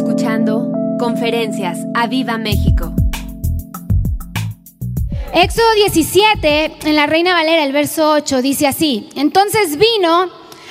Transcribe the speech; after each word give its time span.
escuchando 0.00 0.72
Conferencias 0.98 1.78
a 1.94 2.06
Viva 2.06 2.38
México. 2.38 2.94
Éxodo 5.34 5.66
17, 5.74 6.72
en 6.84 6.96
la 6.96 7.06
Reina 7.06 7.34
Valera, 7.34 7.62
el 7.64 7.72
verso 7.72 8.10
8, 8.12 8.40
dice 8.40 8.66
así. 8.66 9.10
Entonces 9.14 9.76
vino 9.76 10.30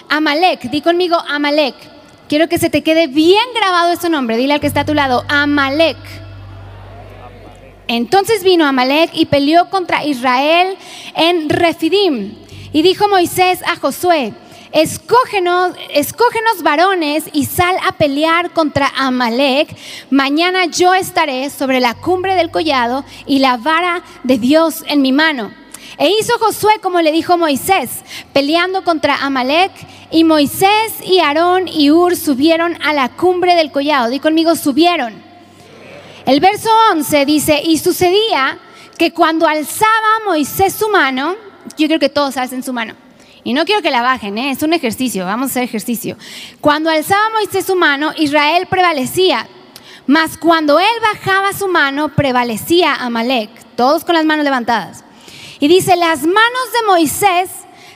Amalek, 0.09 0.71
di 0.71 0.81
conmigo 0.81 1.15
Amalek. 1.29 1.75
Quiero 2.27 2.49
que 2.49 2.57
se 2.57 2.71
te 2.71 2.81
quede 2.81 3.05
bien 3.05 3.43
grabado 3.53 3.93
este 3.93 4.09
nombre, 4.09 4.35
dile 4.35 4.53
al 4.53 4.59
que 4.61 4.67
está 4.67 4.79
a 4.81 4.85
tu 4.85 4.95
lado, 4.95 5.23
Amalek. 5.27 5.97
Entonces 7.87 8.43
vino 8.43 8.65
Amalek 8.65 9.11
y 9.13 9.27
peleó 9.27 9.69
contra 9.69 10.03
Israel 10.05 10.75
en 11.15 11.49
Refidim. 11.49 12.33
Y 12.73 12.81
dijo 12.81 13.07
Moisés 13.07 13.61
a 13.67 13.75
Josué, 13.75 14.33
escógenos, 14.71 15.73
varones 16.63 17.25
y 17.33 17.45
sal 17.45 17.75
a 17.85 17.93
pelear 17.93 18.51
contra 18.51 18.91
Amalek. 18.95 19.75
Mañana 20.09 20.65
yo 20.65 20.93
estaré 20.93 21.49
sobre 21.49 21.79
la 21.79 21.95
cumbre 21.95 22.35
del 22.35 22.51
collado 22.51 23.03
y 23.25 23.39
la 23.39 23.57
vara 23.57 24.03
de 24.23 24.37
Dios 24.37 24.83
en 24.87 25.01
mi 25.01 25.11
mano. 25.11 25.51
E 25.97 26.09
hizo 26.09 26.37
Josué 26.39 26.79
como 26.81 27.01
le 27.01 27.11
dijo 27.11 27.37
Moisés, 27.37 27.89
peleando 28.31 28.83
contra 28.83 29.17
Amalek. 29.17 29.71
Y 30.11 30.23
Moisés 30.23 30.93
y 31.03 31.19
Aarón 31.19 31.67
y 31.67 31.91
Ur 31.91 32.15
subieron 32.15 32.81
a 32.81 32.93
la 32.93 33.09
cumbre 33.09 33.55
del 33.55 33.71
collado. 33.71 34.09
Di 34.09 34.19
conmigo, 34.19 34.55
subieron. 34.55 35.21
El 36.25 36.39
verso 36.39 36.69
11 36.91 37.25
dice, 37.25 37.61
y 37.63 37.77
sucedía 37.77 38.57
que 38.97 39.13
cuando 39.13 39.47
alzaba 39.47 40.19
Moisés 40.25 40.73
su 40.73 40.89
mano, 40.89 41.35
yo 41.77 41.87
creo 41.87 41.99
que 41.99 42.09
todos 42.09 42.37
alcen 42.37 42.63
su 42.63 42.73
mano. 42.73 43.08
Y 43.43 43.53
no 43.53 43.65
quiero 43.65 43.81
que 43.81 43.91
la 43.91 44.01
bajen, 44.01 44.37
¿eh? 44.37 44.51
es 44.51 44.63
un 44.63 44.73
ejercicio, 44.73 45.25
vamos 45.25 45.47
a 45.47 45.51
hacer 45.51 45.63
ejercicio. 45.63 46.17
Cuando 46.59 46.89
alzaba 46.89 47.29
Moisés 47.31 47.65
su 47.65 47.75
mano, 47.75 48.11
Israel 48.17 48.67
prevalecía. 48.69 49.47
Mas 50.07 50.37
cuando 50.37 50.79
él 50.79 50.85
bajaba 51.01 51.53
su 51.53 51.67
mano, 51.67 52.09
prevalecía 52.09 52.95
Amalek, 52.95 53.49
todos 53.75 54.03
con 54.03 54.15
las 54.15 54.25
manos 54.25 54.43
levantadas. 54.43 55.03
Y 55.59 55.67
dice, 55.67 55.95
las 55.95 56.23
manos 56.23 56.73
de 56.73 56.87
Moisés 56.87 57.49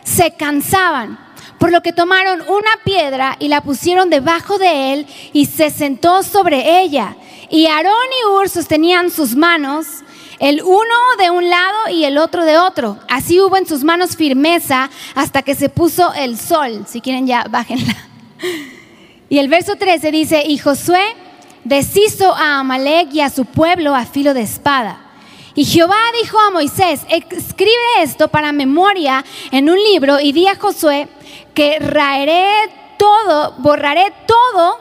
se 0.03 0.31
cansaban, 0.31 1.17
por 1.59 1.71
lo 1.71 1.81
que 1.81 1.93
tomaron 1.93 2.41
una 2.41 2.71
piedra 2.83 3.35
y 3.39 3.47
la 3.47 3.61
pusieron 3.61 4.09
debajo 4.09 4.57
de 4.57 4.93
él 4.93 5.07
y 5.33 5.45
se 5.45 5.69
sentó 5.69 6.23
sobre 6.23 6.81
ella. 6.81 7.15
Y 7.49 7.67
Aarón 7.67 7.93
y 8.21 8.27
Ur 8.27 8.49
sostenían 8.49 9.09
sus 9.09 9.35
manos 9.35 10.03
el 10.39 10.61
uno 10.61 10.95
de 11.19 11.29
un 11.29 11.49
lado 11.49 11.89
y 11.91 12.05
el 12.05 12.17
otro 12.17 12.45
de 12.45 12.57
otro. 12.57 12.97
Así 13.09 13.39
hubo 13.39 13.57
en 13.57 13.67
sus 13.67 13.83
manos 13.83 14.15
firmeza 14.15 14.89
hasta 15.15 15.41
que 15.41 15.55
se 15.55 15.69
puso 15.69 16.13
el 16.13 16.37
sol. 16.37 16.85
Si 16.87 17.01
quieren 17.01 17.27
ya, 17.27 17.45
bájenla. 17.49 17.95
Y 19.29 19.39
el 19.39 19.47
verso 19.47 19.77
13 19.77 20.11
dice, 20.11 20.43
y 20.45 20.59
Josué 20.59 21.01
deshizo 21.63 22.35
a 22.35 22.59
Amalek 22.59 23.11
y 23.13 23.21
a 23.21 23.31
su 23.31 23.45
pueblo 23.45 23.95
a 23.95 24.05
filo 24.05 24.35
de 24.35 24.41
espada. 24.41 24.99
Y 25.55 25.65
Jehová 25.65 25.97
dijo 26.21 26.39
a 26.39 26.51
Moisés, 26.51 27.01
escribe 27.09 27.71
esto 28.01 28.27
para 28.27 28.51
memoria 28.51 29.25
en 29.51 29.71
un 29.71 29.77
libro 29.77 30.19
y 30.19 30.33
di 30.33 30.45
a 30.45 30.55
Josué 30.55 31.07
que 31.55 31.79
raeré 31.79 32.47
todo, 32.97 33.55
borraré 33.59 34.13
todo, 34.27 34.77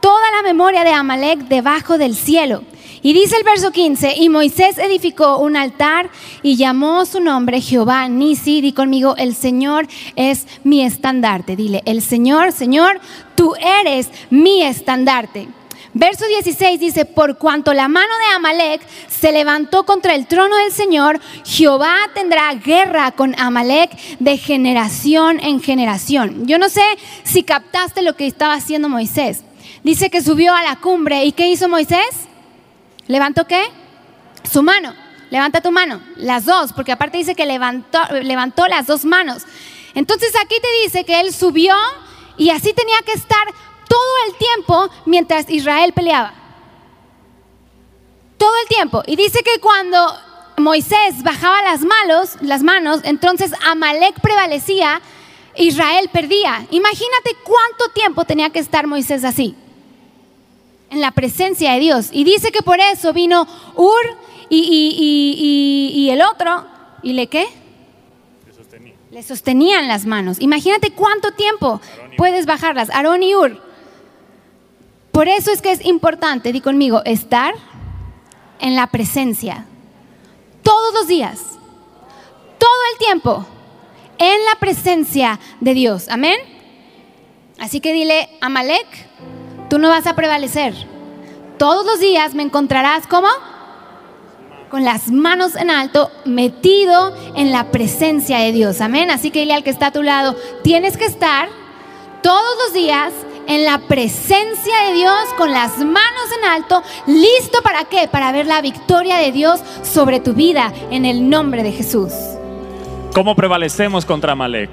toda 0.00 0.30
la 0.32 0.42
memoria 0.42 0.84
de 0.84 0.92
Amalek 0.92 1.40
debajo 1.40 1.98
del 1.98 2.14
cielo. 2.14 2.62
Y 3.06 3.12
dice 3.12 3.36
el 3.36 3.44
verso 3.44 3.70
15, 3.70 4.16
y 4.16 4.28
Moisés 4.28 4.78
edificó 4.78 5.38
un 5.38 5.56
altar 5.56 6.10
y 6.42 6.56
llamó 6.56 7.06
su 7.06 7.20
nombre 7.20 7.60
Jehová 7.60 8.08
Nisi. 8.08 8.60
Di 8.60 8.72
conmigo, 8.72 9.14
el 9.16 9.36
Señor 9.36 9.86
es 10.16 10.48
mi 10.64 10.84
estandarte. 10.84 11.54
Dile, 11.54 11.84
el 11.86 12.02
Señor, 12.02 12.50
Señor, 12.50 12.98
tú 13.36 13.54
eres 13.60 14.10
mi 14.30 14.64
estandarte. 14.64 15.46
Verso 15.94 16.26
16 16.26 16.80
dice, 16.80 17.04
por 17.04 17.38
cuanto 17.38 17.72
la 17.74 17.86
mano 17.86 18.12
de 18.28 18.34
Amalek 18.34 18.80
se 19.08 19.30
levantó 19.30 19.86
contra 19.86 20.16
el 20.16 20.26
trono 20.26 20.56
del 20.56 20.72
Señor, 20.72 21.20
Jehová 21.44 21.94
tendrá 22.12 22.52
guerra 22.54 23.12
con 23.12 23.38
Amalek 23.38 24.18
de 24.18 24.36
generación 24.36 25.38
en 25.38 25.62
generación. 25.62 26.48
Yo 26.48 26.58
no 26.58 26.68
sé 26.68 26.82
si 27.22 27.44
captaste 27.44 28.02
lo 28.02 28.16
que 28.16 28.26
estaba 28.26 28.54
haciendo 28.54 28.88
Moisés. 28.88 29.44
Dice 29.84 30.10
que 30.10 30.22
subió 30.24 30.52
a 30.54 30.64
la 30.64 30.74
cumbre 30.74 31.24
y 31.24 31.30
¿qué 31.30 31.46
hizo 31.46 31.68
Moisés? 31.68 32.25
¿Levantó 33.08 33.46
qué? 33.46 33.64
Su 34.50 34.62
mano. 34.62 34.94
Levanta 35.30 35.60
tu 35.60 35.70
mano. 35.70 36.00
Las 36.16 36.44
dos, 36.44 36.72
porque 36.72 36.92
aparte 36.92 37.18
dice 37.18 37.34
que 37.34 37.46
levantó, 37.46 38.00
levantó 38.22 38.66
las 38.66 38.86
dos 38.86 39.04
manos. 39.04 39.42
Entonces 39.94 40.32
aquí 40.40 40.56
te 40.60 40.68
dice 40.84 41.04
que 41.04 41.20
él 41.20 41.32
subió 41.32 41.74
y 42.36 42.50
así 42.50 42.72
tenía 42.72 42.98
que 43.04 43.12
estar 43.12 43.46
todo 43.88 44.14
el 44.26 44.34
tiempo 44.36 44.90
mientras 45.06 45.48
Israel 45.48 45.92
peleaba. 45.92 46.34
Todo 48.38 48.52
el 48.62 48.68
tiempo. 48.68 49.02
Y 49.06 49.16
dice 49.16 49.42
que 49.42 49.58
cuando 49.60 49.98
Moisés 50.58 51.22
bajaba 51.22 51.62
las 51.62 51.80
manos, 51.80 52.36
las 52.40 52.62
manos, 52.62 53.00
entonces 53.04 53.52
Amalek 53.64 54.20
prevalecía, 54.20 55.00
Israel 55.56 56.10
perdía. 56.12 56.66
Imagínate 56.70 57.36
cuánto 57.44 57.88
tiempo 57.94 58.24
tenía 58.24 58.50
que 58.50 58.58
estar 58.58 58.86
Moisés 58.86 59.24
así, 59.24 59.56
en 60.90 61.00
la 61.00 61.10
presencia 61.10 61.72
de 61.72 61.80
Dios. 61.80 62.08
Y 62.12 62.24
dice 62.24 62.52
que 62.52 62.62
por 62.62 62.80
eso 62.80 63.12
vino 63.12 63.46
Ur 63.74 64.16
y, 64.48 64.58
y, 64.58 65.94
y, 65.94 66.00
y 66.00 66.10
el 66.10 66.22
otro, 66.22 66.66
¿y 67.02 67.12
le 67.12 67.26
qué? 67.26 67.46
Le 69.10 69.22
sostenían 69.22 69.88
las 69.88 70.04
manos. 70.04 70.38
Imagínate 70.40 70.90
cuánto 70.90 71.32
tiempo 71.32 71.80
puedes 72.16 72.44
bajarlas. 72.44 72.90
Aarón 72.90 73.22
y 73.22 73.34
Ur. 73.34 73.62
Por 75.10 75.28
eso 75.28 75.50
es 75.50 75.62
que 75.62 75.72
es 75.72 75.84
importante, 75.86 76.52
di 76.52 76.60
conmigo, 76.60 77.02
estar 77.06 77.54
en 78.60 78.76
la 78.76 78.88
presencia. 78.88 79.64
Todos 80.62 80.92
los 80.92 81.06
días. 81.06 81.40
Todo 82.58 82.80
el 82.92 82.98
tiempo. 82.98 83.46
En 84.18 84.44
la 84.44 84.58
presencia 84.60 85.40
de 85.60 85.72
Dios. 85.72 86.08
Amén. 86.10 86.36
Así 87.58 87.80
que 87.80 87.94
dile, 87.94 88.28
Amalek, 88.42 89.05
tú 89.68 89.78
no 89.78 89.88
vas 89.88 90.06
a 90.06 90.14
prevalecer. 90.14 90.74
Todos 91.58 91.86
los 91.86 92.00
días 92.00 92.34
me 92.34 92.42
encontrarás 92.42 93.06
como 93.06 93.28
con 94.70 94.84
las 94.84 95.10
manos 95.10 95.56
en 95.56 95.70
alto, 95.70 96.10
metido 96.24 97.14
en 97.34 97.52
la 97.52 97.70
presencia 97.70 98.38
de 98.38 98.52
Dios. 98.52 98.80
Amén. 98.80 99.10
Así 99.10 99.30
que 99.30 99.40
dile 99.40 99.62
que 99.62 99.70
está 99.70 99.86
a 99.88 99.92
tu 99.92 100.02
lado, 100.02 100.36
tienes 100.62 100.96
que 100.96 101.04
estar 101.04 101.48
todos 102.22 102.56
los 102.64 102.74
días 102.74 103.12
en 103.46 103.64
la 103.64 103.78
presencia 103.78 104.74
de 104.88 104.94
Dios 104.94 105.14
con 105.38 105.52
las 105.52 105.78
manos 105.78 106.28
en 106.38 106.50
alto, 106.50 106.82
listo 107.06 107.62
para 107.62 107.84
qué? 107.84 108.08
Para 108.08 108.32
ver 108.32 108.46
la 108.46 108.60
victoria 108.60 109.18
de 109.18 109.30
Dios 109.30 109.60
sobre 109.82 110.20
tu 110.20 110.34
vida 110.34 110.72
en 110.90 111.04
el 111.04 111.28
nombre 111.30 111.62
de 111.62 111.72
Jesús. 111.72 112.12
¿Cómo 113.14 113.36
prevalecemos 113.36 114.04
contra 114.04 114.32
Amalek? 114.32 114.70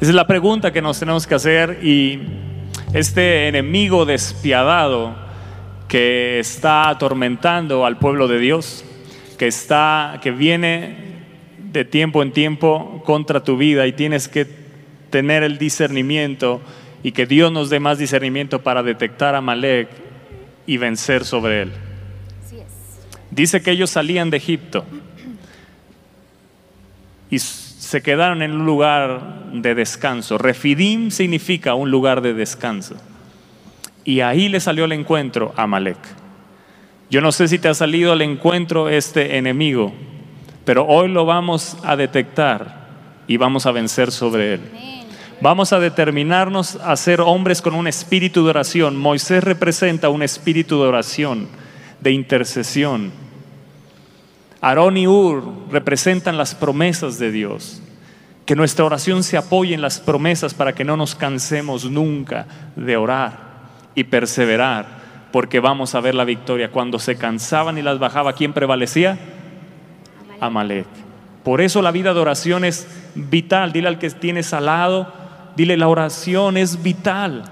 Esa 0.00 0.10
es 0.10 0.14
la 0.14 0.26
pregunta 0.26 0.72
que 0.72 0.80
nos 0.80 0.98
tenemos 0.98 1.26
que 1.26 1.34
hacer 1.34 1.80
y 1.82 2.20
este 2.94 3.48
enemigo 3.48 4.06
despiadado 4.06 5.16
que 5.88 6.38
está 6.38 6.88
atormentando 6.88 7.84
al 7.84 7.98
pueblo 7.98 8.28
de 8.28 8.38
Dios, 8.38 8.84
que 9.36 9.48
está 9.48 10.20
que 10.22 10.30
viene 10.30 10.96
de 11.72 11.84
tiempo 11.84 12.22
en 12.22 12.30
tiempo 12.32 13.02
contra 13.04 13.42
tu 13.42 13.56
vida 13.56 13.88
y 13.88 13.92
tienes 13.92 14.28
que 14.28 14.46
tener 15.10 15.42
el 15.42 15.58
discernimiento 15.58 16.60
y 17.02 17.10
que 17.10 17.26
Dios 17.26 17.50
nos 17.50 17.68
dé 17.68 17.80
más 17.80 17.98
discernimiento 17.98 18.62
para 18.62 18.84
detectar 18.84 19.34
a 19.34 19.40
Malek 19.40 19.88
y 20.64 20.76
vencer 20.76 21.24
sobre 21.24 21.62
él. 21.62 21.72
Dice 23.32 23.60
que 23.60 23.72
ellos 23.72 23.90
salían 23.90 24.30
de 24.30 24.36
Egipto 24.36 24.84
y 27.28 27.40
se 27.84 28.02
quedaron 28.02 28.42
en 28.42 28.52
un 28.52 28.66
lugar 28.66 29.50
de 29.52 29.74
descanso. 29.74 30.38
Refidim 30.38 31.10
significa 31.10 31.74
un 31.74 31.90
lugar 31.90 32.22
de 32.22 32.34
descanso. 32.34 32.96
Y 34.04 34.20
ahí 34.20 34.48
le 34.48 34.60
salió 34.60 34.86
el 34.86 34.92
encuentro 34.92 35.52
a 35.56 35.66
Malek. 35.66 35.98
Yo 37.10 37.20
no 37.20 37.30
sé 37.30 37.46
si 37.46 37.58
te 37.58 37.68
ha 37.68 37.74
salido 37.74 38.12
al 38.12 38.22
encuentro 38.22 38.88
este 38.88 39.36
enemigo, 39.36 39.92
pero 40.64 40.86
hoy 40.86 41.08
lo 41.08 41.26
vamos 41.26 41.76
a 41.84 41.94
detectar 41.96 42.88
y 43.28 43.36
vamos 43.36 43.66
a 43.66 43.72
vencer 43.72 44.10
sobre 44.10 44.54
él. 44.54 44.60
Vamos 45.40 45.72
a 45.72 45.78
determinarnos 45.78 46.76
a 46.76 46.96
ser 46.96 47.20
hombres 47.20 47.60
con 47.60 47.74
un 47.74 47.86
espíritu 47.86 48.44
de 48.44 48.50
oración. 48.50 48.96
Moisés 48.96 49.44
representa 49.44 50.08
un 50.08 50.22
espíritu 50.22 50.80
de 50.80 50.88
oración, 50.88 51.48
de 52.00 52.12
intercesión. 52.12 53.12
Aarón 54.64 54.96
y 54.96 55.06
Ur 55.06 55.44
representan 55.70 56.38
las 56.38 56.54
promesas 56.54 57.18
de 57.18 57.30
Dios. 57.30 57.82
Que 58.46 58.56
nuestra 58.56 58.86
oración 58.86 59.22
se 59.22 59.36
apoye 59.36 59.74
en 59.74 59.82
las 59.82 60.00
promesas 60.00 60.54
para 60.54 60.74
que 60.74 60.84
no 60.84 60.96
nos 60.96 61.14
cansemos 61.14 61.90
nunca 61.90 62.46
de 62.74 62.96
orar 62.96 63.38
y 63.94 64.04
perseverar, 64.04 64.86
porque 65.32 65.60
vamos 65.60 65.94
a 65.94 66.00
ver 66.00 66.14
la 66.14 66.24
victoria. 66.24 66.70
Cuando 66.70 66.98
se 66.98 67.16
cansaban 67.16 67.76
y 67.76 67.82
las 67.82 67.98
bajaba, 67.98 68.32
¿quién 68.32 68.54
prevalecía? 68.54 69.18
Amalek. 70.40 70.86
Por 71.42 71.60
eso 71.60 71.82
la 71.82 71.90
vida 71.90 72.14
de 72.14 72.20
oración 72.20 72.64
es 72.64 72.88
vital. 73.14 73.70
Dile 73.70 73.88
al 73.88 73.98
que 73.98 74.08
tienes 74.08 74.54
al 74.54 74.64
lado, 74.64 75.12
Dile, 75.56 75.76
la 75.76 75.88
oración 75.88 76.56
es 76.56 76.82
vital. 76.82 77.44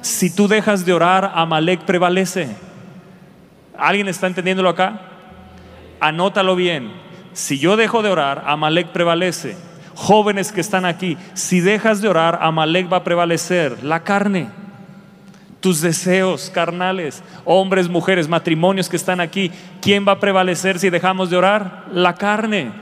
Si 0.00 0.34
tú 0.34 0.48
dejas 0.48 0.84
de 0.84 0.92
orar, 0.94 1.30
Amalek 1.32 1.82
prevalece. 1.82 2.48
¿Alguien 3.78 4.08
está 4.08 4.26
entendiéndolo 4.26 4.68
acá? 4.68 5.09
Anótalo 6.00 6.56
bien. 6.56 6.90
Si 7.32 7.58
yo 7.58 7.76
dejo 7.76 8.02
de 8.02 8.10
orar, 8.10 8.44
Amalek 8.46 8.88
prevalece. 8.88 9.56
Jóvenes 9.94 10.50
que 10.50 10.60
están 10.60 10.84
aquí, 10.86 11.16
si 11.34 11.60
dejas 11.60 12.00
de 12.00 12.08
orar, 12.08 12.38
Amalek 12.42 12.90
va 12.90 12.98
a 12.98 13.04
prevalecer. 13.04 13.84
La 13.84 14.02
carne, 14.02 14.48
tus 15.60 15.80
deseos 15.82 16.50
carnales, 16.50 17.22
hombres, 17.44 17.88
mujeres, 17.88 18.28
matrimonios 18.28 18.88
que 18.88 18.96
están 18.96 19.20
aquí, 19.20 19.50
¿quién 19.82 20.06
va 20.08 20.12
a 20.12 20.20
prevalecer 20.20 20.78
si 20.78 20.88
dejamos 20.90 21.28
de 21.28 21.36
orar? 21.36 21.84
La 21.92 22.14
carne. 22.14 22.72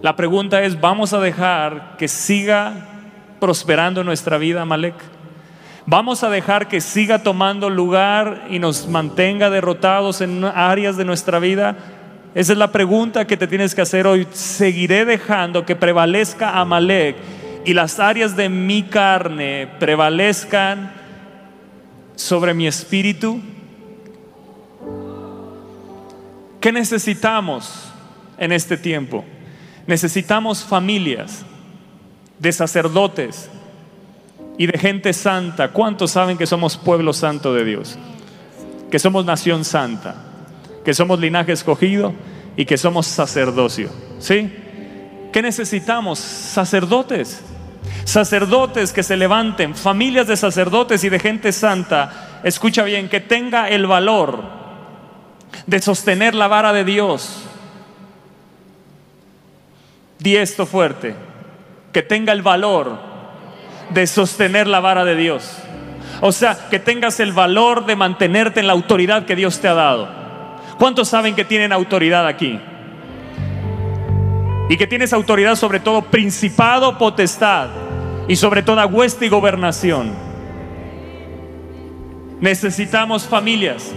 La 0.00 0.16
pregunta 0.16 0.62
es, 0.62 0.80
¿vamos 0.80 1.12
a 1.12 1.20
dejar 1.20 1.96
que 1.98 2.08
siga 2.08 2.88
prosperando 3.38 4.02
nuestra 4.02 4.38
vida, 4.38 4.62
Amalek? 4.62 4.94
¿Vamos 5.84 6.22
a 6.22 6.30
dejar 6.30 6.68
que 6.68 6.80
siga 6.80 7.24
tomando 7.24 7.68
lugar 7.68 8.46
y 8.48 8.60
nos 8.60 8.86
mantenga 8.86 9.50
derrotados 9.50 10.20
en 10.20 10.44
áreas 10.44 10.96
de 10.96 11.04
nuestra 11.04 11.40
vida? 11.40 11.76
Esa 12.36 12.52
es 12.52 12.58
la 12.58 12.70
pregunta 12.70 13.26
que 13.26 13.36
te 13.36 13.48
tienes 13.48 13.74
que 13.74 13.82
hacer 13.82 14.06
hoy. 14.06 14.28
¿Seguiré 14.30 15.04
dejando 15.04 15.66
que 15.66 15.74
prevalezca 15.74 16.60
Amalek 16.60 17.16
y 17.64 17.74
las 17.74 17.98
áreas 17.98 18.36
de 18.36 18.48
mi 18.48 18.84
carne 18.84 19.68
prevalezcan 19.80 20.92
sobre 22.14 22.54
mi 22.54 22.68
espíritu? 22.68 23.40
¿Qué 26.60 26.70
necesitamos 26.70 27.92
en 28.38 28.52
este 28.52 28.76
tiempo? 28.76 29.24
Necesitamos 29.88 30.64
familias 30.64 31.44
de 32.38 32.52
sacerdotes 32.52 33.50
y 34.58 34.66
de 34.66 34.78
gente 34.78 35.12
santa. 35.12 35.68
¿Cuántos 35.68 36.12
saben 36.12 36.38
que 36.38 36.46
somos 36.46 36.76
pueblo 36.76 37.12
santo 37.12 37.54
de 37.54 37.64
Dios? 37.64 37.98
Que 38.90 38.98
somos 38.98 39.24
nación 39.24 39.64
santa, 39.64 40.14
que 40.84 40.94
somos 40.94 41.18
linaje 41.18 41.52
escogido 41.52 42.12
y 42.56 42.64
que 42.64 42.76
somos 42.76 43.06
sacerdocio. 43.06 43.90
¿Sí? 44.18 44.52
¿Qué 45.32 45.42
necesitamos? 45.42 46.18
Sacerdotes. 46.18 47.42
Sacerdotes 48.04 48.92
que 48.92 49.02
se 49.02 49.16
levanten, 49.16 49.74
familias 49.74 50.26
de 50.26 50.36
sacerdotes 50.36 51.02
y 51.04 51.08
de 51.08 51.18
gente 51.18 51.52
santa. 51.52 52.40
Escucha 52.44 52.84
bien, 52.84 53.08
que 53.08 53.20
tenga 53.20 53.68
el 53.68 53.86
valor 53.86 54.42
de 55.66 55.80
sostener 55.80 56.34
la 56.34 56.48
vara 56.48 56.72
de 56.72 56.84
Dios. 56.84 57.44
Di 60.18 60.36
esto 60.36 60.66
fuerte, 60.66 61.14
que 61.92 62.02
tenga 62.02 62.32
el 62.32 62.42
valor 62.42 63.11
de 63.92 64.06
sostener 64.06 64.66
la 64.66 64.80
vara 64.80 65.04
de 65.04 65.16
Dios. 65.16 65.58
O 66.20 66.32
sea, 66.32 66.68
que 66.70 66.78
tengas 66.78 67.20
el 67.20 67.32
valor 67.32 67.86
de 67.86 67.96
mantenerte 67.96 68.60
en 68.60 68.66
la 68.66 68.72
autoridad 68.72 69.24
que 69.24 69.36
Dios 69.36 69.60
te 69.60 69.68
ha 69.68 69.74
dado. 69.74 70.08
¿Cuántos 70.78 71.08
saben 71.08 71.34
que 71.34 71.44
tienen 71.44 71.72
autoridad 71.72 72.26
aquí? 72.26 72.60
Y 74.68 74.76
que 74.76 74.86
tienes 74.86 75.12
autoridad 75.12 75.56
sobre 75.56 75.80
todo 75.80 76.02
principado, 76.02 76.96
potestad 76.96 77.68
y 78.28 78.36
sobre 78.36 78.62
toda 78.62 78.86
hueste 78.86 79.26
y 79.26 79.28
gobernación. 79.28 80.12
Necesitamos 82.40 83.26
familias 83.26 83.92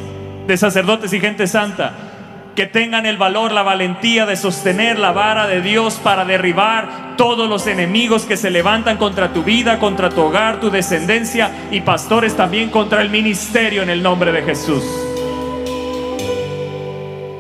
de 0.48 0.58
sacerdotes 0.58 1.14
y 1.14 1.20
gente 1.20 1.48
santa 1.48 2.15
que 2.56 2.66
tengan 2.66 3.06
el 3.06 3.18
valor, 3.18 3.52
la 3.52 3.64
valentía 3.64 4.26
de 4.26 4.38
sostener 4.38 4.98
la 4.98 5.12
vara 5.12 5.46
de 5.46 5.62
Dios 5.62 6.00
para 6.02 6.24
derribar 6.24 7.16
todos 7.18 7.50
los 7.50 7.68
enemigos 7.68 8.24
que 8.24 8.38
se 8.38 8.50
levantan 8.50 8.98
contra 8.98 9.34
tu 9.34 9.44
vida, 9.44 9.78
contra 9.78 10.10
tu 10.10 10.22
hogar, 10.22 10.62
tu 10.62 10.70
descendencia 10.70 11.52
y 11.70 11.82
pastores 11.82 12.36
también 12.36 12.70
contra 12.70 13.02
el 13.02 13.10
ministerio 13.10 13.84
en 13.84 13.90
el 13.90 14.02
nombre 14.02 14.32
de 14.32 14.42
Jesús. 14.44 14.84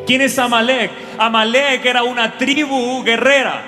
¿Quién 0.06 0.21
es 0.21 0.38
Amalek? 0.38 0.91
Amalek 1.17 1.85
era 1.85 2.03
una 2.03 2.38
tribu 2.38 3.01
guerrera, 3.03 3.62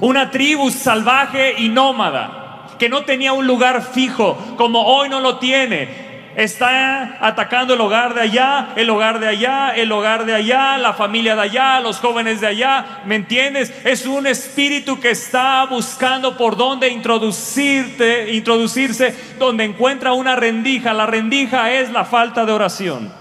una 0.00 0.30
tribu 0.30 0.70
salvaje 0.70 1.54
y 1.58 1.68
nómada, 1.68 2.66
que 2.78 2.88
no 2.88 3.02
tenía 3.02 3.34
un 3.34 3.46
lugar 3.46 3.82
fijo 3.92 4.38
como 4.56 4.86
hoy 4.86 5.10
no 5.10 5.20
lo 5.20 5.36
tiene 5.38 6.09
está 6.36 7.18
atacando 7.20 7.74
el 7.74 7.80
hogar 7.80 8.14
de 8.14 8.22
allá, 8.22 8.72
el 8.76 8.88
hogar 8.90 9.18
de 9.18 9.28
allá, 9.28 9.70
el 9.74 9.90
hogar 9.92 10.24
de 10.26 10.34
allá, 10.34 10.78
la 10.78 10.92
familia 10.92 11.34
de 11.34 11.42
allá, 11.42 11.80
los 11.80 11.98
jóvenes 11.98 12.40
de 12.40 12.46
allá. 12.46 13.02
¿Me 13.04 13.16
entiendes? 13.16 13.72
Es 13.84 14.06
un 14.06 14.26
espíritu 14.26 15.00
que 15.00 15.10
está 15.10 15.66
buscando 15.66 16.36
por 16.36 16.56
dónde 16.56 16.88
introducirte, 16.88 18.32
introducirse, 18.34 19.14
donde 19.38 19.64
encuentra 19.64 20.12
una 20.12 20.36
rendija. 20.36 20.92
La 20.92 21.06
rendija 21.06 21.72
es 21.72 21.90
la 21.90 22.04
falta 22.04 22.46
de 22.46 22.52
oración. 22.52 23.12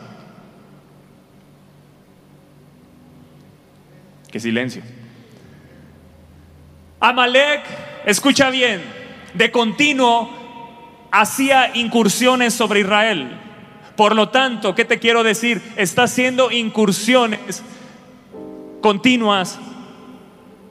Qué 4.31 4.39
silencio. 4.39 4.83
Amalek, 6.99 7.63
escucha 8.05 8.49
bien, 8.49 8.83
de 9.33 9.49
continuo 9.51 10.38
hacía 11.11 11.75
incursiones 11.75 12.53
sobre 12.53 12.81
Israel. 12.81 13.37
Por 13.95 14.15
lo 14.15 14.29
tanto, 14.29 14.75
¿qué 14.75 14.85
te 14.85 14.99
quiero 14.99 15.23
decir? 15.23 15.61
Está 15.75 16.03
haciendo 16.03 16.51
incursiones 16.51 17.63
continuas 18.81 19.59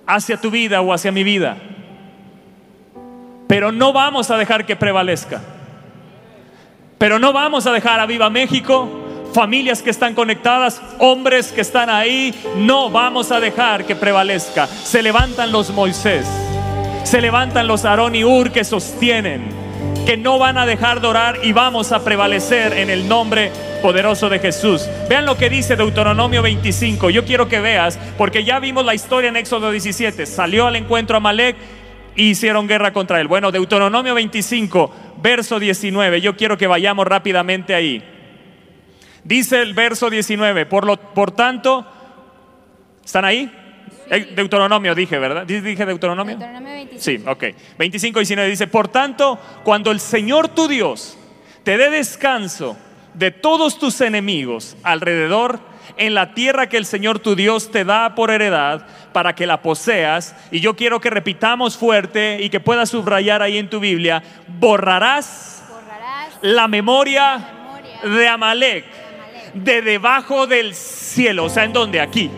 hacia 0.07 0.39
tu 0.39 0.51
vida 0.51 0.81
o 0.81 0.93
hacia 0.93 1.13
mi 1.13 1.23
vida. 1.25 1.59
Pero 3.47 3.73
no 3.73 3.93
vamos 3.93 4.31
a 4.31 4.37
dejar 4.37 4.67
que 4.67 4.77
prevalezca. 4.77 5.43
Pero 6.99 7.19
no 7.19 7.33
vamos 7.33 7.67
a 7.67 7.73
dejar 7.73 8.01
a 8.01 8.07
Viva 8.07 8.29
México, 8.31 8.89
familias 9.33 9.83
que 9.83 9.91
están 9.91 10.15
conectadas, 10.15 10.83
hombres 10.99 11.53
que 11.53 11.61
están 11.61 11.91
ahí. 11.91 12.35
No 12.57 12.91
vamos 12.91 13.31
a 13.31 13.41
dejar 13.41 13.85
que 13.85 13.95
prevalezca. 13.95 14.67
Se 14.67 15.03
levantan 15.03 15.53
los 15.53 15.71
Moisés, 15.71 16.27
se 17.05 17.21
levantan 17.21 17.67
los 17.67 17.85
Aarón 17.85 18.15
y 18.15 18.25
Ur 18.25 18.51
que 18.51 18.65
sostienen 18.65 19.58
que 20.09 20.17
no 20.17 20.39
van 20.39 20.57
a 20.57 20.65
dejar 20.65 21.03
de 21.03 21.07
orar 21.07 21.41
y 21.43 21.53
vamos 21.53 21.93
a 21.93 22.03
prevalecer 22.03 22.73
en 22.73 22.89
el 22.89 23.07
nombre 23.07 23.53
poderoso 23.83 24.31
de 24.31 24.39
Jesús. 24.39 24.89
Vean 25.07 25.27
lo 25.27 25.37
que 25.37 25.51
dice 25.51 25.77
Deuteronomio 25.77 26.41
25. 26.41 27.11
Yo 27.11 27.27
quiero 27.27 27.47
que 27.47 27.61
veas, 27.61 27.99
porque 28.17 28.43
ya 28.43 28.59
vimos 28.59 28.87
la 28.87 28.95
historia 28.95 29.29
en 29.29 29.37
Éxodo 29.37 29.71
17. 29.71 30.25
Salió 30.25 30.67
al 30.67 30.77
encuentro 30.77 31.19
a 31.19 31.21
Malek 31.21 31.57
y 32.17 32.31
hicieron 32.31 32.67
guerra 32.67 32.95
contra 32.95 33.21
él. 33.21 33.29
Bueno, 33.29 33.53
Deuteronomio 33.53 34.15
25, 34.15 34.95
verso 35.21 35.59
19. 35.59 36.23
Yo 36.23 36.39
quiero 36.39 36.57
que 36.57 36.67
vayamos 36.67 37.07
rápidamente 37.07 37.75
ahí. 37.75 38.03
Dice 39.25 39.61
el 39.61 39.75
verso 39.75 40.09
19, 40.09 40.65
por, 40.65 40.87
lo, 40.87 40.97
por 40.97 41.33
tanto, 41.33 41.87
¿están 43.05 43.27
ahí? 43.27 43.53
Eh, 44.11 44.33
Deuteronomio 44.35 44.95
dije, 44.95 45.19
¿verdad? 45.19 45.47
¿Dije 45.47 45.87
Deuteronomio? 45.87 46.37
Deuteronomio 46.37 46.73
25. 46.73 47.03
Sí, 47.03 47.23
ok. 47.27 47.45
25 47.79 48.19
y 48.19 48.23
19 48.23 48.51
dice, 48.51 48.67
por 48.67 48.89
tanto, 48.89 49.39
cuando 49.65 49.91
el 49.91 50.01
Señor 50.01 50.49
tu 50.49 50.69
Dios 50.69 51.19
te 51.63 51.77
dé 51.77 51.91
descanso 51.91 52.77
de 53.15 53.31
todos 53.31 53.79
tus 53.79 54.01
enemigos 54.01 54.77
alrededor, 54.83 55.61
en 55.97 56.15
la 56.15 56.33
tierra 56.33 56.69
que 56.69 56.77
el 56.77 56.87
Señor 56.87 57.19
tu 57.19 57.35
Dios 57.35 57.71
te 57.71 57.85
da 57.85 58.15
por 58.15 58.31
heredad 58.31 58.87
para 59.13 59.35
que 59.35 59.47
la 59.47 59.63
poseas. 59.63 60.35
Y 60.51 60.61
yo 60.61 60.77
quiero 60.77 61.01
que 61.01 61.11
repitamos 61.11 61.77
fuerte 61.77 62.39
y 62.41 62.51
que 62.51 62.61
puedas 62.61 62.91
subrayar 62.91 63.43
ahí 63.43 63.59
en 63.59 63.69
tu 63.69 63.81
Biblia, 63.81 64.23
borrarás, 64.47 65.65
la, 66.41 66.69
memoria 66.69 67.49
de 68.05 68.29
Amalek 68.29 68.85
de 69.55 69.83
debajo 69.83 70.47
del 70.47 70.75
cielo. 70.75 71.45
O 71.45 71.49
sea, 71.49 71.65
¿en 71.65 71.73
dónde? 71.73 72.01
Aquí. 72.01 72.31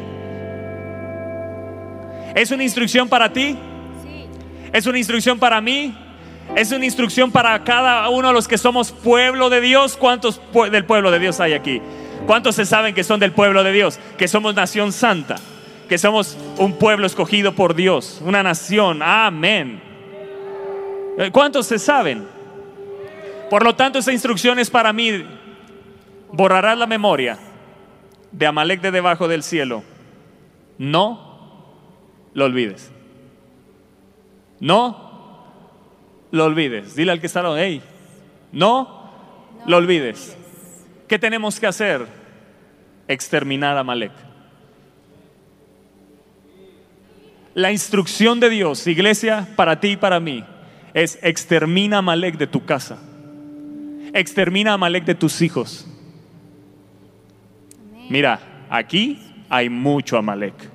¿Es 2.35 2.51
una 2.51 2.63
instrucción 2.63 3.09
para 3.09 3.33
ti? 3.33 3.57
¿Es 4.73 4.87
una 4.87 4.99
instrucción 4.99 5.39
para 5.39 5.61
mí? 5.61 5.97
¿Es 6.57 6.73
una 6.73 6.85
instrucción 6.85 7.31
para 7.31 7.63
cada 7.65 8.09
uno 8.09 8.29
de 8.29 8.35
los 8.35 8.49
que 8.49 8.59
somos 8.59 8.93
pueblo 8.93 9.51
de 9.51 9.61
Dios? 9.61 9.97
¿Cuántos 9.97 10.41
del 10.71 10.85
pueblo 10.85 11.11
de 11.11 11.19
Dios 11.19 11.41
hay 11.41 11.53
aquí? 11.53 11.81
¿Cuántos 12.27 12.57
se 12.57 12.67
saben 12.67 12.95
que 12.95 13.05
son 13.05 13.21
del 13.21 13.33
pueblo 13.33 13.63
de 13.65 13.73
Dios? 13.73 13.99
Que 14.19 14.29
somos 14.29 14.55
nación 14.55 14.93
santa, 14.93 15.37
que 15.89 15.99
somos 15.99 16.37
un 16.59 16.75
pueblo 16.75 17.07
escogido 17.07 17.55
por 17.55 17.75
Dios, 17.75 18.21
una 18.25 18.43
nación. 18.43 19.01
Amén. 19.03 19.81
¿Cuántos 21.33 21.67
se 21.67 21.79
saben? 21.79 22.27
Por 23.49 23.65
lo 23.65 23.75
tanto, 23.75 23.99
esa 23.99 24.13
instrucción 24.13 24.59
es 24.59 24.71
para 24.71 24.93
mí. 24.93 25.25
Borrarás 26.33 26.79
la 26.79 26.87
memoria 26.87 27.39
de 28.31 28.47
Amalek 28.47 28.81
de 28.81 28.93
debajo 28.93 29.27
del 29.27 29.43
cielo. 29.43 29.83
No 30.79 31.30
lo 32.35 32.45
olvides. 32.45 32.91
No 34.61 35.11
lo 36.31 36.45
olvides. 36.45 36.95
Dile 36.95 37.13
al 37.13 37.21
que 37.21 37.27
está 37.27 37.43
hey, 37.57 37.83
no, 38.53 39.11
lo 39.67 39.77
olvides. 39.77 40.37
¿Qué 41.09 41.19
tenemos 41.19 41.59
que 41.59 41.67
hacer? 41.67 42.07
Exterminar 43.09 43.77
a 43.77 43.85
Malek. 43.85 44.13
La 47.55 47.73
instrucción 47.73 48.39
de 48.39 48.49
Dios, 48.49 48.87
iglesia, 48.87 49.49
para 49.57 49.81
ti 49.81 49.89
y 49.89 49.97
para 49.97 50.21
mí, 50.21 50.45
es 50.95 51.19
extermina 51.23 51.99
a 51.99 52.03
Malek 52.03 52.39
de 52.39 52.47
tu 52.47 52.65
casa. 52.65 52.99
Extermina 54.13 54.73
a 54.73 54.75
Amalek 54.75 55.05
de 55.05 55.15
tus 55.15 55.41
hijos. 55.43 55.87
Mira, 58.09 58.67
aquí 58.69 59.19
hay 59.49 59.69
mucho 59.69 60.17
Amalek. 60.17 60.70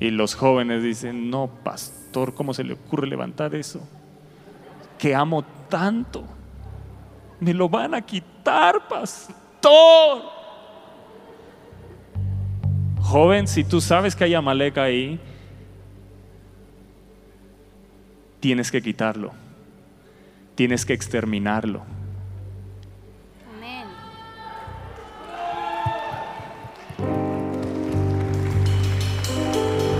Y 0.00 0.10
los 0.10 0.34
jóvenes 0.34 0.82
dicen, 0.82 1.30
no, 1.30 1.48
pastor, 1.64 2.34
¿cómo 2.34 2.54
se 2.54 2.64
le 2.64 2.74
ocurre 2.74 3.06
levantar 3.06 3.54
eso? 3.54 3.80
Que 4.96 5.14
amo 5.14 5.44
tanto. 5.68 6.24
Me 7.40 7.52
lo 7.52 7.68
van 7.68 7.94
a 7.94 8.02
quitar, 8.02 8.86
pastor. 8.88 10.22
Joven, 13.00 13.48
si 13.48 13.64
tú 13.64 13.80
sabes 13.80 14.14
que 14.14 14.24
hay 14.24 14.34
Amalek 14.34 14.78
ahí, 14.78 15.18
tienes 18.40 18.70
que 18.70 18.82
quitarlo. 18.82 19.32
Tienes 20.54 20.84
que 20.84 20.92
exterminarlo. 20.92 21.97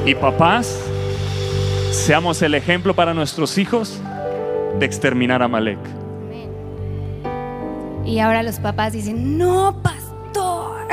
Y 0.08 0.14
papás, 0.14 0.74
seamos 1.92 2.40
el 2.40 2.54
ejemplo 2.54 2.94
para 2.94 3.12
nuestros 3.12 3.58
hijos 3.58 4.00
de 4.78 4.86
exterminar 4.86 5.42
a 5.42 5.48
Malek. 5.48 5.78
Y 8.06 8.18
ahora 8.18 8.42
los 8.42 8.58
papás 8.58 8.94
dicen, 8.94 9.36
no, 9.36 9.82
pastor. 9.82 10.88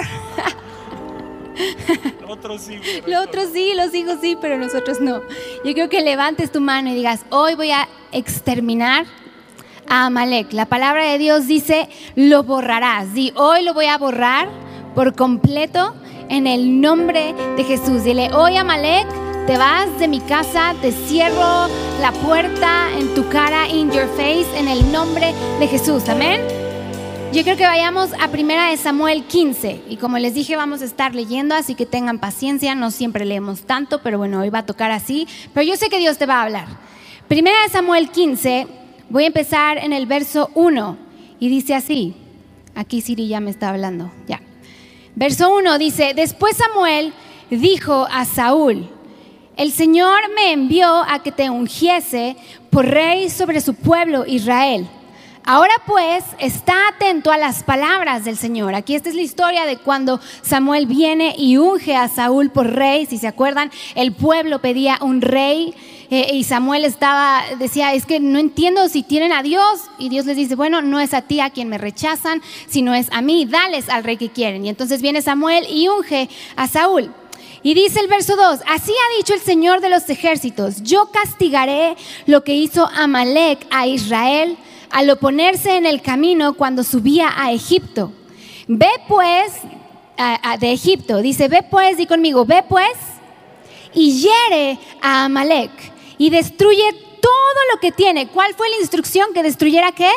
Otros 2.28 2.64
sí. 2.64 2.78
Los 3.08 3.26
otros 3.26 3.46
sí, 3.54 3.72
los 3.74 3.96
hijos 3.96 4.18
sí, 4.20 4.38
pero 4.42 4.58
nosotros 4.58 5.00
no. 5.00 5.22
Yo 5.64 5.72
creo 5.72 5.88
que 5.88 6.02
levantes 6.02 6.52
tu 6.52 6.60
mano 6.60 6.90
y 6.90 6.96
digas, 6.96 7.26
hoy 7.30 7.56
voy 7.56 7.72
a 7.72 7.88
exterminar 8.12 9.06
a 9.88 10.08
Amalek. 10.08 10.52
La 10.52 10.66
palabra 10.66 11.06
de 11.06 11.18
Dios 11.18 11.48
dice, 11.48 11.88
lo 12.18 12.44
borrarás. 12.44 13.16
Y 13.16 13.32
hoy 13.38 13.64
lo 13.64 13.74
voy 13.74 13.86
a 13.86 13.98
borrar 13.98 14.50
por 14.94 15.16
completo 15.16 15.96
en 16.30 16.48
el 16.48 16.82
nombre 16.82 17.34
de 17.56 17.64
Jesús. 17.64 18.04
Dile, 18.04 18.34
hoy 18.34 18.58
Amalek, 18.58 19.08
te 19.48 19.58
vas 19.58 20.00
de 20.00 20.08
mi 20.08 20.20
casa, 20.22 20.74
te 20.82 20.92
cierro 20.92 21.68
la 22.02 22.12
puerta 22.26 22.88
en 22.98 23.14
tu 23.14 23.28
cara, 23.30 23.68
in 23.68 23.92
your 23.92 24.08
face, 24.16 24.48
en 24.58 24.68
el 24.68 24.92
nombre 24.92 25.34
de 25.60 25.68
Jesús. 25.68 26.10
Amén. 26.10 26.42
Yo 27.32 27.44
creo 27.44 27.58
que 27.58 27.66
vayamos 27.66 28.12
a 28.20 28.30
primera 28.30 28.70
de 28.70 28.78
Samuel 28.78 29.26
15 29.26 29.82
y 29.90 29.98
como 29.98 30.18
les 30.18 30.34
dije 30.34 30.56
vamos 30.56 30.82
a 30.82 30.86
estar 30.86 31.14
leyendo, 31.14 31.54
así 31.54 31.76
que 31.76 31.86
tengan 31.86 32.20
paciencia, 32.20 32.76
no 32.76 32.92
siempre 32.92 33.26
leemos 33.26 33.64
tanto, 33.64 34.02
pero 34.02 34.18
bueno, 34.18 34.40
hoy 34.40 34.50
va 34.50 34.60
a 34.60 34.66
tocar 34.66 34.92
así, 34.92 35.28
pero 35.54 35.68
yo 35.68 35.76
sé 35.76 35.90
que 35.90 36.00
Dios 36.00 36.18
te 36.18 36.26
va 36.26 36.36
a 36.36 36.44
hablar. 36.44 36.68
Primera 37.28 37.62
de 37.64 37.70
Samuel 37.70 38.10
15, 38.10 38.68
voy 39.10 39.26
a 39.26 39.28
empezar 39.28 39.80
en 39.80 39.92
el 39.92 40.06
verso 40.06 40.50
1 40.56 40.98
y 41.40 41.50
dice 41.50 41.76
así, 41.76 42.16
aquí 42.74 43.02
Siri 43.02 43.28
ya 43.28 43.42
me 43.42 43.52
está 43.52 43.70
hablando, 43.70 44.12
ya. 44.28 44.45
Verso 45.16 45.56
1 45.56 45.78
dice, 45.78 46.14
después 46.14 46.58
Samuel 46.58 47.14
dijo 47.50 48.06
a 48.12 48.26
Saúl, 48.26 48.90
el 49.56 49.72
Señor 49.72 50.20
me 50.36 50.52
envió 50.52 50.88
a 50.88 51.24
que 51.24 51.32
te 51.32 51.50
ungiese 51.50 52.36
por 52.70 52.86
rey 52.86 53.30
sobre 53.30 53.62
su 53.62 53.76
pueblo 53.76 54.26
Israel. 54.28 54.86
Ahora 55.46 55.74
pues, 55.86 56.26
está 56.40 56.74
atento 56.90 57.32
a 57.32 57.38
las 57.38 57.64
palabras 57.64 58.26
del 58.26 58.36
Señor. 58.36 58.76
Aquí 58.76 58.96
esta 58.96 59.08
es 59.08 59.16
la 59.16 59.22
historia 59.22 59.66
de 59.66 59.78
cuando 59.78 60.20
Samuel 60.42 60.86
viene 60.86 61.34
y 61.38 61.56
unge 61.58 61.96
a 61.96 62.10
Saúl 62.10 62.50
por 62.50 62.74
rey. 62.74 63.06
Si 63.06 63.18
se 63.18 63.28
acuerdan, 63.28 63.72
el 63.94 64.12
pueblo 64.12 64.60
pedía 64.60 64.98
un 65.00 65.22
rey 65.22 65.74
eh, 66.10 66.30
y 66.34 66.44
Samuel 66.44 66.86
estaba, 66.86 67.44
decía, 67.58 67.94
es 67.94 68.06
que 68.06 68.20
no 68.20 68.38
entiendo 68.38 68.88
si 68.90 69.04
tienen 69.04 69.34
a 69.34 69.42
Dios. 69.42 69.82
Y 69.98 70.10
Dios 70.10 70.26
les 70.26 70.38
dice, 70.38 70.56
bueno, 70.56 70.82
no 70.82 71.00
es 71.00 71.14
a 71.14 71.22
ti 71.22 71.40
a 71.40 71.50
quien 71.50 71.70
me 71.70 71.78
rechazan, 71.78 72.42
sino 72.68 72.94
es 72.94 73.08
a 73.12 73.22
mí, 73.22 73.46
dales 73.46 73.90
al 73.90 74.04
rey 74.04 74.18
que 74.18 74.30
quieren. 74.30 74.66
Y 74.66 74.70
entonces 74.70 75.02
viene 75.02 75.22
Samuel 75.22 75.66
y 75.70 75.88
unge 75.88 76.30
a 76.56 76.68
Saúl. 76.68 77.12
Y 77.64 77.74
dice 77.74 78.00
el 78.00 78.08
verso 78.08 78.36
2, 78.36 78.60
así 78.68 78.92
ha 78.92 79.18
dicho 79.18 79.34
el 79.34 79.40
Señor 79.40 79.82
de 79.82 79.90
los 79.90 80.08
ejércitos, 80.08 80.84
yo 80.84 81.10
castigaré 81.12 81.96
lo 82.28 82.44
que 82.44 82.54
hizo 82.54 82.88
Amalek 82.94 83.66
a 83.72 83.88
Israel 83.88 84.56
al 84.92 85.10
oponerse 85.10 85.76
en 85.76 85.88
el 85.88 86.04
camino 86.04 86.54
cuando 86.54 86.84
subía 86.84 87.34
a 87.36 87.52
Egipto. 87.52 88.14
Ve 88.68 88.92
pues, 89.08 89.52
de 90.60 90.72
Egipto, 90.72 91.24
dice, 91.24 91.48
ve 91.48 91.64
pues, 91.64 91.98
di 91.98 92.06
conmigo, 92.06 92.46
ve 92.46 92.64
pues, 92.70 92.94
y 93.96 94.22
hiere 94.22 94.78
a 95.02 95.26
Amalek 95.26 95.95
y 96.18 96.30
destruye 96.30 96.92
todo 97.22 97.60
lo 97.74 97.80
que 97.80 97.92
tiene. 97.92 98.28
¿Cuál 98.28 98.54
fue 98.54 98.70
la 98.70 98.78
instrucción? 98.78 99.34
Que 99.34 99.44
destruyera 99.44 99.92
qué? 99.92 100.12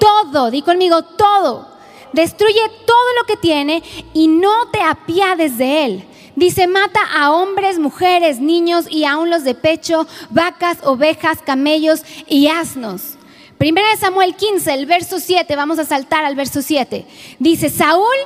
Todo, 0.00 0.50
di 0.50 0.62
conmigo, 0.62 1.02
todo. 1.02 1.68
Destruye 2.12 2.60
todo 2.86 3.14
lo 3.18 3.24
que 3.26 3.36
tiene 3.36 3.82
y 4.12 4.28
no 4.28 4.68
te 4.70 4.80
apiades 4.80 5.58
de 5.58 5.84
él. 5.84 6.04
Dice, 6.36 6.66
mata 6.66 7.00
a 7.16 7.32
hombres, 7.32 7.78
mujeres, 7.78 8.40
niños 8.40 8.86
y 8.90 9.04
aún 9.04 9.30
los 9.30 9.44
de 9.44 9.54
pecho, 9.54 10.06
vacas, 10.30 10.78
ovejas, 10.82 11.38
camellos 11.44 12.02
y 12.26 12.48
asnos. 12.48 13.16
Primera 13.58 13.88
de 13.90 13.96
Samuel 13.96 14.34
15, 14.34 14.74
el 14.74 14.86
verso 14.86 15.20
7, 15.20 15.54
vamos 15.54 15.78
a 15.78 15.84
saltar 15.84 16.24
al 16.24 16.34
verso 16.34 16.60
7. 16.60 17.06
Dice, 17.38 17.70
Saúl 17.70 18.16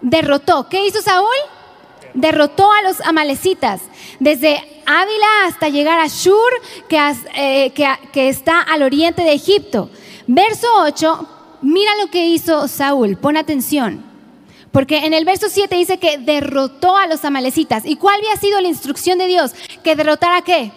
derrotó. 0.00 0.68
¿Qué 0.68 0.86
hizo 0.86 1.02
Saúl? 1.02 1.28
Derrotó 2.14 2.72
a 2.72 2.82
los 2.82 3.00
amalecitas 3.00 3.82
desde 4.20 4.56
Ávila 4.86 5.46
hasta 5.46 5.68
llegar 5.68 5.98
a 5.98 6.06
Shur, 6.06 6.52
eh, 7.34 7.70
que, 7.70 7.88
que 8.12 8.28
está 8.28 8.60
al 8.60 8.82
oriente 8.82 9.22
de 9.22 9.32
Egipto. 9.32 9.90
Verso 10.26 10.68
8, 10.82 11.28
mira 11.62 11.90
lo 12.00 12.10
que 12.10 12.26
hizo 12.26 12.68
Saúl, 12.68 13.16
pon 13.16 13.36
atención. 13.36 14.04
Porque 14.70 14.98
en 15.06 15.14
el 15.14 15.24
verso 15.24 15.46
7 15.48 15.76
dice 15.76 15.98
que 15.98 16.18
derrotó 16.18 16.96
a 16.96 17.06
los 17.06 17.24
amalecitas. 17.24 17.84
¿Y 17.86 17.96
cuál 17.96 18.16
había 18.16 18.36
sido 18.36 18.60
la 18.60 18.66
instrucción 18.66 19.18
de 19.18 19.28
Dios? 19.28 19.52
Que 19.84 19.94
derrotara 19.94 20.42
qué? 20.42 20.72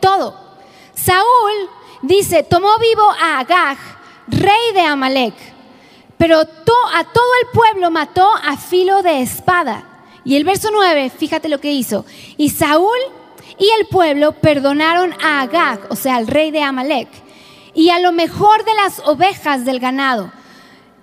Todo. 0.00 0.34
Saúl 0.94 1.68
dice, 2.02 2.42
tomó 2.42 2.78
vivo 2.78 3.02
a 3.20 3.40
Agag, 3.40 3.78
rey 4.28 4.72
de 4.72 4.80
Amalek, 4.80 5.34
pero 6.16 6.38
a 6.40 6.44
todo 7.04 7.32
el 7.42 7.48
pueblo 7.52 7.90
mató 7.90 8.28
a 8.34 8.56
filo 8.56 9.02
de 9.02 9.22
espada. 9.22 9.87
Y 10.28 10.36
el 10.36 10.44
verso 10.44 10.68
9, 10.70 11.10
fíjate 11.16 11.48
lo 11.48 11.58
que 11.58 11.72
hizo. 11.72 12.04
Y 12.36 12.50
Saúl 12.50 12.98
y 13.58 13.66
el 13.80 13.86
pueblo 13.86 14.32
perdonaron 14.32 15.14
a 15.22 15.40
Agag, 15.40 15.86
o 15.88 15.96
sea, 15.96 16.16
al 16.16 16.26
rey 16.26 16.50
de 16.50 16.60
Amalek, 16.60 17.08
y 17.72 17.88
a 17.88 17.98
lo 17.98 18.12
mejor 18.12 18.62
de 18.66 18.74
las 18.74 18.98
ovejas 19.06 19.64
del 19.64 19.80
ganado, 19.80 20.30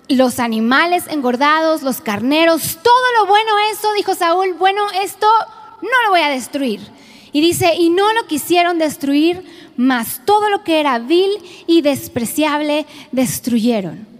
los 0.08 0.38
animales 0.38 1.08
engordados, 1.10 1.82
los 1.82 2.00
carneros, 2.00 2.78
todo 2.84 3.04
lo 3.18 3.26
bueno 3.26 3.50
eso, 3.72 3.92
dijo 3.94 4.14
Saúl, 4.14 4.54
bueno, 4.54 4.82
esto 5.02 5.26
no 5.82 6.02
lo 6.04 6.10
voy 6.10 6.20
a 6.20 6.30
destruir. 6.30 6.78
Y 7.32 7.40
dice, 7.40 7.74
y 7.74 7.90
no 7.90 8.12
lo 8.12 8.28
quisieron 8.28 8.78
destruir, 8.78 9.42
mas 9.76 10.20
todo 10.24 10.50
lo 10.50 10.62
que 10.62 10.78
era 10.78 11.00
vil 11.00 11.32
y 11.66 11.82
despreciable 11.82 12.86
destruyeron. 13.10 14.15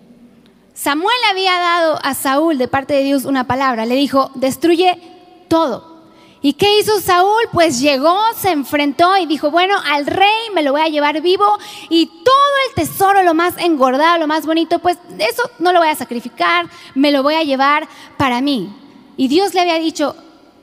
Samuel 0.76 1.16
había 1.30 1.58
dado 1.58 1.98
a 2.02 2.12
Saúl 2.12 2.58
de 2.58 2.68
parte 2.68 2.92
de 2.92 3.02
Dios 3.02 3.24
una 3.24 3.46
palabra, 3.46 3.86
le 3.86 3.94
dijo, 3.94 4.30
destruye 4.34 5.00
todo. 5.48 5.96
¿Y 6.42 6.52
qué 6.52 6.78
hizo 6.78 7.00
Saúl? 7.00 7.44
Pues 7.50 7.80
llegó, 7.80 8.14
se 8.36 8.50
enfrentó 8.50 9.16
y 9.16 9.24
dijo, 9.24 9.50
bueno, 9.50 9.74
al 9.90 10.04
rey 10.04 10.50
me 10.54 10.62
lo 10.62 10.72
voy 10.72 10.82
a 10.82 10.88
llevar 10.88 11.22
vivo 11.22 11.46
y 11.88 12.06
todo 12.22 12.34
el 12.68 12.74
tesoro, 12.74 13.22
lo 13.22 13.32
más 13.32 13.54
engordado, 13.56 14.18
lo 14.18 14.26
más 14.26 14.44
bonito, 14.44 14.78
pues 14.78 14.98
eso 15.18 15.50
no 15.60 15.72
lo 15.72 15.78
voy 15.78 15.88
a 15.88 15.94
sacrificar, 15.94 16.68
me 16.94 17.10
lo 17.10 17.22
voy 17.22 17.36
a 17.36 17.42
llevar 17.42 17.88
para 18.18 18.42
mí. 18.42 18.70
Y 19.16 19.28
Dios 19.28 19.54
le 19.54 19.60
había 19.60 19.78
dicho, 19.78 20.14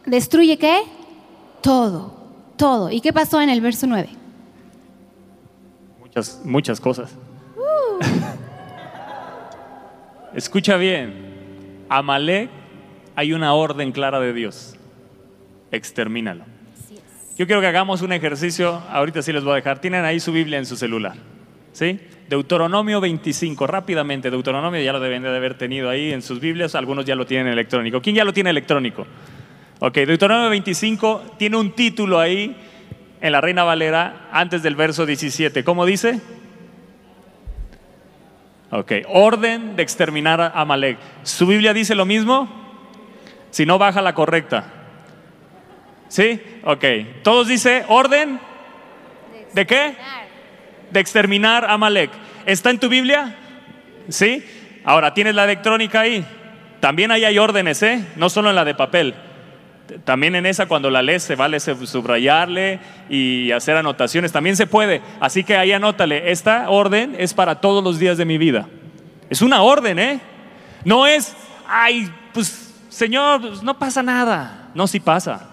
destruye 0.06 0.60
qué? 0.60 0.84
Todo, 1.62 2.14
todo. 2.56 2.92
¿Y 2.92 3.02
qué 3.02 3.12
pasó 3.12 3.42
en 3.42 3.50
el 3.50 3.62
verso 3.62 3.88
9? 3.88 4.10
Muchas, 6.00 6.40
muchas 6.44 6.80
cosas. 6.80 7.10
Escucha 10.36 10.78
bien, 10.78 11.86
Amalek 11.90 12.50
hay 13.16 13.34
una 13.34 13.54
orden 13.54 13.92
clara 13.92 14.20
de 14.20 14.34
Dios. 14.34 14.76
Extermínalo. 15.72 16.46
Yo 17.38 17.46
quiero 17.46 17.62
que 17.62 17.68
hagamos 17.68 18.02
un 18.02 18.14
ejercicio, 18.14 18.82
ahorita 18.90 19.22
sí 19.22 19.32
les 19.32 19.44
voy 19.44 19.54
a 19.54 19.56
dejar. 19.56 19.80
Tienen 19.80 20.06
ahí 20.06 20.20
su 20.20 20.32
Biblia 20.32 20.58
en 20.58 20.66
su 20.66 20.76
celular. 20.76 21.14
¿Sí? 21.72 22.00
Deuteronomio 22.30 23.00
25, 23.00 23.68
rápidamente. 23.68 24.32
Deuteronomio 24.32 24.82
ya 24.82 24.92
lo 24.92 25.00
deben 25.00 25.22
de 25.24 25.36
haber 25.36 25.56
tenido 25.56 25.90
ahí 25.90 26.12
en 26.12 26.22
sus 26.22 26.40
Biblias, 26.40 26.74
algunos 26.76 27.06
ya 27.06 27.16
lo 27.16 27.26
tienen 27.26 27.48
electrónico. 27.48 28.02
¿Quién 28.02 28.16
ya 28.16 28.24
lo 28.24 28.34
tiene 28.34 28.50
electrónico? 28.50 29.06
Ok, 29.80 29.96
Deuteronomio 29.96 30.50
25 30.50 31.36
tiene 31.38 31.58
un 31.58 31.72
título 31.72 32.20
ahí 32.20 32.56
en 33.22 33.32
la 33.32 33.42
Reina 33.42 33.64
Valera 33.64 34.30
antes 34.32 34.64
del 34.64 34.76
verso 34.76 35.06
17. 35.06 35.64
¿Cómo 35.64 35.86
dice? 35.86 36.22
Ok, 38.76 38.92
orden 39.08 39.76
de 39.76 39.84
exterminar 39.84 40.42
a 40.42 40.48
Amalek. 40.48 40.98
¿Su 41.22 41.46
Biblia 41.46 41.74
dice 41.74 41.94
lo 41.94 42.06
mismo? 42.06 42.50
Si 43.52 43.68
no, 43.68 43.78
baja 43.78 44.02
la 44.02 44.16
correcta. 44.16 44.66
¿Sí? 46.08 46.42
Ok. 46.64 46.84
¿Todos 47.22 47.48
dice 47.48 47.86
orden? 47.88 48.40
¿De 49.54 49.68
qué? 49.68 49.96
de 50.90 51.00
exterminar 51.00 51.66
a 51.66 51.74
Amalek. 51.74 52.12
¿Está 52.46 52.70
en 52.70 52.80
tu 52.80 52.88
Biblia? 52.88 53.36
¿Sí? 54.10 54.44
Ahora, 54.86 55.14
¿tienes 55.14 55.36
la 55.36 55.44
electrónica 55.44 56.02
ahí? 56.02 56.26
También 56.80 57.12
ahí 57.12 57.26
hay 57.26 57.40
órdenes, 57.40 57.82
¿eh? 57.84 58.06
No 58.16 58.30
solo 58.30 58.50
en 58.50 58.56
la 58.56 58.66
de 58.66 58.76
papel. 58.76 59.16
También 60.06 60.36
en 60.36 60.46
esa 60.46 60.66
cuando 60.66 60.90
la 60.90 61.02
lees 61.02 61.24
se 61.24 61.36
vale 61.36 61.60
subrayarle 61.60 62.80
y 63.10 63.52
hacer 63.52 63.76
anotaciones. 63.76 64.32
También 64.32 64.56
se 64.56 64.68
puede. 64.68 65.02
Así 65.20 65.44
que 65.44 65.58
ahí 65.58 65.72
anótale. 65.72 66.32
Esta 66.32 66.70
orden 66.70 67.16
es 67.18 67.34
para 67.34 67.62
todos 67.62 67.84
los 67.84 68.00
días 68.00 68.18
de 68.18 68.26
mi 68.26 68.38
vida. 68.38 68.68
Es 69.30 69.42
una 69.42 69.62
orden, 69.62 70.00
¿eh? 70.00 70.20
No 70.86 71.08
es, 71.08 71.36
ay, 71.68 72.12
pues 72.34 72.64
Señor, 72.94 73.42
pues, 73.42 73.64
no 73.64 73.78
pasa 73.80 74.04
nada. 74.04 74.70
No, 74.76 74.86
sí 74.86 75.00
pasa. 75.00 75.50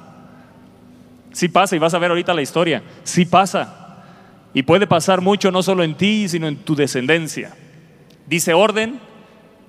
Sí 1.33 1.49
pasa 1.49 1.75
y 1.75 1.79
vas 1.79 1.95
a 1.95 1.99
ver 1.99 2.11
ahorita 2.11 2.35
la 2.35 2.43
historia. 2.43 2.83
Sí 3.03 3.25
pasa. 3.25 4.05
Y 4.53 4.63
puede 4.63 4.87
pasar 4.87 5.23
mucho 5.23 5.51
no 5.51 5.63
solo 5.63 5.83
en 5.83 5.95
ti, 5.95 6.29
sino 6.29 6.49
en 6.49 6.57
tu 6.57 6.75
descendencia. 6.75 7.53
Dice 8.27 8.53
orden, 8.53 9.01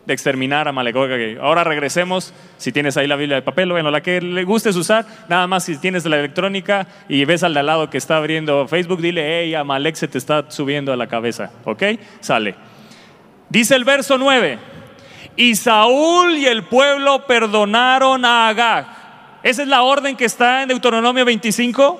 de 0.05 0.13
exterminar 0.13 0.67
a 0.67 0.71
Malek. 0.71 0.95
Ahora 1.39 1.63
regresemos, 1.63 2.33
si 2.57 2.71
tienes 2.71 2.97
ahí 2.97 3.07
la 3.07 3.15
Biblia 3.15 3.35
de 3.35 3.41
papel, 3.41 3.71
bueno, 3.71 3.91
la 3.91 4.01
que 4.01 4.21
le 4.21 4.43
gustes 4.43 4.75
usar, 4.75 5.05
nada 5.29 5.47
más 5.47 5.65
si 5.65 5.77
tienes 5.77 6.05
la 6.05 6.17
electrónica 6.17 6.87
y 7.07 7.23
ves 7.25 7.43
al 7.43 7.53
de 7.53 7.59
al 7.59 7.65
lado 7.67 7.89
que 7.89 7.97
está 7.97 8.17
abriendo 8.17 8.67
Facebook, 8.67 9.01
dile, 9.01 9.43
hey, 9.43 9.55
Amalek 9.55 9.95
se 9.95 10.07
te 10.07 10.17
está 10.17 10.49
subiendo 10.49 10.91
a 10.91 10.95
la 10.95 11.07
cabeza, 11.07 11.51
¿ok? 11.65 11.83
Sale. 12.19 12.55
Dice 13.49 13.75
el 13.75 13.83
verso 13.83 14.17
9, 14.17 14.57
y 15.35 15.55
Saúl 15.55 16.37
y 16.37 16.45
el 16.45 16.63
pueblo 16.63 17.25
perdonaron 17.25 18.25
a 18.25 18.49
Agag. 18.49 19.01
Esa 19.43 19.63
es 19.63 19.67
la 19.67 19.83
orden 19.83 20.15
que 20.15 20.25
está 20.25 20.61
en 20.61 20.69
Deuteronomio 20.69 21.25
25. 21.25 21.99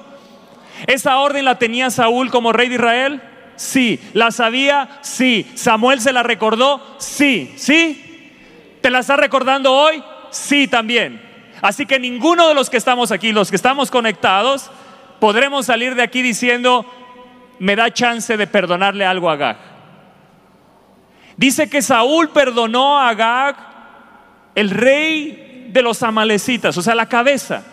Esa 0.88 1.17
orden 1.17 1.46
la 1.46 1.58
tenía 1.58 1.89
Saúl 1.89 2.29
como 2.29 2.53
rey 2.53 2.70
de 2.70 2.75
Israel. 2.75 3.22
Sí. 3.62 4.00
¿La 4.13 4.32
sabía? 4.32 4.89
Sí. 5.01 5.46
¿Samuel 5.53 6.01
se 6.01 6.12
la 6.12 6.24
recordó? 6.24 6.82
Sí. 6.98 7.53
¿Sí? 7.58 8.80
¿Te 8.82 8.89
la 8.89 9.00
está 9.00 9.18
recordando 9.18 9.72
hoy? 9.72 10.03
Sí 10.32 10.68
también. 10.68 11.22
Así 11.62 11.86
que 11.86 12.00
ninguno 12.00 12.48
de 12.48 12.56
los 12.56 12.72
que 12.72 12.77
estamos 12.77 13.12
aquí, 13.12 13.32
los 13.32 13.51
que 13.51 13.56
estamos 13.56 13.91
conectados, 13.91 14.72
podremos 15.20 15.68
salir 15.68 15.94
de 15.94 16.01
aquí 16.01 16.24
diciendo, 16.24 16.91
me 17.60 17.75
da 17.75 17.94
chance 17.94 18.36
de 18.36 18.48
perdonarle 18.48 19.06
algo 19.06 19.30
a 19.30 19.34
Agag. 19.34 19.58
Dice 21.38 21.70
que 21.70 21.84
Saúl 21.84 22.30
perdonó 22.30 22.98
a 22.98 23.10
Agag, 23.10 23.58
el 24.56 24.72
rey 24.72 25.68
de 25.72 25.84
los 25.84 26.01
amalecitas, 26.01 26.75
o 26.80 26.82
sea, 26.82 26.96
la 26.96 27.08
cabeza. 27.08 27.63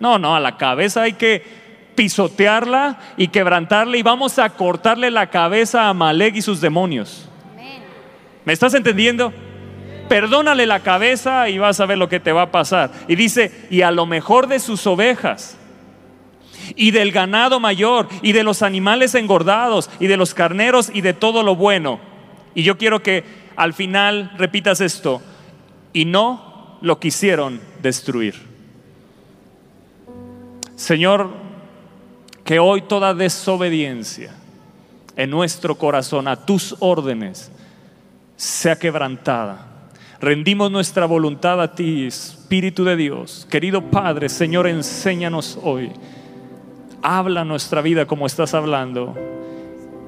No, 0.00 0.18
no, 0.18 0.34
a 0.34 0.40
la 0.40 0.56
cabeza 0.56 1.02
hay 1.02 1.12
que 1.12 1.61
pisotearla 1.94 2.98
y 3.16 3.28
quebrantarla 3.28 3.96
y 3.96 4.02
vamos 4.02 4.38
a 4.38 4.50
cortarle 4.50 5.10
la 5.10 5.28
cabeza 5.28 5.88
a 5.88 5.94
Malek 5.94 6.36
y 6.36 6.42
sus 6.42 6.60
demonios. 6.60 7.28
¿Me 8.44 8.52
estás 8.52 8.74
entendiendo? 8.74 9.32
Perdónale 10.08 10.66
la 10.66 10.80
cabeza 10.80 11.48
y 11.48 11.58
vas 11.58 11.80
a 11.80 11.86
ver 11.86 11.98
lo 11.98 12.08
que 12.08 12.20
te 12.20 12.32
va 12.32 12.42
a 12.42 12.50
pasar. 12.50 12.90
Y 13.08 13.14
dice, 13.14 13.66
y 13.70 13.82
a 13.82 13.90
lo 13.90 14.04
mejor 14.04 14.46
de 14.48 14.58
sus 14.58 14.86
ovejas, 14.86 15.56
y 16.76 16.90
del 16.90 17.12
ganado 17.12 17.60
mayor, 17.60 18.08
y 18.20 18.32
de 18.32 18.42
los 18.42 18.62
animales 18.62 19.14
engordados, 19.14 19.90
y 20.00 20.06
de 20.06 20.16
los 20.16 20.34
carneros, 20.34 20.90
y 20.92 21.00
de 21.00 21.12
todo 21.12 21.42
lo 21.42 21.56
bueno. 21.56 22.00
Y 22.54 22.62
yo 22.62 22.78
quiero 22.78 23.02
que 23.02 23.24
al 23.56 23.74
final 23.74 24.32
repitas 24.36 24.80
esto, 24.80 25.22
y 25.92 26.04
no 26.04 26.78
lo 26.82 26.98
quisieron 26.98 27.60
destruir. 27.80 28.34
Señor, 30.76 31.30
que 32.44 32.58
hoy 32.58 32.82
toda 32.82 33.14
desobediencia 33.14 34.34
en 35.16 35.30
nuestro 35.30 35.76
corazón 35.76 36.28
a 36.28 36.36
tus 36.36 36.76
órdenes 36.80 37.50
sea 38.36 38.76
quebrantada. 38.76 39.66
Rendimos 40.20 40.70
nuestra 40.70 41.06
voluntad 41.06 41.60
a 41.60 41.74
ti, 41.74 42.06
Espíritu 42.06 42.84
de 42.84 42.96
Dios. 42.96 43.46
Querido 43.50 43.82
Padre, 43.90 44.28
Señor, 44.28 44.66
enséñanos 44.66 45.58
hoy. 45.62 45.90
Habla 47.02 47.44
nuestra 47.44 47.82
vida 47.82 48.06
como 48.06 48.26
estás 48.26 48.54
hablando 48.54 49.16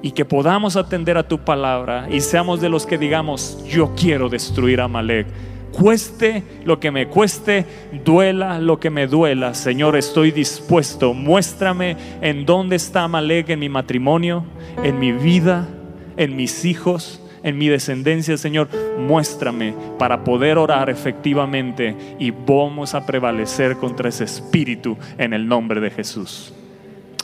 y 0.02 0.12
que 0.12 0.24
podamos 0.24 0.76
atender 0.76 1.16
a 1.16 1.26
tu 1.26 1.38
palabra 1.38 2.08
y 2.10 2.20
seamos 2.20 2.60
de 2.60 2.68
los 2.68 2.86
que 2.86 2.98
digamos, 2.98 3.64
yo 3.66 3.94
quiero 3.96 4.28
destruir 4.28 4.80
a 4.80 4.86
Malek 4.86 5.26
cueste 5.74 6.42
lo 6.64 6.78
que 6.78 6.90
me 6.90 7.08
cueste, 7.08 7.66
duela 8.04 8.58
lo 8.60 8.78
que 8.78 8.90
me 8.90 9.06
duela, 9.06 9.54
Señor, 9.54 9.96
estoy 9.96 10.30
dispuesto. 10.30 11.14
Muéstrame 11.14 11.96
en 12.20 12.46
dónde 12.46 12.76
está 12.76 13.08
Malek 13.08 13.50
en 13.50 13.58
mi 13.58 13.68
matrimonio, 13.68 14.44
en 14.82 14.98
mi 14.98 15.12
vida, 15.12 15.68
en 16.16 16.36
mis 16.36 16.64
hijos, 16.64 17.20
en 17.42 17.58
mi 17.58 17.68
descendencia, 17.68 18.36
Señor. 18.36 18.68
Muéstrame 18.98 19.74
para 19.98 20.22
poder 20.22 20.58
orar 20.58 20.90
efectivamente 20.90 21.96
y 22.18 22.30
vamos 22.30 22.94
a 22.94 23.04
prevalecer 23.04 23.76
contra 23.76 24.08
ese 24.08 24.24
espíritu 24.24 24.96
en 25.18 25.34
el 25.34 25.46
nombre 25.46 25.80
de 25.80 25.90
Jesús. 25.90 26.54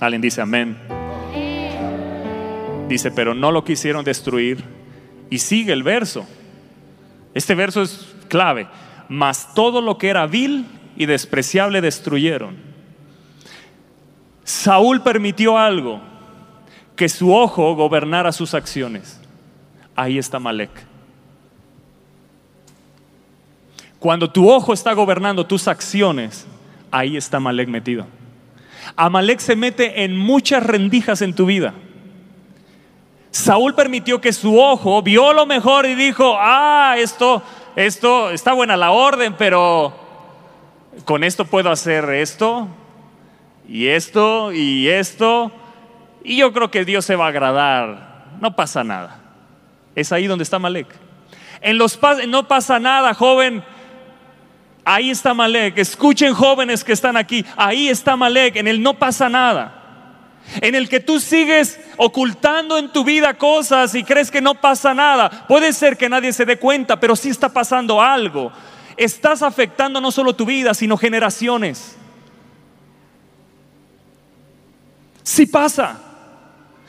Alguien 0.00 0.22
dice 0.22 0.40
amén. 0.40 0.76
Dice, 2.88 3.12
pero 3.12 3.34
no 3.34 3.52
lo 3.52 3.62
quisieron 3.62 4.04
destruir. 4.04 4.64
Y 5.30 5.38
sigue 5.38 5.72
el 5.72 5.84
verso. 5.84 6.26
Este 7.34 7.54
verso 7.54 7.82
es 7.82 8.10
clave, 8.31 8.66
mas 9.11 9.53
todo 9.55 9.83
lo 9.83 9.99
que 9.99 10.09
era 10.09 10.27
vil 10.27 10.64
y 10.97 11.05
despreciable 11.05 11.83
destruyeron. 11.83 12.57
Saúl 14.45 15.03
permitió 15.03 15.59
algo, 15.59 16.01
que 16.97 17.11
su 17.11 17.35
ojo 17.35 17.75
gobernara 17.75 18.33
sus 18.33 18.55
acciones. 18.55 19.21
Ahí 19.95 20.16
está 20.16 20.38
Malek. 20.38 20.71
Cuando 23.99 24.31
tu 24.31 24.51
ojo 24.51 24.73
está 24.73 24.95
gobernando 24.95 25.47
tus 25.47 25.69
acciones, 25.69 26.47
ahí 26.90 27.19
está 27.19 27.38
Malek 27.38 27.69
metido. 27.69 28.07
Amalek 28.97 29.40
se 29.40 29.55
mete 29.55 30.05
en 30.05 30.16
muchas 30.16 30.64
rendijas 30.64 31.21
en 31.21 31.35
tu 31.35 31.45
vida. 31.45 31.75
Saúl 33.31 33.75
permitió 33.75 34.21
que 34.21 34.33
su 34.33 34.59
ojo 34.59 35.03
vio 35.03 35.33
lo 35.33 35.47
mejor 35.47 35.87
y 35.87 35.95
dijo, 35.95 36.35
ah, 36.38 36.97
esto 36.99 37.43
esto 37.76 38.30
está 38.30 38.52
buena 38.52 38.76
la 38.76 38.90
orden, 38.90 39.35
pero 39.38 39.94
con 41.04 41.24
esto 41.24 41.44
puedo 41.44 41.70
hacer 41.70 42.11
esto 42.11 42.68
y 43.68 43.87
esto 43.88 44.52
y 44.52 44.88
esto. 44.88 45.52
Y 46.24 46.37
yo 46.37 46.52
creo 46.52 46.70
que 46.70 46.85
Dios 46.85 47.04
se 47.04 47.16
va 47.16 47.26
a 47.26 47.28
agradar. 47.28 48.26
No 48.40 48.54
pasa 48.56 48.85
nada. 48.85 49.20
Es 49.94 50.12
ahí 50.12 50.26
donde 50.26 50.44
está 50.44 50.59
Malek. 50.59 50.88
En 51.61 51.78
los 51.78 51.98
no 52.28 52.48
pasa 52.48 52.78
nada, 52.78 53.14
joven. 53.14 53.62
Ahí 54.85 55.11
está 55.11 55.35
Malek. 55.35 55.78
Escuchen 55.78 56.35
jóvenes 56.35 56.85
que 56.85 56.92
están 56.92 57.16
aquí. 57.16 57.44
Ahí 57.56 57.88
está 57.88 58.16
Malek. 58.16 58.56
En 58.56 58.68
el 58.68 58.83
no 58.83 58.94
pasa 58.94 59.28
nada 59.28 59.80
en 60.61 60.74
el 60.74 60.88
que 60.88 61.00
tú 61.00 61.20
sigues 61.20 61.79
ocultando 61.96 62.76
en 62.79 62.92
tu 62.92 63.05
vida 63.05 63.35
cosas 63.35 63.94
y 63.94 64.03
crees 64.03 64.31
que 64.31 64.40
no 64.40 64.55
pasa 64.55 64.94
nada. 64.94 65.46
Puede 65.46 65.72
ser 65.72 65.96
que 65.96 66.09
nadie 66.09 66.33
se 66.33 66.44
dé 66.44 66.59
cuenta, 66.59 66.98
pero 66.98 67.14
sí 67.14 67.29
está 67.29 67.48
pasando 67.48 68.00
algo. 68.00 68.50
Estás 68.96 69.42
afectando 69.42 70.00
no 70.00 70.11
solo 70.11 70.35
tu 70.35 70.44
vida, 70.44 70.74
sino 70.74 70.96
generaciones. 70.96 71.96
Sí 75.22 75.46
pasa. 75.46 76.00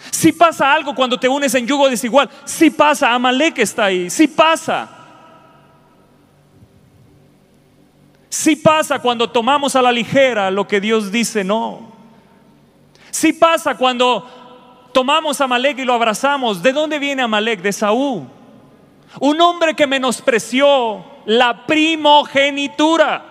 Sí 0.09 0.31
pasa 0.31 0.73
algo 0.73 0.95
cuando 0.95 1.19
te 1.19 1.29
unes 1.29 1.53
en 1.53 1.67
yugo 1.67 1.89
desigual. 1.89 2.29
Sí 2.45 2.71
pasa. 2.71 3.13
Amalek 3.13 3.59
está 3.59 3.85
ahí. 3.85 4.09
Sí 4.09 4.27
pasa. 4.27 4.89
Sí 8.29 8.55
pasa 8.55 8.97
cuando 8.99 9.29
tomamos 9.29 9.75
a 9.75 9.81
la 9.81 9.91
ligera 9.91 10.49
lo 10.49 10.67
que 10.67 10.81
Dios 10.81 11.11
dice 11.11 11.43
no. 11.43 11.91
Sí 13.11 13.33
pasa 13.33 13.75
cuando 13.75 14.89
tomamos 14.93 15.39
a 15.39 15.43
Amalek 15.43 15.79
y 15.79 15.85
lo 15.85 15.93
abrazamos. 15.93 16.63
¿De 16.63 16.73
dónde 16.73 16.99
viene 16.99 17.21
Amalek? 17.21 17.61
De 17.61 17.73
Saúl. 17.73 18.27
Un 19.19 19.41
hombre 19.41 19.75
que 19.75 19.87
menospreció 19.87 21.03
la 21.25 21.65
primogenitura. 21.65 23.25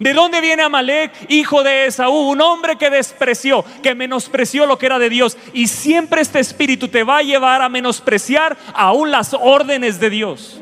¿De 0.00 0.12
dónde 0.12 0.40
viene 0.40 0.62
Amalek, 0.62 1.12
hijo 1.28 1.62
de 1.62 1.86
Esaú? 1.86 2.30
Un 2.30 2.40
hombre 2.40 2.76
que 2.76 2.90
despreció, 2.90 3.64
que 3.82 3.94
menospreció 3.94 4.66
lo 4.66 4.76
que 4.76 4.86
era 4.86 4.98
de 4.98 5.08
Dios. 5.08 5.38
Y 5.52 5.68
siempre 5.68 6.20
este 6.20 6.40
espíritu 6.40 6.88
te 6.88 7.04
va 7.04 7.18
a 7.18 7.22
llevar 7.22 7.62
a 7.62 7.68
menospreciar 7.68 8.56
aún 8.74 9.10
las 9.10 9.34
órdenes 9.34 10.00
de 10.00 10.10
Dios 10.10 10.60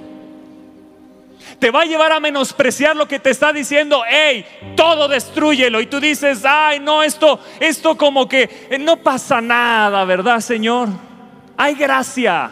te 1.62 1.70
va 1.70 1.83
a 1.83 1.85
llevar 1.85 2.11
a 2.11 2.18
menospreciar 2.18 2.96
lo 2.96 3.07
que 3.07 3.20
te 3.20 3.31
está 3.31 3.53
diciendo, 3.53 4.03
hey, 4.11 4.44
todo 4.75 5.07
destruyelo. 5.07 5.81
Y 5.81 5.87
tú 5.87 6.01
dices, 6.01 6.44
ay, 6.44 6.81
no, 6.81 7.05
esto, 7.05 7.38
esto 7.61 7.96
como 7.96 8.29
que 8.29 8.66
eh, 8.68 8.79
no 8.81 8.96
pasa 8.96 9.40
nada, 9.40 10.05
¿verdad, 10.05 10.40
Señor? 10.40 10.88
Hay 11.57 11.77
gracia. 11.77 12.51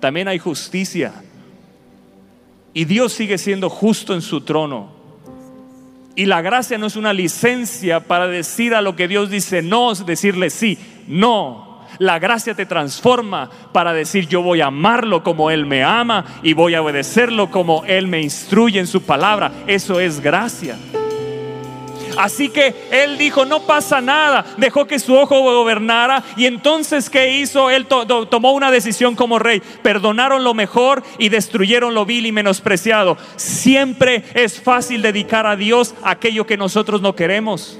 También 0.00 0.26
hay 0.26 0.38
justicia. 0.38 1.12
Y 2.72 2.86
Dios 2.86 3.12
sigue 3.12 3.36
siendo 3.36 3.68
justo 3.68 4.14
en 4.14 4.22
su 4.22 4.40
trono. 4.40 4.94
Y 6.16 6.24
la 6.24 6.40
gracia 6.40 6.78
no 6.78 6.86
es 6.86 6.96
una 6.96 7.12
licencia 7.12 8.00
para 8.00 8.26
decir 8.26 8.74
a 8.74 8.80
lo 8.80 8.96
que 8.96 9.06
Dios 9.06 9.28
dice 9.28 9.60
no, 9.60 9.94
decirle 9.94 10.48
sí. 10.48 10.78
No. 11.06 11.71
La 12.02 12.18
gracia 12.18 12.52
te 12.52 12.66
transforma 12.66 13.48
para 13.70 13.92
decir 13.92 14.26
yo 14.26 14.42
voy 14.42 14.60
a 14.60 14.66
amarlo 14.66 15.22
como 15.22 15.52
Él 15.52 15.66
me 15.66 15.84
ama 15.84 16.24
y 16.42 16.52
voy 16.52 16.74
a 16.74 16.82
obedecerlo 16.82 17.48
como 17.48 17.84
Él 17.84 18.08
me 18.08 18.20
instruye 18.20 18.80
en 18.80 18.88
su 18.88 19.02
palabra. 19.02 19.52
Eso 19.68 20.00
es 20.00 20.18
gracia. 20.18 20.76
Así 22.18 22.48
que 22.48 22.74
él 22.90 23.18
dijo, 23.18 23.44
no 23.44 23.60
pasa 23.60 24.00
nada, 24.00 24.44
dejó 24.56 24.88
que 24.88 24.98
su 24.98 25.14
ojo 25.14 25.42
gobernara 25.42 26.24
y 26.36 26.46
entonces 26.46 27.08
¿qué 27.08 27.38
hizo? 27.38 27.70
Él 27.70 27.86
tomó 27.86 28.52
una 28.52 28.72
decisión 28.72 29.14
como 29.14 29.38
rey, 29.38 29.62
perdonaron 29.82 30.42
lo 30.42 30.54
mejor 30.54 31.04
y 31.18 31.28
destruyeron 31.28 31.94
lo 31.94 32.04
vil 32.04 32.26
y 32.26 32.32
menospreciado. 32.32 33.16
Siempre 33.36 34.24
es 34.34 34.60
fácil 34.60 35.02
dedicar 35.02 35.46
a 35.46 35.54
Dios 35.54 35.94
aquello 36.02 36.46
que 36.46 36.56
nosotros 36.56 37.00
no 37.00 37.14
queremos. 37.14 37.78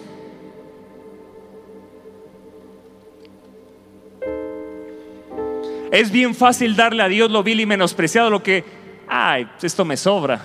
Es 5.92 6.10
bien 6.10 6.34
fácil 6.34 6.74
darle 6.74 7.02
a 7.02 7.08
Dios 7.08 7.30
lo 7.30 7.42
vil 7.42 7.60
y 7.60 7.66
menospreciado, 7.66 8.30
lo 8.30 8.42
que, 8.42 8.64
ay, 9.06 9.46
esto 9.60 9.84
me 9.84 9.98
sobra. 9.98 10.40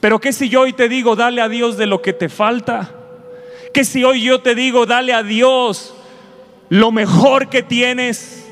Pero 0.00 0.20
¿qué 0.20 0.32
si 0.32 0.48
yo 0.48 0.60
hoy 0.60 0.72
te 0.72 0.88
digo, 0.88 1.16
dale 1.16 1.42
a 1.42 1.48
Dios 1.48 1.76
de 1.76 1.86
lo 1.86 2.00
que 2.02 2.12
te 2.12 2.28
falta? 2.28 2.88
¿Qué 3.74 3.84
si 3.84 4.04
hoy 4.04 4.22
yo 4.22 4.40
te 4.40 4.54
digo, 4.54 4.86
dale 4.86 5.12
a 5.12 5.24
Dios 5.24 5.92
lo 6.68 6.92
mejor 6.92 7.48
que 7.48 7.64
tienes? 7.64 8.46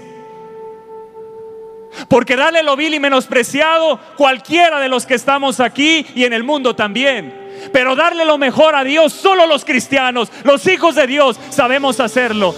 Porque 2.08 2.34
dale 2.34 2.64
lo 2.64 2.74
vil 2.74 2.94
y 2.94 2.98
menospreciado 2.98 4.00
cualquiera 4.16 4.80
de 4.80 4.88
los 4.88 5.06
que 5.06 5.14
estamos 5.14 5.60
aquí 5.60 6.04
y 6.16 6.24
en 6.24 6.32
el 6.32 6.42
mundo 6.42 6.74
también. 6.74 7.32
Pero 7.72 7.94
darle 7.94 8.24
lo 8.24 8.38
mejor 8.38 8.74
a 8.74 8.82
Dios, 8.82 9.12
solo 9.12 9.46
los 9.46 9.64
cristianos, 9.64 10.32
los 10.42 10.66
hijos 10.66 10.96
de 10.96 11.06
Dios, 11.06 11.38
sabemos 11.50 12.00
hacerlo. 12.00 12.56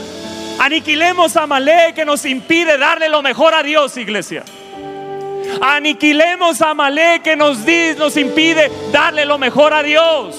Aniquilemos 0.58 1.36
a 1.36 1.46
Malé 1.46 1.92
que 1.94 2.04
nos 2.04 2.24
impide 2.24 2.78
darle 2.78 3.08
lo 3.08 3.22
mejor 3.22 3.54
a 3.54 3.62
Dios, 3.62 3.96
iglesia. 3.96 4.44
Aniquilemos 5.60 6.62
a 6.62 6.70
Amalek 6.70 7.22
que 7.22 7.36
nos, 7.36 7.58
nos 7.98 8.16
impide 8.16 8.70
darle 8.92 9.24
lo 9.24 9.38
mejor 9.38 9.74
a 9.74 9.82
Dios. 9.82 10.36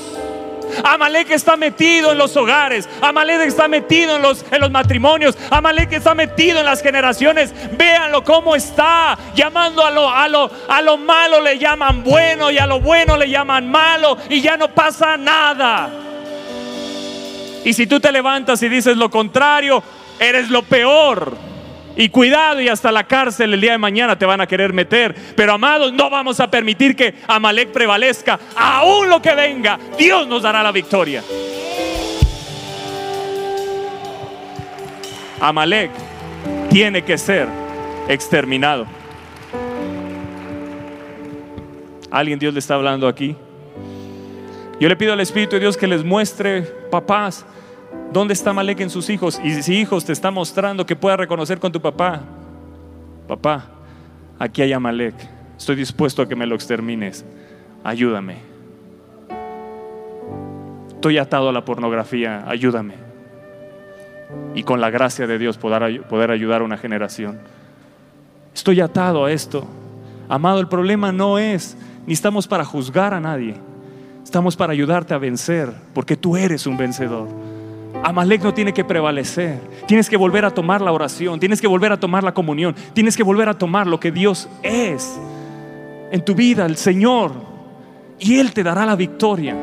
Amalek 0.84 1.30
está 1.30 1.56
metido 1.56 2.14
en 2.14 2.18
los 2.18 2.36
hogares. 2.36 2.90
Amalek 3.00 3.42
está 3.42 3.68
metido 3.68 4.16
en 4.16 4.24
los, 4.24 4.44
en 4.50 4.60
los 4.60 4.72
matrimonios. 4.72 5.38
Amalek 5.52 5.94
está 5.94 6.16
metido 6.16 6.60
en 6.60 6.66
las 6.66 6.82
generaciones. 6.82 7.54
Véanlo 7.78 8.24
cómo 8.24 8.56
está. 8.56 9.18
Llamando 9.36 9.86
a 9.86 9.92
lo, 9.92 10.10
a, 10.10 10.28
lo, 10.28 10.50
a 10.68 10.82
lo 10.82 10.98
malo 10.98 11.42
le 11.42 11.60
llaman 11.60 12.04
bueno 12.04 12.50
y 12.50 12.58
a 12.58 12.66
lo 12.66 12.80
bueno 12.80 13.18
le 13.18 13.30
llaman 13.30 13.70
malo. 13.70 14.18
Y 14.30 14.42
ya 14.42 14.58
no 14.58 14.70
pasa 14.70 15.16
nada. 15.16 15.92
Y 17.64 17.74
si 17.74 17.86
tú 17.86 18.00
te 18.00 18.12
levantas 18.12 18.62
y 18.64 18.68
dices 18.68 18.98
lo 18.98 19.12
contrario, 19.12 19.84
eres 20.20 20.50
lo 20.50 20.64
peor. 20.64 21.36
Y 21.96 22.10
cuidado 22.10 22.60
y 22.60 22.70
hasta 22.70 22.92
la 22.92 23.04
cárcel 23.04 23.54
el 23.54 23.62
día 23.62 23.74
de 23.74 23.78
mañana 23.78 24.18
te 24.18 24.26
van 24.26 24.42
a 24.42 24.48
querer 24.48 24.74
meter. 24.74 25.14
Pero 25.36 25.54
amados, 25.54 25.94
no 25.94 26.10
vamos 26.10 26.40
a 26.40 26.50
permitir 26.50 26.96
que 26.96 27.14
Amalek 27.28 27.70
prevalezca. 27.70 28.40
Aún 28.56 29.10
lo 29.10 29.22
que 29.22 29.36
venga, 29.36 29.78
Dios 29.98 30.28
nos 30.28 30.42
dará 30.42 30.64
la 30.64 30.72
victoria. 30.72 31.24
Amalek 35.40 35.92
tiene 36.70 37.04
que 37.04 37.18
ser 37.18 37.48
exterminado. 38.08 38.88
¿Alguien 42.10 42.40
Dios 42.40 42.54
le 42.54 42.60
está 42.60 42.76
hablando 42.76 43.08
aquí? 43.08 43.36
Yo 44.80 44.90
le 44.90 44.96
pido 44.96 45.14
al 45.14 45.20
Espíritu 45.20 45.56
de 45.56 45.62
Dios 45.62 45.78
que 45.78 45.88
les 45.88 46.04
muestre, 46.04 46.62
papás, 46.92 47.46
¿Dónde 48.14 48.36
está 48.36 48.54
Malek 48.54 48.80
en 48.82 48.92
sus 48.92 49.10
hijos? 49.10 49.42
Y 49.44 49.64
si 49.64 49.74
hijos 49.74 50.06
te 50.06 50.14
está 50.14 50.30
mostrando 50.30 50.86
que 50.86 50.96
pueda 50.96 51.18
reconocer 51.18 51.60
con 51.60 51.72
tu 51.72 51.82
papá, 51.82 52.22
papá, 53.28 53.66
aquí 54.38 54.62
hay 54.62 54.72
Amalek, 54.72 55.16
estoy 55.58 55.76
dispuesto 55.76 56.22
a 56.22 56.30
que 56.30 56.36
me 56.36 56.46
lo 56.46 56.54
extermines, 56.54 57.26
ayúdame. 57.84 58.38
Estoy 60.90 61.18
atado 61.18 61.50
a 61.50 61.52
la 61.52 61.66
pornografía, 61.66 62.44
ayúdame. 62.48 62.94
Y 64.54 64.62
con 64.62 64.80
la 64.80 64.92
gracia 64.92 65.26
de 65.26 65.40
Dios 65.40 65.58
poder, 65.58 66.04
poder 66.04 66.30
ayudar 66.30 66.62
a 66.62 66.66
una 66.66 66.78
generación. 66.78 67.40
Estoy 68.54 68.80
atado 68.80 69.26
a 69.26 69.32
esto. 69.32 69.66
Amado, 70.30 70.60
el 70.60 70.68
problema 70.68 71.12
no 71.12 71.40
es, 71.40 71.76
ni 72.06 72.14
estamos 72.14 72.48
para 72.48 72.64
juzgar 72.64 73.16
a 73.16 73.20
nadie, 73.20 73.56
estamos 74.24 74.56
para 74.56 74.72
ayudarte 74.72 75.16
a 75.16 75.18
vencer, 75.18 75.74
porque 75.96 76.16
tú 76.16 76.38
eres 76.38 76.68
un 76.68 76.78
vencedor. 76.78 77.53
Amalek 78.04 78.44
no 78.44 78.54
tiene 78.54 78.74
que 78.74 78.84
prevalecer. 78.84 79.60
Tienes 79.88 80.10
que 80.10 80.18
volver 80.18 80.44
a 80.44 80.52
tomar 80.52 80.82
la 80.82 80.92
oración, 80.92 81.40
tienes 81.40 81.62
que 81.62 81.68
volver 81.68 81.92
a 81.94 82.00
tomar 82.00 82.24
la 82.24 82.34
comunión, 82.34 82.76
tienes 82.94 83.16
que 83.16 83.24
volver 83.24 83.48
a 83.48 83.58
tomar 83.58 83.88
lo 83.88 84.00
que 84.00 84.12
Dios 84.12 84.50
es 84.62 85.18
en 86.12 86.24
tu 86.24 86.36
vida, 86.36 86.66
el 86.66 86.78
Señor. 86.78 87.32
Y 88.20 88.40
Él 88.40 88.54
te 88.54 88.62
dará 88.62 88.86
la 88.86 88.96
victoria. 88.96 89.56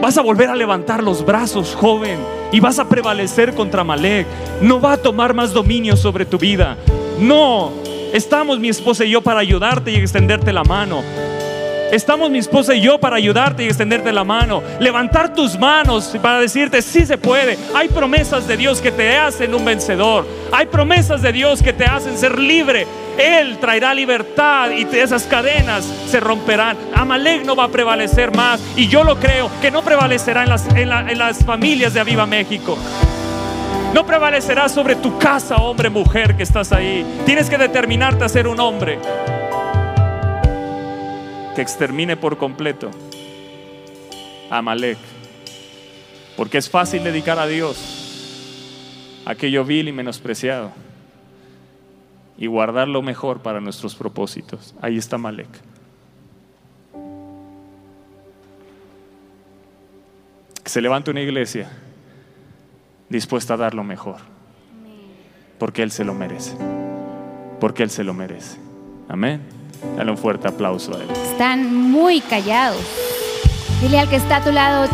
Vas 0.00 0.16
a 0.16 0.22
volver 0.22 0.48
a 0.48 0.56
levantar 0.56 1.02
los 1.02 1.26
brazos, 1.26 1.74
joven, 1.74 2.18
y 2.52 2.60
vas 2.60 2.78
a 2.78 2.88
prevalecer 2.88 3.54
contra 3.54 3.82
Amalek. 3.82 4.26
No 4.62 4.80
va 4.80 4.92
a 4.92 4.96
tomar 4.96 5.34
más 5.34 5.52
dominio 5.52 5.96
sobre 5.96 6.24
tu 6.24 6.38
vida. 6.38 6.78
No, 7.20 7.70
estamos 8.14 8.58
mi 8.58 8.68
esposa 8.68 9.04
y 9.04 9.10
yo 9.10 9.20
para 9.20 9.40
ayudarte 9.40 9.90
y 9.90 9.96
extenderte 9.96 10.52
la 10.52 10.64
mano. 10.64 11.02
Estamos 11.90 12.30
mi 12.30 12.38
esposa 12.38 12.72
y 12.74 12.80
yo 12.80 13.00
para 13.00 13.16
ayudarte 13.16 13.64
y 13.64 13.66
extenderte 13.66 14.12
la 14.12 14.22
mano. 14.22 14.62
Levantar 14.78 15.34
tus 15.34 15.58
manos 15.58 16.16
para 16.22 16.38
decirte, 16.38 16.82
sí 16.82 17.04
se 17.04 17.18
puede. 17.18 17.58
Hay 17.74 17.88
promesas 17.88 18.46
de 18.46 18.56
Dios 18.56 18.80
que 18.80 18.92
te 18.92 19.16
hacen 19.16 19.52
un 19.54 19.64
vencedor. 19.64 20.24
Hay 20.52 20.66
promesas 20.66 21.20
de 21.20 21.32
Dios 21.32 21.62
que 21.62 21.72
te 21.72 21.84
hacen 21.84 22.16
ser 22.16 22.38
libre. 22.38 22.86
Él 23.18 23.58
traerá 23.58 23.92
libertad 23.92 24.70
y 24.70 24.86
esas 24.96 25.24
cadenas 25.24 25.84
se 26.06 26.20
romperán. 26.20 26.76
Amalek 26.94 27.44
no 27.44 27.56
va 27.56 27.64
a 27.64 27.68
prevalecer 27.68 28.34
más. 28.36 28.60
Y 28.76 28.86
yo 28.86 29.02
lo 29.02 29.18
creo 29.18 29.50
que 29.60 29.72
no 29.72 29.82
prevalecerá 29.82 30.44
en 30.44 30.48
las, 30.48 30.68
en 30.68 31.18
las 31.18 31.44
familias 31.44 31.92
de 31.92 32.00
Aviva 32.00 32.24
México. 32.24 32.78
No 33.92 34.06
prevalecerá 34.06 34.68
sobre 34.68 34.94
tu 34.94 35.18
casa, 35.18 35.56
hombre, 35.56 35.90
mujer 35.90 36.36
que 36.36 36.44
estás 36.44 36.70
ahí. 36.70 37.04
Tienes 37.26 37.50
que 37.50 37.58
determinarte 37.58 38.22
a 38.22 38.28
ser 38.28 38.46
un 38.46 38.60
hombre 38.60 39.00
que 41.54 41.62
extermine 41.62 42.16
por 42.16 42.38
completo 42.38 42.90
a 44.50 44.58
Amalek. 44.58 44.98
Porque 46.36 46.58
es 46.58 46.70
fácil 46.70 47.04
dedicar 47.04 47.38
a 47.38 47.46
Dios 47.46 48.00
aquello 49.24 49.64
vil 49.64 49.88
y 49.88 49.92
menospreciado 49.92 50.72
y 52.38 52.46
guardar 52.46 52.88
lo 52.88 53.02
mejor 53.02 53.40
para 53.42 53.60
nuestros 53.60 53.94
propósitos. 53.94 54.74
Ahí 54.80 54.96
está 54.96 55.16
Amalek. 55.16 55.48
Que 60.64 60.70
se 60.70 60.80
levante 60.80 61.10
una 61.10 61.20
iglesia 61.20 61.70
dispuesta 63.10 63.54
a 63.54 63.56
dar 63.58 63.74
lo 63.74 63.84
mejor. 63.84 64.16
Porque 65.58 65.82
Él 65.82 65.90
se 65.90 66.04
lo 66.04 66.14
merece. 66.14 66.56
Porque 67.60 67.82
Él 67.82 67.90
se 67.90 68.04
lo 68.04 68.14
merece. 68.14 68.58
Amén. 69.08 69.59
Dale 69.96 70.10
un 70.10 70.18
fuerte 70.18 70.48
aplauso 70.48 70.94
a 70.94 71.02
él. 71.02 71.10
Están 71.10 71.74
muy 71.74 72.20
callados. 72.20 72.80
Dile 73.80 73.98
al 73.98 74.08
que 74.08 74.16
está 74.16 74.36
a 74.36 74.44
tu 74.44 74.52
lado, 74.52 74.88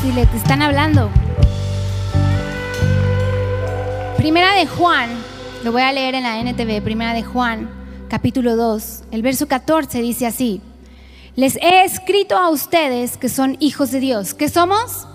si 0.00 0.12
le 0.12 0.26
te 0.26 0.36
están 0.36 0.62
hablando. 0.62 1.10
Primera 4.16 4.54
de 4.54 4.66
Juan, 4.66 5.10
lo 5.64 5.72
voy 5.72 5.82
a 5.82 5.92
leer 5.92 6.14
en 6.14 6.24
la 6.24 6.40
NTV, 6.40 6.82
Primera 6.82 7.14
de 7.14 7.22
Juan, 7.22 7.70
capítulo 8.08 8.56
2, 8.56 9.04
el 9.12 9.22
verso 9.22 9.48
14 9.48 10.02
dice 10.02 10.26
así, 10.26 10.60
les 11.36 11.56
he 11.56 11.84
escrito 11.84 12.36
a 12.36 12.50
ustedes 12.50 13.16
que 13.16 13.28
son 13.28 13.56
hijos 13.60 13.90
de 13.92 14.00
Dios. 14.00 14.34
¿Qué 14.34 14.48
somos? 14.48 15.06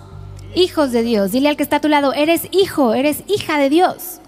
Hijos 0.55 0.91
de 0.91 1.03
Dios. 1.03 1.31
Dile 1.31 1.49
al 1.49 1.57
que 1.57 1.63
está 1.63 1.75
a 1.75 1.81
tu 1.81 1.89
lado, 1.89 2.13
eres 2.13 2.47
hijo, 2.51 2.93
eres 2.93 3.23
hija 3.27 3.57
de 3.57 3.69
Dios. 3.69 4.21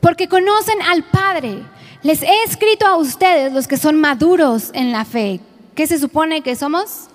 Porque 0.00 0.26
conocen 0.26 0.80
al 0.82 1.04
Padre. 1.04 1.62
Les 2.02 2.22
he 2.22 2.42
escrito 2.44 2.84
a 2.86 2.96
ustedes, 2.96 3.52
los 3.52 3.68
que 3.68 3.76
son 3.76 4.00
maduros 4.00 4.70
en 4.72 4.90
la 4.90 5.04
fe. 5.04 5.40
¿Qué 5.76 5.86
se 5.86 6.00
supone 6.00 6.42
que 6.42 6.56
somos? 6.56 7.08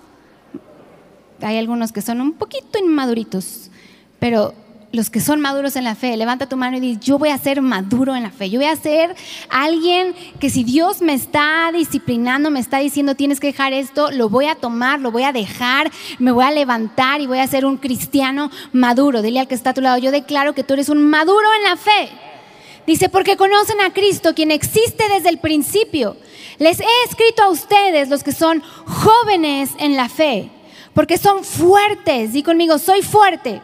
Hay 1.42 1.58
algunos 1.58 1.92
que 1.92 2.02
son 2.02 2.22
un 2.22 2.34
poquito 2.34 2.80
inmaduritos, 2.80 3.70
pero 4.18 4.54
los 4.94 5.10
que 5.10 5.20
son 5.20 5.42
maduros 5.42 5.76
en 5.76 5.84
la 5.84 5.96
fe, 5.96 6.16
levanta 6.16 6.48
tu 6.48 6.56
mano 6.56 6.78
y 6.78 6.80
di, 6.80 6.98
yo 7.00 7.20
voy 7.20 7.30
a 7.30 7.38
ser 7.38 7.62
maduro 7.62 8.16
en 8.16 8.24
la 8.24 8.32
fe. 8.32 8.50
Yo 8.50 8.60
voy 8.60 8.70
a 8.70 8.76
ser 8.78 9.14
alguien 9.50 10.16
que 10.40 10.50
si 10.50 10.64
Dios 10.64 11.02
me 11.02 11.14
está 11.14 11.70
disciplinando, 11.74 12.50
me 12.50 12.62
está 12.62 12.78
diciendo 12.78 13.14
tienes 13.14 13.42
que 13.42 13.48
dejar 13.48 13.74
esto, 13.74 14.10
lo 14.12 14.30
voy 14.30 14.46
a 14.46 14.56
tomar, 14.56 15.02
lo 15.02 15.12
voy 15.12 15.24
a 15.24 15.34
dejar, 15.34 15.92
me 16.18 16.32
voy 16.32 16.46
a 16.46 16.52
levantar 16.52 17.20
y 17.20 17.28
voy 17.28 17.40
a 17.40 17.48
ser 17.48 17.66
un 17.66 17.76
cristiano 17.76 18.50
maduro. 18.72 19.22
Dile 19.22 19.42
al 19.42 19.48
que 19.50 19.56
está 19.56 19.72
a 19.72 19.74
tu 19.74 19.82
lado, 19.82 19.98
yo 19.98 20.12
declaro 20.12 20.54
que 20.54 20.64
tú 20.64 20.76
eres 20.76 20.88
un 20.88 21.04
maduro 21.10 21.46
en 21.58 21.64
la 21.64 21.76
fe. 21.76 22.10
Dice, 22.88 23.10
porque 23.10 23.36
conocen 23.36 23.82
a 23.82 23.92
Cristo, 23.92 24.34
quien 24.34 24.50
existe 24.50 25.04
desde 25.10 25.28
el 25.28 25.40
principio. 25.40 26.16
Les 26.58 26.80
he 26.80 27.04
escrito 27.06 27.44
a 27.44 27.50
ustedes, 27.50 28.08
los 28.08 28.24
que 28.24 28.32
son 28.32 28.64
jóvenes 28.86 29.72
en 29.78 29.98
la 29.98 30.08
fe, 30.08 30.50
porque 30.94 31.18
son 31.18 31.44
fuertes. 31.44 32.32
Di 32.32 32.44
conmigo, 32.44 32.80
soy 32.80 33.02
fuerte. 33.02 33.62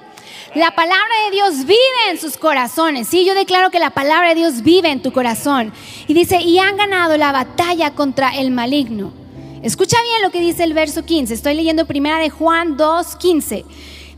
La 0.55 0.75
palabra 0.75 1.13
de 1.25 1.31
Dios 1.31 1.65
vive 1.65 2.09
en 2.11 2.19
sus 2.19 2.35
corazones. 2.35 3.07
Sí, 3.07 3.23
yo 3.23 3.33
declaro 3.33 3.71
que 3.71 3.79
la 3.79 3.91
palabra 3.91 4.29
de 4.29 4.35
Dios 4.35 4.61
vive 4.61 4.91
en 4.91 5.01
tu 5.01 5.13
corazón. 5.13 5.71
Y 6.05 6.13
dice, 6.13 6.41
y 6.41 6.59
han 6.59 6.75
ganado 6.75 7.15
la 7.15 7.31
batalla 7.31 7.91
contra 7.91 8.37
el 8.37 8.51
maligno. 8.51 9.13
Escucha 9.61 9.97
bien 10.03 10.21
lo 10.21 10.31
que 10.31 10.41
dice 10.41 10.65
el 10.65 10.73
verso 10.73 11.05
15. 11.05 11.33
Estoy 11.33 11.53
leyendo 11.53 11.87
primera 11.87 12.19
de 12.19 12.29
Juan 12.29 12.75
2, 12.75 13.15
15. 13.15 13.63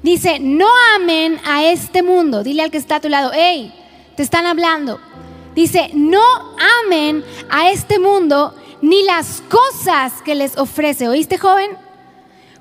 Dice, 0.01 0.39
no 0.39 0.67
amen 0.95 1.39
a 1.45 1.63
este 1.63 2.01
mundo. 2.01 2.43
Dile 2.43 2.63
al 2.63 2.71
que 2.71 2.79
está 2.79 2.95
a 2.95 3.01
tu 3.01 3.09
lado, 3.09 3.29
hey, 3.31 3.71
te 4.15 4.23
están 4.23 4.45
hablando. 4.45 4.99
Dice, 5.54 5.89
no 5.93 6.23
amen 6.86 7.23
a 7.49 7.69
este 7.71 7.99
mundo 7.99 8.54
ni 8.82 9.04
las 9.04 9.41
cosas 9.49 10.21
que 10.23 10.36
les 10.36 10.58
ofrece. 10.58 11.08
¿Oíste, 11.08 11.38
joven? 11.38 11.71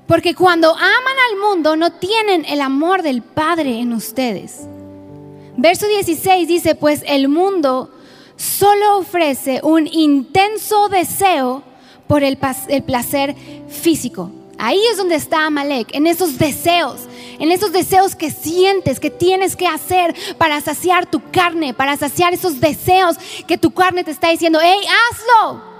Porque 0.07 0.35
cuando 0.35 0.69
aman 0.69 1.15
al 1.31 1.39
mundo 1.39 1.75
no 1.75 1.91
tienen 1.91 2.45
el 2.45 2.61
amor 2.61 3.01
del 3.01 3.21
Padre 3.21 3.79
en 3.79 3.93
ustedes. 3.93 4.61
Verso 5.57 5.87
16 5.87 6.47
dice, 6.47 6.75
pues 6.75 7.03
el 7.07 7.27
mundo 7.27 7.91
solo 8.35 8.97
ofrece 8.97 9.61
un 9.63 9.87
intenso 9.87 10.89
deseo 10.89 11.63
por 12.07 12.23
el, 12.23 12.37
placer 12.37 13.35
físico. 13.67 14.31
Ahí 14.57 14.79
es 14.91 14.97
donde 14.97 15.15
está 15.15 15.45
Amalek, 15.45 15.93
en 15.93 16.07
esos 16.07 16.37
deseos, 16.37 17.01
en 17.39 17.51
esos 17.51 17.71
deseos 17.71 18.15
que 18.15 18.31
sientes, 18.31 18.99
que 18.99 19.09
tienes 19.09 19.55
que 19.55 19.67
hacer 19.67 20.15
para 20.37 20.61
saciar 20.61 21.05
tu 21.05 21.21
carne, 21.31 21.73
para 21.73 21.97
saciar 21.97 22.33
esos 22.33 22.59
deseos 22.59 23.17
que 23.47 23.57
tu 23.57 23.71
carne 23.71 24.03
te 24.03 24.11
está 24.11 24.29
diciendo, 24.29 24.59
hey, 24.61 24.79
hazlo. 25.11 25.75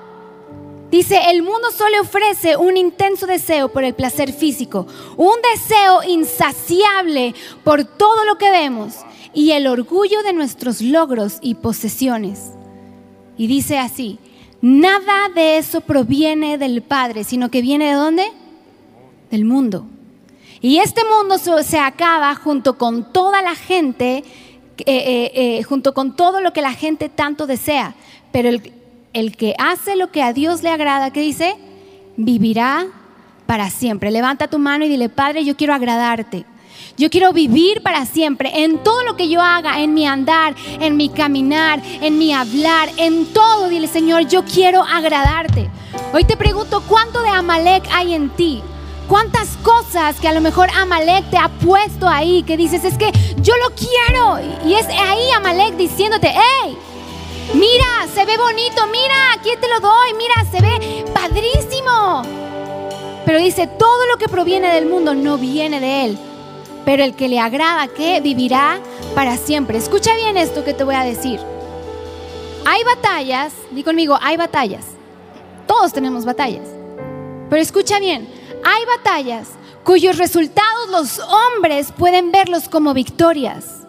Dice, 0.91 1.19
el 1.29 1.41
mundo 1.41 1.71
solo 1.71 2.01
ofrece 2.01 2.55
un 2.55 2.77
intenso 2.77 3.25
deseo 3.25 3.69
por 3.69 3.83
el 3.83 3.93
placer 3.93 4.31
físico, 4.31 4.87
un 5.17 5.35
deseo 5.53 6.03
insaciable 6.03 7.33
por 7.63 7.83
todo 7.83 8.23
lo 8.25 8.37
que 8.37 8.51
vemos 8.51 8.99
y 9.33 9.51
el 9.51 9.67
orgullo 9.67 10.23
de 10.23 10.33
nuestros 10.33 10.81
logros 10.81 11.39
y 11.41 11.55
posesiones. 11.55 12.51
Y 13.37 13.47
dice 13.47 13.77
así, 13.77 14.19
nada 14.61 15.29
de 15.33 15.57
eso 15.57 15.81
proviene 15.81 16.57
del 16.57 16.81
Padre, 16.81 17.23
sino 17.23 17.51
que 17.51 17.61
viene 17.61 17.87
de 17.87 17.93
dónde? 17.93 18.31
Del 19.31 19.43
mundo. 19.43 19.87
Y 20.61 20.77
este 20.77 21.01
mundo 21.03 21.37
se 21.63 21.79
acaba 21.79 22.33
junto 22.35 22.77
con 22.77 23.11
toda 23.11 23.41
la 23.41 23.55
gente, 23.55 24.23
eh, 24.77 24.83
eh, 24.85 25.31
eh, 25.33 25.63
junto 25.63 25.93
con 25.93 26.15
todo 26.15 26.41
lo 26.41 26.53
que 26.53 26.61
la 26.61 26.73
gente 26.73 27.09
tanto 27.09 27.47
desea. 27.47 27.95
Pero 28.31 28.49
el, 28.49 28.73
el 29.13 29.35
que 29.37 29.55
hace 29.57 29.95
lo 29.95 30.11
que 30.11 30.23
a 30.23 30.33
Dios 30.33 30.63
le 30.63 30.69
agrada, 30.69 31.11
¿qué 31.11 31.21
dice? 31.21 31.55
Vivirá 32.17 32.87
para 33.45 33.69
siempre. 33.69 34.11
Levanta 34.11 34.47
tu 34.47 34.59
mano 34.59 34.85
y 34.85 34.89
dile, 34.89 35.09
Padre, 35.09 35.45
yo 35.45 35.55
quiero 35.55 35.73
agradarte. 35.73 36.45
Yo 36.97 37.09
quiero 37.09 37.33
vivir 37.33 37.81
para 37.83 38.05
siempre 38.05 38.63
en 38.63 38.77
todo 38.83 39.03
lo 39.03 39.17
que 39.17 39.27
yo 39.27 39.41
haga, 39.41 39.81
en 39.81 39.93
mi 39.93 40.07
andar, 40.07 40.55
en 40.79 40.95
mi 40.95 41.09
caminar, 41.09 41.81
en 42.01 42.17
mi 42.17 42.33
hablar, 42.33 42.89
en 42.97 43.25
todo. 43.33 43.67
Dile, 43.67 43.87
Señor, 43.87 44.27
yo 44.27 44.45
quiero 44.45 44.81
agradarte. 44.81 45.69
Hoy 46.13 46.23
te 46.23 46.37
pregunto, 46.37 46.81
¿cuánto 46.87 47.21
de 47.21 47.29
Amalek 47.29 47.83
hay 47.91 48.13
en 48.13 48.29
ti? 48.29 48.61
¿Cuántas 49.07 49.49
cosas 49.63 50.19
que 50.19 50.27
a 50.27 50.33
lo 50.33 50.41
mejor 50.41 50.69
Amalek 50.75 51.29
te 51.29 51.37
ha 51.37 51.49
puesto 51.49 52.07
ahí 52.07 52.43
que 52.43 52.57
dices, 52.57 52.83
es 52.83 52.97
que 52.97 53.11
yo 53.37 53.53
lo 53.57 53.75
quiero? 53.75 54.39
Y 54.65 54.73
es 54.73 54.87
ahí 54.87 55.29
Amalek 55.35 55.75
diciéndote, 55.75 56.33
hey, 56.33 56.77
Mira, 57.53 58.07
se 58.13 58.25
ve 58.25 58.37
bonito, 58.37 58.87
mira, 58.87 59.33
aquí 59.33 59.51
te 59.61 59.69
lo 59.69 59.79
doy, 59.79 60.13
mira, 60.17 60.33
se 60.51 60.61
ve 60.61 61.05
padrísimo. 61.13 62.23
Pero 63.23 63.39
dice, 63.39 63.67
todo 63.67 64.05
lo 64.07 64.17
que 64.17 64.27
proviene 64.27 64.73
del 64.73 64.87
mundo 64.87 65.13
no 65.13 65.37
viene 65.37 65.79
de 65.79 66.05
él. 66.05 66.17
Pero 66.83 67.03
el 67.03 67.15
que 67.15 67.29
le 67.29 67.39
agrada, 67.39 67.87
que 67.87 68.19
vivirá 68.19 68.79
para 69.13 69.37
siempre. 69.37 69.77
Escucha 69.77 70.15
bien 70.15 70.37
esto 70.37 70.65
que 70.65 70.73
te 70.73 70.83
voy 70.83 70.95
a 70.95 71.03
decir. 71.03 71.39
Hay 72.65 72.83
batallas, 72.83 73.53
di 73.71 73.83
conmigo, 73.83 74.17
hay 74.21 74.37
batallas. 74.37 74.85
Todos 75.67 75.93
tenemos 75.93 76.25
batallas. 76.25 76.67
Pero 77.49 77.61
escucha 77.61 77.99
bien, 77.99 78.27
hay 78.65 78.83
batallas 78.97 79.49
cuyos 79.83 80.17
resultados 80.17 80.89
los 80.89 81.19
hombres 81.19 81.91
pueden 81.91 82.31
verlos 82.31 82.67
como 82.67 82.95
victorias, 82.95 83.85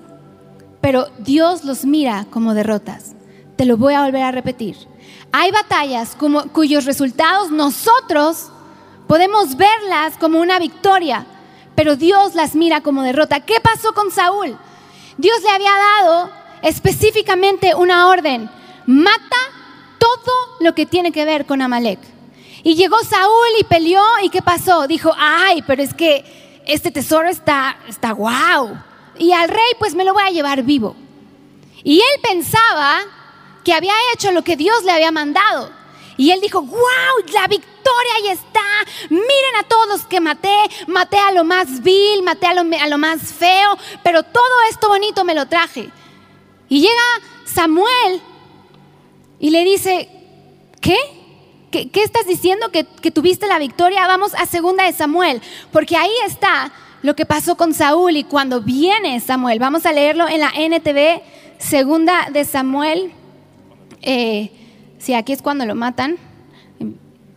pero 0.83 1.09
Dios 1.19 1.65
los 1.65 1.87
mira 1.87 2.27
como 2.31 2.53
derrotas. 2.53 3.15
Te 3.57 3.65
lo 3.65 3.79
voy 3.79 3.95
a 3.95 4.05
volver 4.05 4.23
a 4.23 4.33
repetir. 4.33 4.77
Hay 5.33 5.51
batallas 5.51 6.15
cuyos 6.53 6.85
resultados 6.85 7.51
nosotros 7.51 8.51
podemos 9.07 9.57
verlas 9.57 10.19
como 10.19 10.41
una 10.41 10.59
victoria, 10.59 11.25
pero 11.75 11.97
Dios 11.97 12.35
las 12.35 12.55
mira 12.55 12.83
como 12.83 13.03
derrota. 13.03 13.41
¿Qué 13.41 13.61
pasó 13.63 13.95
con 13.95 14.11
Saúl? 14.11 14.59
Dios 15.17 15.43
le 15.43 15.49
había 15.49 15.73
dado 15.73 16.31
específicamente 16.61 17.75
una 17.75 18.09
orden. 18.09 18.51
Mata 18.85 19.37
todo 19.99 20.35
lo 20.61 20.75
que 20.75 20.85
tiene 20.85 21.13
que 21.13 21.25
ver 21.25 21.47
con 21.47 21.63
Amalek. 21.63 22.16
Y 22.67 22.75
llegó 22.75 22.99
Saúl 23.05 23.47
y 23.61 23.63
peleó 23.63 24.03
y 24.25 24.29
¿qué 24.29 24.43
pasó? 24.43 24.89
Dijo, 24.89 25.13
ay, 25.17 25.63
pero 25.69 25.85
es 25.85 25.95
que 25.95 26.61
este 26.67 26.91
tesoro 26.91 27.29
está, 27.29 27.79
está 27.87 28.13
wow. 28.13 28.77
Y 29.21 29.31
al 29.31 29.49
rey 29.49 29.75
pues 29.79 29.95
me 29.95 30.05
lo 30.05 30.13
voy 30.13 30.25
a 30.25 30.31
llevar 30.31 30.65
vivo. 30.65 30.97
Y 31.85 32.01
él 32.01 32.21
pensaba 32.21 33.03
que 33.63 33.73
había 33.73 33.93
hecho 34.13 34.33
lo 34.33 34.43
que 34.43 34.57
Dios 34.57 34.83
le 34.83 34.91
había 34.91 35.13
mandado. 35.13 35.71
Y 36.17 36.33
él 36.33 36.41
dijo, 36.41 36.61
wow, 36.61 36.81
la 37.33 37.47
victoria 37.47 38.13
ahí 38.17 38.29
está. 38.31 38.61
Miren 39.11 39.57
a 39.61 39.63
todos 39.69 39.87
los 39.87 40.05
que 40.07 40.19
maté. 40.19 40.59
Maté 40.89 41.19
a 41.19 41.31
lo 41.31 41.45
más 41.45 41.85
vil, 41.85 42.25
maté 42.25 42.49
a 42.49 42.55
lo, 42.55 42.63
a 42.63 42.89
lo 42.89 42.99
más 42.99 43.33
feo, 43.33 43.79
pero 44.03 44.25
todo 44.25 44.63
esto 44.69 44.89
bonito 44.89 45.23
me 45.23 45.37
lo 45.37 45.47
traje. 45.47 45.89
Y 46.69 46.81
llega 46.81 47.05
Samuel 47.45 48.21
y 49.39 49.51
le 49.51 49.63
dice, 49.63 50.11
¿qué? 50.81 51.16
¿Qué, 51.93 52.03
estás 52.03 52.27
diciendo? 52.27 52.71
¿Que, 52.71 52.85
¿Que, 52.85 53.11
tuviste 53.11 53.47
la 53.47 53.59
victoria? 53.59 54.07
Vamos 54.07 54.35
a 54.35 54.47
segunda 54.47 54.85
de 54.85 54.93
Samuel, 54.93 55.43
porque 55.73 55.97
ahí 55.97 56.13
está 56.27 56.73
lo 57.03 57.15
que 57.15 57.27
pasó 57.27 57.57
con 57.57 57.75
Saúl 57.75 58.17
y 58.17 58.25
cuando 58.25 58.61
viene 58.61 59.21
Samuel. 59.21 59.59
Vamos 59.59 59.87
a 59.87 59.93
leerlo 59.93 60.27
en 60.29 60.41
la 60.41 60.51
NTV, 60.57 61.23
segunda 61.59 62.29
de 62.33 62.45
Samuel 62.45 63.13
eh, 64.03 64.53
si 64.99 65.15
aquí 65.15 65.33
es 65.33 65.43
cuando 65.43 65.67
lo 65.67 65.75
matan, 65.75 66.17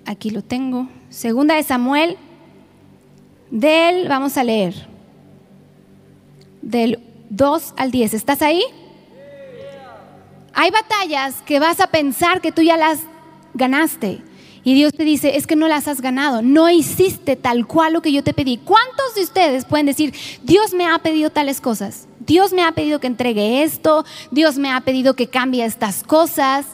aquí 0.06 0.30
lo 0.30 0.44
tengo. 0.44 0.88
Segunda 1.10 1.56
de 1.56 1.64
Samuel, 1.64 2.18
del, 3.50 4.08
vamos 4.08 4.38
a 4.38 4.44
leer, 4.44 4.88
del 6.62 7.00
2 7.32 7.74
al 7.76 7.90
10. 7.90 8.14
¿Estás 8.14 8.44
ahí? 8.44 8.62
Hay 10.54 10.70
batallas 10.72 11.42
que 11.42 11.60
vas 11.60 11.80
a 11.80 11.88
pensar 11.88 12.40
que 12.40 12.52
tú 12.52 12.62
ya 12.62 12.78
las 12.78 13.00
ganaste. 13.56 14.22
Y 14.64 14.74
Dios 14.74 14.94
te 14.94 15.04
dice, 15.04 15.38
es 15.38 15.48
que 15.48 15.56
no 15.56 15.68
las 15.68 15.88
has 15.88 16.02
ganado, 16.02 16.42
no 16.42 16.70
hiciste 16.70 17.36
tal 17.36 17.66
cual 17.66 17.94
lo 17.94 18.02
que 18.02 18.12
yo 18.12 18.24
te 18.24 18.34
pedí. 18.34 18.58
¿Cuántos 18.58 19.16
de 19.16 19.24
ustedes 19.24 19.66
pueden 19.66 19.86
decir, 19.86 20.14
Dios 20.44 20.74
me 20.74 20.86
ha 20.86 20.98
pedido 21.00 21.30
tales 21.30 21.62
cosas? 21.62 22.08
Dios 22.20 22.54
me 22.54 22.64
ha 22.64 22.74
pedido 22.74 23.00
que 23.00 23.08
entregue 23.08 23.64
esto, 23.64 24.06
Dios 24.32 24.58
me 24.58 24.72
ha 24.72 24.82
pedido 24.82 25.16
que 25.16 25.28
cambie 25.28 25.66
estas 25.66 26.04
cosas. 26.04 26.66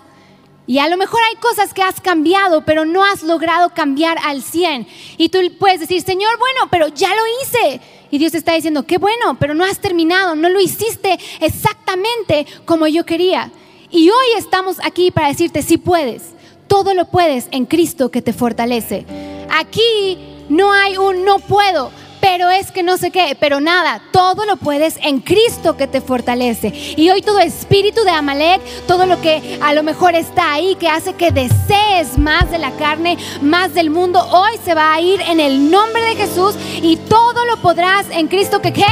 Y 0.68 0.80
a 0.80 0.90
lo 0.90 0.98
mejor 0.98 1.20
hay 1.30 1.36
cosas 1.36 1.74
que 1.74 1.84
has 1.84 2.02
cambiado, 2.02 2.66
pero 2.66 2.86
no 2.86 3.06
has 3.06 3.22
logrado 3.22 3.70
cambiar 3.70 4.18
al 4.24 4.42
100. 4.42 4.88
Y 5.18 5.30
tú 5.30 5.40
puedes 5.60 5.80
decir, 5.80 6.02
Señor, 6.02 6.40
bueno, 6.40 6.68
pero 6.72 6.88
ya 6.88 7.10
lo 7.10 7.22
hice. 7.42 7.82
Y 8.10 8.18
Dios 8.18 8.34
está 8.34 8.54
diciendo, 8.54 8.84
qué 8.84 8.98
bueno, 8.98 9.38
pero 9.40 9.54
no 9.54 9.64
has 9.64 9.80
terminado, 9.80 10.36
no 10.36 10.50
lo 10.50 10.60
hiciste 10.60 11.20
exactamente 11.40 12.48
como 12.66 12.88
yo 12.88 13.06
quería. 13.06 13.52
Y 13.92 14.10
hoy 14.10 14.26
estamos 14.38 14.78
aquí 14.84 15.12
para 15.12 15.28
decirte, 15.28 15.62
sí 15.62 15.78
puedes, 15.78 16.35
todo 16.68 16.94
lo 16.94 17.06
puedes 17.06 17.48
en 17.52 17.66
Cristo 17.66 18.10
que 18.12 18.22
te 18.22 18.34
fortalece. 18.34 19.06
Aquí 19.50 20.46
no 20.50 20.72
hay 20.72 20.98
un 20.98 21.26
no 21.26 21.40
puedo, 21.40 21.92
pero 22.22 22.50
es 22.50 22.72
que 22.72 22.84
no 22.84 22.98
sé 22.98 23.12
qué, 23.12 23.38
pero 23.40 23.60
nada, 23.60 24.02
todo 24.12 24.46
lo 24.46 24.58
puedes 24.58 24.98
en 25.04 25.20
Cristo 25.20 25.78
que 25.78 25.88
te 25.88 26.02
fortalece. 26.02 26.74
Y 26.98 27.10
hoy 27.10 27.22
todo 27.22 27.40
espíritu 27.40 28.04
de 28.04 28.10
Amalek, 28.10 28.62
todo 28.88 29.06
lo 29.06 29.22
que 29.22 29.60
a 29.62 29.74
lo 29.74 29.84
mejor 29.84 30.16
está 30.16 30.54
ahí, 30.54 30.76
que 30.76 30.90
hace 30.90 31.14
que 31.14 31.32
desees 31.32 32.18
más 32.18 32.50
de 32.50 32.58
la 32.58 32.72
carne, 32.72 33.18
más 33.42 33.74
del 33.74 33.90
mundo, 33.90 34.26
hoy 34.32 34.60
se 34.64 34.74
va 34.74 34.94
a 34.94 35.02
ir 35.02 35.22
en 35.22 35.40
el 35.40 35.70
nombre 35.70 36.02
de 36.02 36.16
Jesús 36.16 36.56
y 36.82 36.98
todo 36.98 37.46
lo 37.46 37.58
podrás 37.62 38.08
en 38.10 38.28
Cristo 38.28 38.62
que 38.62 38.74
qué, 38.74 38.86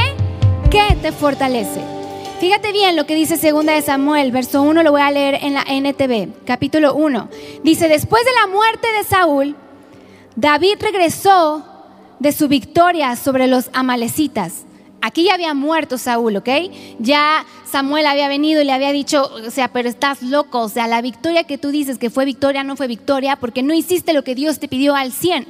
que 0.70 0.94
te 1.02 1.12
fortalece. 1.12 1.93
Fíjate 2.40 2.72
bien 2.72 2.96
lo 2.96 3.06
que 3.06 3.14
dice 3.14 3.36
segunda 3.36 3.72
de 3.74 3.82
Samuel, 3.82 4.32
verso 4.32 4.60
1, 4.62 4.82
lo 4.82 4.90
voy 4.90 5.00
a 5.00 5.10
leer 5.10 5.38
en 5.42 5.54
la 5.54 5.62
NTV, 5.62 6.44
capítulo 6.44 6.94
1. 6.94 7.28
Dice, 7.62 7.88
después 7.88 8.24
de 8.24 8.32
la 8.32 8.48
muerte 8.48 8.88
de 8.98 9.04
Saúl, 9.04 9.56
David 10.34 10.74
regresó 10.80 11.64
de 12.18 12.32
su 12.32 12.48
victoria 12.48 13.14
sobre 13.14 13.46
los 13.46 13.70
amalecitas. 13.72 14.64
Aquí 15.00 15.24
ya 15.24 15.34
había 15.34 15.54
muerto 15.54 15.96
Saúl, 15.96 16.36
¿ok? 16.36 16.48
Ya 16.98 17.46
Samuel 17.70 18.06
había 18.06 18.26
venido 18.26 18.60
y 18.60 18.64
le 18.64 18.72
había 18.72 18.90
dicho, 18.90 19.30
o 19.32 19.50
sea, 19.50 19.68
pero 19.68 19.88
estás 19.88 20.22
loco, 20.22 20.60
o 20.60 20.68
sea, 20.68 20.88
la 20.88 21.02
victoria 21.02 21.44
que 21.44 21.56
tú 21.56 21.70
dices 21.70 21.98
que 21.98 22.10
fue 22.10 22.24
victoria 22.24 22.64
no 22.64 22.74
fue 22.74 22.88
victoria 22.88 23.36
porque 23.36 23.62
no 23.62 23.74
hiciste 23.74 24.12
lo 24.12 24.24
que 24.24 24.34
Dios 24.34 24.58
te 24.58 24.68
pidió 24.68 24.96
al 24.96 25.12
100. 25.12 25.46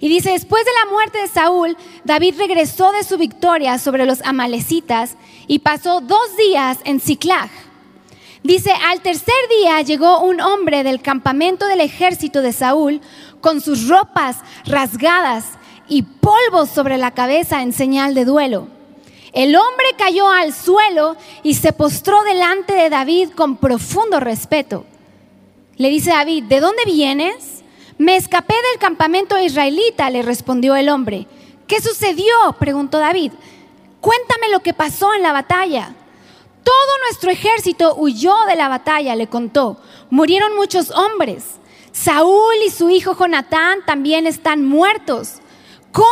Y 0.00 0.08
dice, 0.08 0.30
después 0.30 0.64
de 0.64 0.70
la 0.84 0.92
muerte 0.92 1.18
de 1.18 1.28
Saúl, 1.28 1.76
David 2.04 2.36
regresó 2.38 2.92
de 2.92 3.02
su 3.02 3.18
victoria 3.18 3.78
sobre 3.78 4.06
los 4.06 4.22
amalecitas 4.22 5.16
y 5.48 5.58
pasó 5.60 6.00
dos 6.00 6.36
días 6.36 6.78
en 6.84 7.00
Ciclag. 7.00 7.50
Dice, 8.44 8.70
al 8.88 9.00
tercer 9.00 9.34
día 9.58 9.82
llegó 9.82 10.20
un 10.20 10.40
hombre 10.40 10.84
del 10.84 11.02
campamento 11.02 11.66
del 11.66 11.80
ejército 11.80 12.40
de 12.40 12.52
Saúl 12.52 13.00
con 13.40 13.60
sus 13.60 13.88
ropas 13.88 14.36
rasgadas 14.64 15.44
y 15.88 16.02
polvo 16.02 16.66
sobre 16.66 16.98
la 16.98 17.10
cabeza 17.10 17.62
en 17.62 17.72
señal 17.72 18.14
de 18.14 18.24
duelo. 18.24 18.68
El 19.32 19.56
hombre 19.56 19.86
cayó 19.96 20.28
al 20.28 20.52
suelo 20.52 21.16
y 21.42 21.54
se 21.54 21.72
postró 21.72 22.22
delante 22.22 22.74
de 22.74 22.90
David 22.90 23.30
con 23.30 23.56
profundo 23.56 24.20
respeto. 24.20 24.84
Le 25.76 25.90
dice 25.90 26.10
David, 26.10 26.44
¿de 26.44 26.60
dónde 26.60 26.84
vienes? 26.86 27.62
Me 27.98 28.16
escapé 28.16 28.54
del 28.54 28.80
campamento 28.80 29.38
israelita, 29.38 30.10
le 30.10 30.22
respondió 30.22 30.76
el 30.76 30.88
hombre. 30.88 31.26
¿Qué 31.66 31.80
sucedió? 31.80 32.34
preguntó 32.58 32.98
David. 32.98 33.32
Cuéntame 34.00 34.48
lo 34.50 34.60
que 34.60 34.74
pasó 34.74 35.12
en 35.14 35.22
la 35.22 35.32
batalla. 35.32 35.94
Todo 36.62 36.98
nuestro 37.06 37.30
ejército 37.30 37.94
huyó 37.96 38.34
de 38.46 38.56
la 38.56 38.68
batalla, 38.68 39.16
le 39.16 39.26
contó. 39.26 39.80
Murieron 40.10 40.54
muchos 40.56 40.90
hombres. 40.90 41.44
Saúl 41.92 42.54
y 42.66 42.70
su 42.70 42.90
hijo 42.90 43.16
Jonatán 43.18 43.80
también 43.86 44.26
están 44.26 44.64
muertos. 44.64 45.36
¿Cómo 45.92 46.06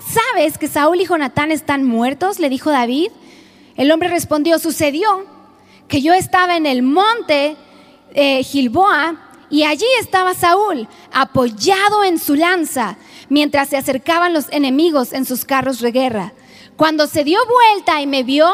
sabes 0.00 0.58
que 0.58 0.68
Saúl 0.68 1.00
y 1.00 1.06
Jonatán 1.06 1.50
están 1.50 1.84
muertos? 1.84 2.38
le 2.38 2.48
dijo 2.48 2.70
David. 2.70 3.10
El 3.76 3.90
hombre 3.92 4.08
respondió, 4.08 4.58
sucedió 4.58 5.24
que 5.88 6.02
yo 6.02 6.12
estaba 6.12 6.56
en 6.56 6.66
el 6.66 6.82
monte 6.82 7.56
eh, 8.12 8.42
Gilboa 8.42 9.16
y 9.48 9.62
allí 9.64 9.86
estaba 10.00 10.34
Saúl 10.34 10.88
apoyado 11.12 12.04
en 12.04 12.18
su 12.18 12.34
lanza 12.34 12.96
mientras 13.28 13.68
se 13.68 13.76
acercaban 13.76 14.34
los 14.34 14.46
enemigos 14.50 15.12
en 15.12 15.24
sus 15.24 15.44
carros 15.44 15.80
de 15.80 15.92
guerra. 15.92 16.32
Cuando 16.80 17.06
se 17.06 17.24
dio 17.24 17.38
vuelta 17.44 18.00
y 18.00 18.06
me 18.06 18.22
vio, 18.22 18.48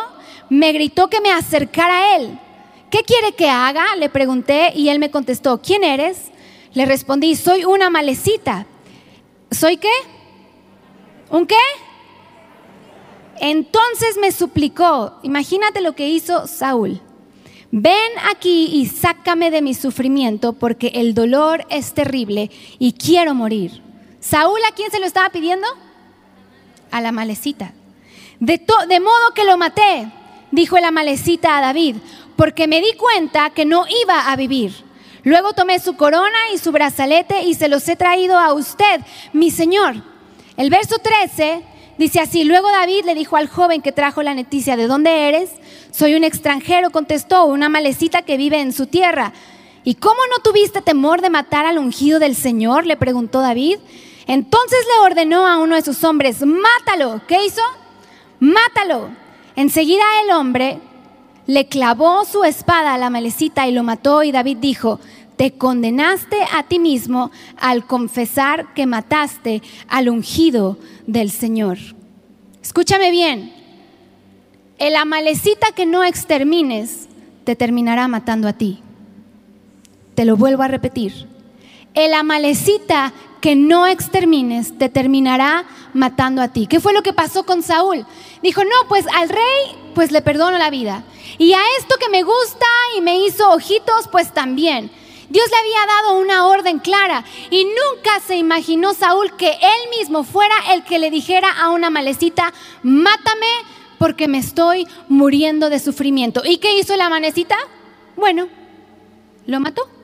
me 0.50 0.72
gritó 0.72 1.08
que 1.08 1.20
me 1.20 1.30
acercara 1.30 1.96
a 1.96 2.16
él. 2.16 2.36
¿Qué 2.90 3.04
quiere 3.04 3.36
que 3.36 3.48
haga? 3.48 3.94
Le 3.94 4.08
pregunté 4.08 4.72
y 4.74 4.88
él 4.88 4.98
me 4.98 5.12
contestó, 5.12 5.62
¿quién 5.62 5.84
eres? 5.84 6.32
Le 6.72 6.86
respondí, 6.86 7.36
soy 7.36 7.64
una 7.64 7.88
malecita. 7.88 8.66
¿Soy 9.52 9.76
qué? 9.76 9.92
¿Un 11.30 11.46
qué? 11.46 11.54
Entonces 13.38 14.16
me 14.20 14.32
suplicó, 14.32 15.20
imagínate 15.22 15.80
lo 15.80 15.94
que 15.94 16.08
hizo 16.08 16.48
Saúl. 16.48 17.00
Ven 17.70 18.10
aquí 18.28 18.70
y 18.72 18.86
sácame 18.86 19.52
de 19.52 19.62
mi 19.62 19.72
sufrimiento 19.72 20.52
porque 20.52 20.88
el 20.96 21.14
dolor 21.14 21.64
es 21.70 21.94
terrible 21.94 22.50
y 22.80 22.94
quiero 22.94 23.34
morir. 23.34 23.82
Saúl 24.18 24.58
a 24.68 24.74
quién 24.74 24.90
se 24.90 24.98
lo 24.98 25.06
estaba 25.06 25.30
pidiendo? 25.30 25.68
A 26.90 27.00
la 27.00 27.12
malecita. 27.12 27.72
De, 28.40 28.60
de 28.88 29.00
modo 29.00 29.30
que 29.34 29.44
lo 29.44 29.56
maté, 29.56 30.10
dijo 30.50 30.78
la 30.78 30.90
malecita 30.90 31.58
a 31.58 31.60
David, 31.60 31.96
porque 32.36 32.66
me 32.66 32.80
di 32.80 32.92
cuenta 32.94 33.50
que 33.50 33.64
no 33.64 33.84
iba 34.02 34.30
a 34.30 34.36
vivir. 34.36 34.84
Luego 35.24 35.54
tomé 35.54 35.80
su 35.80 35.96
corona 35.96 36.38
y 36.54 36.58
su 36.58 36.70
brazalete 36.70 37.42
y 37.42 37.54
se 37.54 37.68
los 37.68 37.88
he 37.88 37.96
traído 37.96 38.38
a 38.38 38.52
usted, 38.52 39.00
mi 39.32 39.50
señor. 39.50 39.96
El 40.56 40.70
verso 40.70 40.98
13 40.98 41.62
dice 41.98 42.20
así, 42.20 42.44
luego 42.44 42.70
David 42.70 43.04
le 43.04 43.14
dijo 43.14 43.36
al 43.36 43.48
joven 43.48 43.82
que 43.82 43.90
trajo 43.90 44.22
la 44.22 44.34
noticia, 44.34 44.76
¿de 44.76 44.86
dónde 44.86 45.28
eres? 45.28 45.50
Soy 45.90 46.14
un 46.14 46.24
extranjero, 46.24 46.90
contestó, 46.90 47.46
una 47.46 47.68
malecita 47.68 48.22
que 48.22 48.36
vive 48.36 48.60
en 48.60 48.72
su 48.72 48.86
tierra. 48.86 49.32
¿Y 49.82 49.96
cómo 49.96 50.20
no 50.30 50.42
tuviste 50.42 50.80
temor 50.80 51.22
de 51.22 51.30
matar 51.30 51.66
al 51.66 51.78
ungido 51.78 52.18
del 52.18 52.36
Señor? 52.36 52.86
le 52.86 52.96
preguntó 52.96 53.40
David. 53.40 53.78
Entonces 54.26 54.78
le 54.94 55.04
ordenó 55.04 55.46
a 55.46 55.58
uno 55.58 55.74
de 55.74 55.82
sus 55.82 56.04
hombres, 56.04 56.44
mátalo. 56.44 57.20
¿Qué 57.26 57.44
hizo? 57.44 57.62
Mátalo. 58.40 59.10
Enseguida 59.54 60.04
el 60.24 60.32
hombre 60.32 60.78
le 61.46 61.66
clavó 61.66 62.24
su 62.24 62.44
espada 62.44 62.94
a 62.94 62.98
la 62.98 63.10
malecita 63.10 63.66
y 63.66 63.72
lo 63.72 63.82
mató 63.82 64.22
y 64.22 64.32
David 64.32 64.58
dijo, 64.58 65.00
te 65.36 65.52
condenaste 65.52 66.38
a 66.52 66.62
ti 66.64 66.78
mismo 66.78 67.30
al 67.58 67.86
confesar 67.86 68.74
que 68.74 68.86
mataste 68.86 69.62
al 69.88 70.08
ungido 70.08 70.78
del 71.06 71.30
Señor. 71.30 71.78
Escúchame 72.62 73.10
bien, 73.10 73.52
el 74.78 74.96
amalecita 74.96 75.68
que 75.72 75.86
no 75.86 76.04
extermines 76.04 77.08
te 77.44 77.54
terminará 77.54 78.08
matando 78.08 78.48
a 78.48 78.54
ti. 78.54 78.80
Te 80.14 80.24
lo 80.24 80.36
vuelvo 80.36 80.62
a 80.62 80.68
repetir. 80.68 81.28
El 81.94 82.12
amalecita 82.12 83.12
que 83.46 83.54
no 83.54 83.86
extermines 83.86 84.76
te 84.76 84.88
terminará 84.88 85.66
matando 85.94 86.42
a 86.42 86.48
ti. 86.48 86.66
¿Qué 86.66 86.80
fue 86.80 86.92
lo 86.92 87.04
que 87.04 87.12
pasó 87.12 87.46
con 87.46 87.62
Saúl? 87.62 88.04
Dijo, 88.42 88.64
no, 88.64 88.88
pues 88.88 89.06
al 89.14 89.28
rey 89.28 89.92
pues 89.94 90.10
le 90.10 90.20
perdono 90.20 90.58
la 90.58 90.68
vida. 90.68 91.04
Y 91.38 91.52
a 91.52 91.60
esto 91.78 91.94
que 92.00 92.08
me 92.08 92.24
gusta 92.24 92.66
y 92.98 93.02
me 93.02 93.24
hizo 93.24 93.48
ojitos, 93.52 94.08
pues 94.10 94.34
también. 94.34 94.90
Dios 95.28 95.46
le 95.48 95.56
había 95.58 95.94
dado 95.94 96.18
una 96.18 96.48
orden 96.48 96.80
clara 96.80 97.22
y 97.48 97.66
nunca 97.66 98.18
se 98.26 98.34
imaginó 98.34 98.94
Saúl 98.94 99.36
que 99.36 99.52
él 99.52 99.90
mismo 99.96 100.24
fuera 100.24 100.56
el 100.72 100.82
que 100.82 100.98
le 100.98 101.12
dijera 101.12 101.48
a 101.52 101.70
una 101.70 101.88
malecita, 101.88 102.52
mátame 102.82 103.46
porque 103.98 104.26
me 104.26 104.38
estoy 104.38 104.88
muriendo 105.06 105.70
de 105.70 105.78
sufrimiento. 105.78 106.42
¿Y 106.44 106.58
qué 106.58 106.76
hizo 106.76 106.96
la 106.96 107.08
manecita? 107.08 107.56
Bueno, 108.16 108.48
lo 109.46 109.60
mató. 109.60 109.95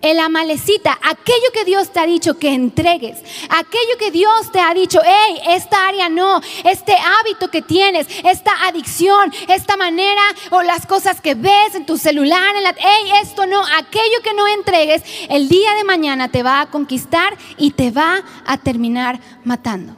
El 0.00 0.20
amalecita, 0.20 0.96
aquello 1.02 1.50
que 1.52 1.64
Dios 1.64 1.90
te 1.90 1.98
ha 1.98 2.06
dicho 2.06 2.38
que 2.38 2.52
entregues, 2.52 3.18
aquello 3.48 3.98
que 3.98 4.12
Dios 4.12 4.52
te 4.52 4.60
ha 4.60 4.72
dicho, 4.72 5.00
hey, 5.04 5.40
esta 5.48 5.88
área 5.88 6.08
no, 6.08 6.40
este 6.64 6.92
hábito 6.94 7.50
que 7.50 7.62
tienes, 7.62 8.06
esta 8.24 8.52
adicción, 8.68 9.32
esta 9.48 9.76
manera 9.76 10.22
o 10.50 10.62
las 10.62 10.86
cosas 10.86 11.20
que 11.20 11.34
ves 11.34 11.74
en 11.74 11.84
tu 11.84 11.98
celular, 11.98 12.54
en 12.54 12.62
la, 12.62 12.76
hey, 12.78 13.10
esto 13.22 13.44
no, 13.46 13.60
aquello 13.76 14.22
que 14.22 14.34
no 14.34 14.46
entregues, 14.46 15.02
el 15.28 15.48
día 15.48 15.74
de 15.74 15.82
mañana 15.82 16.28
te 16.28 16.44
va 16.44 16.60
a 16.60 16.70
conquistar 16.70 17.36
y 17.56 17.72
te 17.72 17.90
va 17.90 18.22
a 18.46 18.56
terminar 18.58 19.18
matando. 19.42 19.94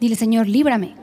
Dile, 0.00 0.16
Señor, 0.16 0.48
líbrame. 0.48 0.96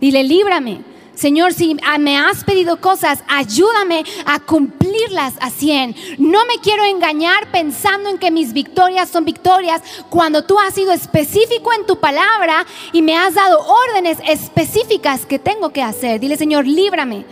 Dile, 0.00 0.24
líbrame 0.24 0.95
Señor, 1.16 1.54
si 1.54 1.76
me 1.98 2.18
has 2.18 2.44
pedido 2.44 2.78
cosas, 2.78 3.24
ayúdame 3.26 4.04
a 4.26 4.38
cumplirlas 4.38 5.34
a 5.40 5.48
cien. 5.48 5.96
No 6.18 6.44
me 6.44 6.60
quiero 6.62 6.84
engañar 6.84 7.50
pensando 7.50 8.10
en 8.10 8.18
que 8.18 8.30
mis 8.30 8.52
victorias 8.52 9.08
son 9.08 9.24
victorias 9.24 9.82
cuando 10.10 10.44
tú 10.44 10.58
has 10.58 10.74
sido 10.74 10.92
específico 10.92 11.72
en 11.72 11.86
tu 11.86 11.98
palabra 11.98 12.66
y 12.92 13.00
me 13.00 13.16
has 13.16 13.34
dado 13.34 13.58
órdenes 13.60 14.18
específicas 14.28 15.24
que 15.24 15.38
tengo 15.38 15.70
que 15.70 15.82
hacer. 15.82 16.20
Dile, 16.20 16.36
Señor, 16.36 16.66
líbrame 16.66 17.24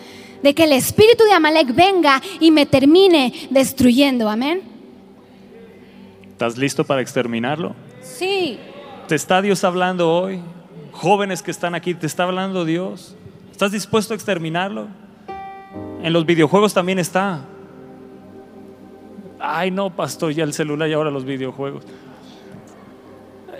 de 0.43 0.55
que 0.55 0.65
el 0.65 0.73
espíritu 0.73 1.25
de 1.25 1.33
Amalek 1.33 1.75
venga 1.75 2.23
y 2.41 2.51
me 2.51 2.65
termine 2.65 3.49
destruyendo. 3.51 4.31
Amén. 4.31 4.63
¿Estás 6.33 6.57
listo 6.57 6.85
para 6.85 7.03
exterminarlo? 7.03 7.77
Sí. 8.01 8.59
¿Te 9.09 9.15
está 9.15 9.43
Dios 9.43 9.63
hablando 9.63 10.11
hoy? 10.11 10.41
Jóvenes 10.93 11.43
que 11.43 11.51
están 11.51 11.75
aquí, 11.75 11.93
¿te 11.93 12.07
está 12.07 12.23
hablando 12.23 12.65
Dios? 12.65 13.15
¿Estás 13.55 13.71
dispuesto 13.71 14.13
a 14.13 14.17
exterminarlo? 14.17 14.89
En 16.03 16.13
los 16.13 16.27
videojuegos 16.27 16.75
también 16.75 16.99
está. 16.99 17.45
Ay, 19.39 19.71
no, 19.71 19.95
pastor, 19.95 20.33
ya 20.33 20.43
el 20.43 20.53
celular 20.53 20.89
y 20.89 20.93
ahora 20.93 21.13
los 21.13 21.25
videojuegos. 21.25 21.85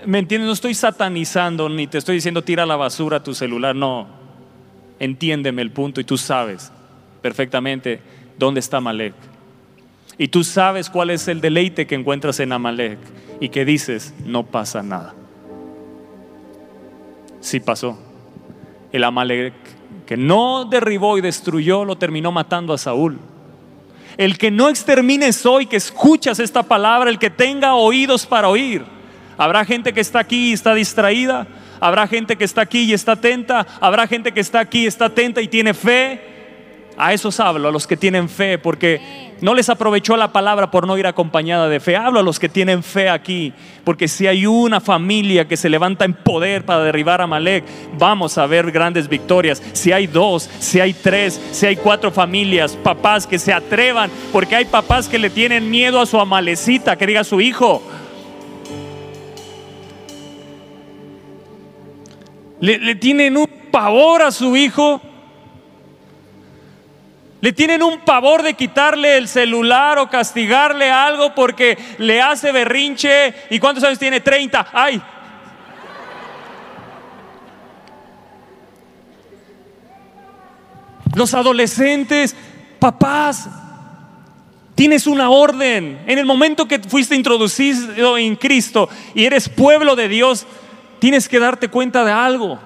¿Me 0.05 0.19
entiendes? 0.19 0.47
No 0.47 0.51
estoy 0.51 0.73
satanizando 0.73 1.69
ni 1.69 1.87
te 1.87 1.97
estoy 1.97 2.15
diciendo 2.15 2.41
tira 2.41 2.65
la 2.65 2.75
basura 2.75 3.23
tu 3.23 3.33
celular, 3.33 3.73
no. 3.73 4.07
Entiéndeme 4.99 5.61
el 5.61 5.71
punto 5.71 6.01
y 6.01 6.03
tú 6.03 6.17
sabes 6.17 6.73
perfectamente 7.21 8.01
dónde 8.37 8.59
está 8.59 8.77
Amalek. 8.77 9.13
Y 10.17 10.27
tú 10.27 10.43
sabes 10.43 10.89
cuál 10.89 11.11
es 11.11 11.29
el 11.29 11.39
deleite 11.39 11.87
que 11.87 11.95
encuentras 11.95 12.41
en 12.41 12.51
Amalek 12.51 12.99
y 13.39 13.47
que 13.47 13.63
dices, 13.63 14.13
no 14.25 14.43
pasa 14.43 14.83
nada. 14.83 15.15
Sí 17.39 17.61
pasó. 17.61 17.97
El 18.91 19.05
Amalek 19.05 19.53
que 20.05 20.17
no 20.17 20.65
derribó 20.65 21.17
y 21.17 21.21
destruyó, 21.21 21.83
lo 21.85 21.97
terminó 21.97 22.31
matando 22.31 22.73
a 22.73 22.77
Saúl. 22.77 23.19
El 24.17 24.37
que 24.37 24.51
no 24.51 24.69
extermines 24.69 25.45
hoy, 25.45 25.65
que 25.65 25.75
escuchas 25.75 26.39
esta 26.39 26.63
palabra, 26.63 27.09
el 27.09 27.19
que 27.19 27.29
tenga 27.29 27.75
oídos 27.75 28.25
para 28.25 28.47
oír. 28.47 28.83
Habrá 29.37 29.65
gente 29.65 29.93
que 29.93 29.99
está 29.99 30.19
aquí 30.19 30.51
y 30.51 30.53
está 30.53 30.73
distraída, 30.73 31.47
habrá 31.79 32.07
gente 32.07 32.37
que 32.37 32.45
está 32.45 32.61
aquí 32.61 32.83
y 32.83 32.93
está 32.93 33.13
atenta, 33.13 33.67
habrá 33.81 34.07
gente 34.07 34.31
que 34.31 34.39
está 34.39 34.61
aquí 34.61 34.83
y 34.83 34.87
está 34.87 35.05
atenta 35.05 35.41
y 35.41 35.47
tiene 35.47 35.73
fe. 35.73 36.33
A 36.97 37.13
esos 37.13 37.41
hablo, 37.41 37.67
a 37.67 37.71
los 37.71 37.85
que 37.85 37.97
tienen 37.97 38.29
fe, 38.29 38.57
porque 38.57 39.24
no 39.41 39.53
les 39.53 39.69
aprovechó 39.69 40.15
la 40.15 40.31
palabra 40.31 40.71
por 40.71 40.87
no 40.87 40.97
ir 40.97 41.07
acompañada 41.07 41.67
de 41.67 41.79
fe. 41.79 41.95
Hablo 41.95 42.19
a 42.19 42.23
los 42.23 42.39
que 42.39 42.49
tienen 42.49 42.83
fe 42.83 43.09
aquí, 43.09 43.53
porque 43.83 44.07
si 44.07 44.27
hay 44.27 44.45
una 44.45 44.79
familia 44.79 45.47
que 45.47 45.57
se 45.57 45.69
levanta 45.69 46.05
en 46.05 46.13
poder 46.13 46.65
para 46.65 46.83
derribar 46.83 47.21
a 47.21 47.27
Malek, 47.27 47.65
vamos 47.97 48.37
a 48.37 48.45
ver 48.47 48.71
grandes 48.71 49.09
victorias. 49.09 49.61
Si 49.73 49.91
hay 49.91 50.07
dos, 50.07 50.49
si 50.59 50.79
hay 50.79 50.93
tres, 50.93 51.39
si 51.51 51.65
hay 51.65 51.75
cuatro 51.75 52.11
familias, 52.11 52.77
papás 52.77 53.27
que 53.27 53.39
se 53.39 53.53
atrevan, 53.53 54.09
porque 54.31 54.55
hay 54.55 54.65
papás 54.65 55.07
que 55.09 55.19
le 55.19 55.29
tienen 55.29 55.69
miedo 55.69 55.99
a 55.99 56.05
su 56.05 56.19
amalecita, 56.19 56.95
que 56.95 57.07
diga 57.07 57.23
su 57.23 57.41
hijo. 57.41 57.83
Le, 62.61 62.77
le 62.79 62.95
tienen 62.95 63.35
un 63.35 63.47
pavor 63.69 64.21
a 64.21 64.31
su 64.31 64.55
hijo. 64.55 65.01
Le 67.45 67.53
tienen 67.53 67.83
un 67.83 67.99
pavor 67.99 68.41
de 68.41 68.55
quitarle 68.55 69.17
el 69.17 69.27
celular 69.27 69.99
o 69.99 70.09
castigarle 70.09 70.89
algo 70.89 71.35
porque 71.35 71.77
le 71.99 72.19
hace 72.19 72.51
berrinche. 72.51 73.35
¿Y 73.51 73.59
cuántos 73.59 73.83
años 73.83 73.99
tiene? 73.99 74.19
30. 74.19 74.67
¡Ay! 74.73 74.99
Los 81.13 81.35
adolescentes, 81.35 82.35
papás, 82.79 83.47
tienes 84.73 85.05
una 85.05 85.29
orden. 85.29 86.01
En 86.07 86.17
el 86.17 86.25
momento 86.25 86.67
que 86.67 86.79
fuiste 86.79 87.13
introducido 87.13 88.17
en 88.17 88.37
Cristo 88.37 88.89
y 89.13 89.23
eres 89.23 89.49
pueblo 89.49 89.95
de 89.95 90.07
Dios, 90.07 90.47
tienes 90.97 91.29
que 91.29 91.37
darte 91.37 91.67
cuenta 91.67 92.03
de 92.03 92.11
algo. 92.11 92.59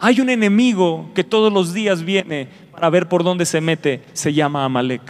Hay 0.00 0.20
un 0.20 0.30
enemigo 0.30 1.10
que 1.14 1.22
todos 1.22 1.52
los 1.52 1.74
días 1.74 2.02
viene 2.02 2.48
para 2.72 2.88
ver 2.88 3.06
por 3.06 3.22
dónde 3.22 3.44
se 3.44 3.60
mete, 3.60 4.02
se 4.14 4.32
llama 4.32 4.64
Amalek. 4.64 5.02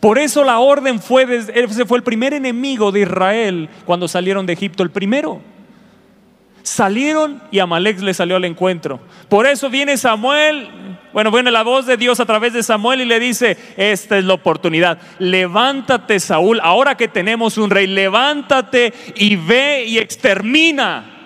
Por 0.00 0.18
eso 0.18 0.44
la 0.44 0.58
orden 0.58 1.00
fue, 1.00 1.26
ese 1.54 1.86
fue 1.86 1.96
el 1.96 2.04
primer 2.04 2.34
enemigo 2.34 2.92
de 2.92 3.00
Israel 3.00 3.70
cuando 3.86 4.06
salieron 4.06 4.44
de 4.44 4.52
Egipto, 4.52 4.82
el 4.82 4.90
primero. 4.90 5.40
Salieron 6.62 7.42
y 7.50 7.58
Amalek 7.58 8.00
le 8.00 8.12
salió 8.12 8.36
al 8.36 8.44
encuentro. 8.44 9.00
Por 9.30 9.46
eso 9.46 9.70
viene 9.70 9.96
Samuel, 9.96 10.68
bueno, 11.14 11.30
viene 11.30 11.50
la 11.50 11.62
voz 11.62 11.86
de 11.86 11.96
Dios 11.96 12.20
a 12.20 12.26
través 12.26 12.52
de 12.52 12.62
Samuel 12.62 13.00
y 13.00 13.06
le 13.06 13.18
dice, 13.18 13.56
esta 13.78 14.18
es 14.18 14.24
la 14.26 14.34
oportunidad, 14.34 14.98
levántate 15.18 16.20
Saúl, 16.20 16.60
ahora 16.62 16.98
que 16.98 17.08
tenemos 17.08 17.56
un 17.56 17.70
rey, 17.70 17.86
levántate 17.86 18.92
y 19.14 19.36
ve 19.36 19.86
y 19.86 19.96
extermina 19.96 21.19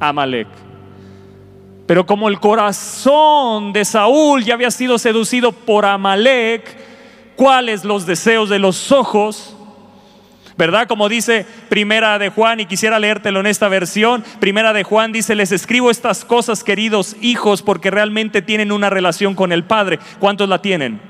Amalek. 0.00 0.48
Pero 1.86 2.06
como 2.06 2.28
el 2.28 2.40
corazón 2.40 3.72
de 3.72 3.84
Saúl 3.84 4.42
ya 4.44 4.54
había 4.54 4.70
sido 4.70 4.98
seducido 4.98 5.52
por 5.52 5.84
Amalek, 5.84 6.62
¿cuáles 7.36 7.84
los 7.84 8.06
deseos 8.06 8.48
de 8.48 8.58
los 8.58 8.90
ojos? 8.90 9.54
¿verdad? 10.56 10.86
Como 10.86 11.08
dice 11.08 11.46
Primera 11.68 12.18
de 12.18 12.28
Juan, 12.28 12.60
y 12.60 12.66
quisiera 12.66 12.98
leértelo 12.98 13.40
en 13.40 13.46
esta 13.46 13.68
versión, 13.68 14.24
Primera 14.40 14.72
de 14.72 14.84
Juan 14.84 15.12
dice, 15.12 15.34
les 15.34 15.52
escribo 15.52 15.90
estas 15.90 16.24
cosas, 16.24 16.64
queridos 16.64 17.16
hijos, 17.20 17.62
porque 17.62 17.90
realmente 17.90 18.42
tienen 18.42 18.72
una 18.72 18.90
relación 18.90 19.34
con 19.34 19.52
el 19.52 19.64
Padre. 19.64 19.98
¿Cuántos 20.18 20.48
la 20.48 20.62
tienen? 20.62 21.00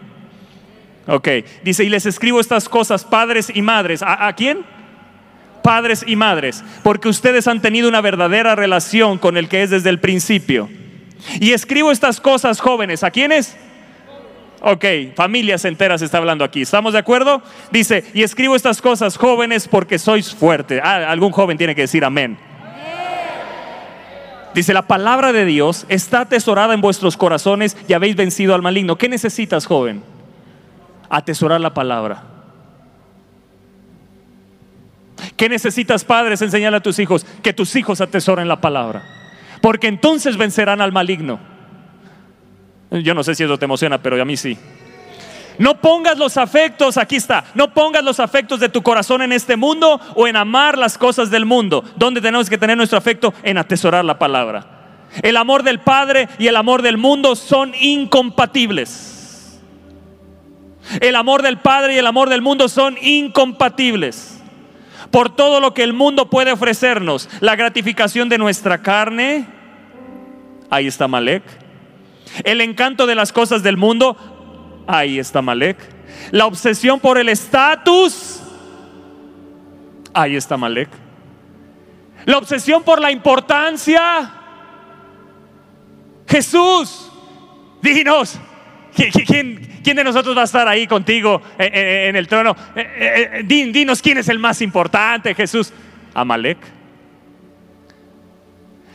Ok, 1.06 1.28
dice, 1.62 1.84
y 1.84 1.90
les 1.90 2.06
escribo 2.06 2.40
estas 2.40 2.68
cosas, 2.68 3.04
padres 3.04 3.52
y 3.54 3.60
madres. 3.60 4.02
¿A, 4.02 4.26
a 4.26 4.34
quién? 4.34 4.64
Padres 5.64 6.04
y 6.06 6.14
madres, 6.14 6.62
porque 6.82 7.08
ustedes 7.08 7.48
han 7.48 7.62
tenido 7.62 7.88
una 7.88 8.02
verdadera 8.02 8.54
relación 8.54 9.16
con 9.16 9.38
el 9.38 9.48
que 9.48 9.62
es 9.62 9.70
desde 9.70 9.88
el 9.88 9.98
principio. 9.98 10.68
Y 11.40 11.52
escribo 11.52 11.90
estas 11.90 12.20
cosas, 12.20 12.60
jóvenes, 12.60 13.02
¿a 13.02 13.10
quiénes? 13.10 13.56
Ok, 14.60 14.84
familias 15.16 15.64
enteras 15.64 16.02
está 16.02 16.18
hablando 16.18 16.44
aquí. 16.44 16.60
¿Estamos 16.60 16.92
de 16.92 16.98
acuerdo? 16.98 17.40
Dice, 17.70 18.04
y 18.12 18.24
escribo 18.24 18.54
estas 18.54 18.82
cosas 18.82 19.16
jóvenes 19.16 19.66
porque 19.66 19.98
sois 19.98 20.34
fuertes. 20.34 20.82
Ah, 20.84 21.10
algún 21.10 21.32
joven 21.32 21.56
tiene 21.56 21.74
que 21.74 21.80
decir 21.80 22.04
amén. 22.04 22.36
Dice, 24.52 24.74
la 24.74 24.82
palabra 24.82 25.32
de 25.32 25.46
Dios 25.46 25.86
está 25.88 26.20
atesorada 26.20 26.74
en 26.74 26.82
vuestros 26.82 27.16
corazones 27.16 27.74
y 27.88 27.94
habéis 27.94 28.16
vencido 28.16 28.54
al 28.54 28.60
maligno. 28.60 28.98
¿Qué 28.98 29.08
necesitas, 29.08 29.64
joven? 29.64 30.02
Atesorar 31.08 31.62
la 31.62 31.72
palabra. 31.72 32.33
¿Qué 35.36 35.48
necesitas, 35.48 36.04
padres? 36.04 36.42
Enseñarle 36.42 36.78
a 36.78 36.82
tus 36.82 36.98
hijos 36.98 37.26
que 37.42 37.52
tus 37.52 37.74
hijos 37.76 38.00
atesoren 38.00 38.48
la 38.48 38.60
palabra. 38.60 39.02
Porque 39.60 39.86
entonces 39.86 40.36
vencerán 40.36 40.80
al 40.80 40.92
maligno. 40.92 41.38
Yo 42.90 43.14
no 43.14 43.24
sé 43.24 43.34
si 43.34 43.44
eso 43.44 43.58
te 43.58 43.64
emociona, 43.64 44.00
pero 44.02 44.20
a 44.20 44.24
mí 44.24 44.36
sí. 44.36 44.58
No 45.58 45.80
pongas 45.80 46.18
los 46.18 46.36
afectos, 46.36 46.96
aquí 46.96 47.16
está, 47.16 47.44
no 47.54 47.72
pongas 47.72 48.02
los 48.02 48.18
afectos 48.18 48.58
de 48.58 48.68
tu 48.68 48.82
corazón 48.82 49.22
en 49.22 49.32
este 49.32 49.56
mundo 49.56 50.00
o 50.16 50.26
en 50.26 50.36
amar 50.36 50.76
las 50.76 50.98
cosas 50.98 51.30
del 51.30 51.46
mundo. 51.46 51.84
¿Dónde 51.96 52.20
tenemos 52.20 52.50
que 52.50 52.58
tener 52.58 52.76
nuestro 52.76 52.98
afecto? 52.98 53.32
En 53.42 53.58
atesorar 53.58 54.04
la 54.04 54.18
palabra. 54.18 54.66
El 55.22 55.36
amor 55.36 55.62
del 55.62 55.78
Padre 55.78 56.28
y 56.38 56.48
el 56.48 56.56
amor 56.56 56.82
del 56.82 56.96
mundo 56.96 57.36
son 57.36 57.72
incompatibles. 57.80 59.60
El 61.00 61.14
amor 61.16 61.42
del 61.42 61.58
Padre 61.58 61.94
y 61.94 61.98
el 61.98 62.06
amor 62.06 62.28
del 62.28 62.42
mundo 62.42 62.68
son 62.68 62.96
incompatibles. 63.00 64.33
Por 65.14 65.30
todo 65.30 65.60
lo 65.60 65.74
que 65.74 65.84
el 65.84 65.92
mundo 65.92 66.28
puede 66.28 66.50
ofrecernos, 66.50 67.28
la 67.38 67.54
gratificación 67.54 68.28
de 68.28 68.36
nuestra 68.36 68.82
carne, 68.82 69.46
ahí 70.70 70.88
está 70.88 71.06
Malek. 71.06 71.44
El 72.42 72.60
encanto 72.60 73.06
de 73.06 73.14
las 73.14 73.30
cosas 73.30 73.62
del 73.62 73.76
mundo, 73.76 74.16
ahí 74.88 75.20
está 75.20 75.40
Malek. 75.40 75.78
La 76.32 76.46
obsesión 76.46 76.98
por 76.98 77.16
el 77.16 77.28
estatus, 77.28 78.42
ahí 80.12 80.34
está 80.34 80.56
Malek. 80.56 80.88
La 82.24 82.36
obsesión 82.36 82.82
por 82.82 83.00
la 83.00 83.12
importancia, 83.12 84.32
Jesús, 86.26 87.08
dinos, 87.80 88.40
¿quién, 88.94 89.96
de 89.96 90.04
nosotros 90.04 90.36
va 90.36 90.42
a 90.42 90.44
estar 90.44 90.68
ahí 90.68 90.86
contigo 90.86 91.42
en, 91.58 92.16
el 92.16 92.28
trono? 92.28 92.56
Eh, 92.74 92.80
eh, 92.80 93.30
eh, 93.40 93.42
dinos 93.44 94.00
quién 94.00 94.18
es 94.18 94.28
el 94.28 94.38
más 94.38 94.60
importante, 94.62 95.34
Jesús. 95.34 95.72
Amalek. 96.14 96.58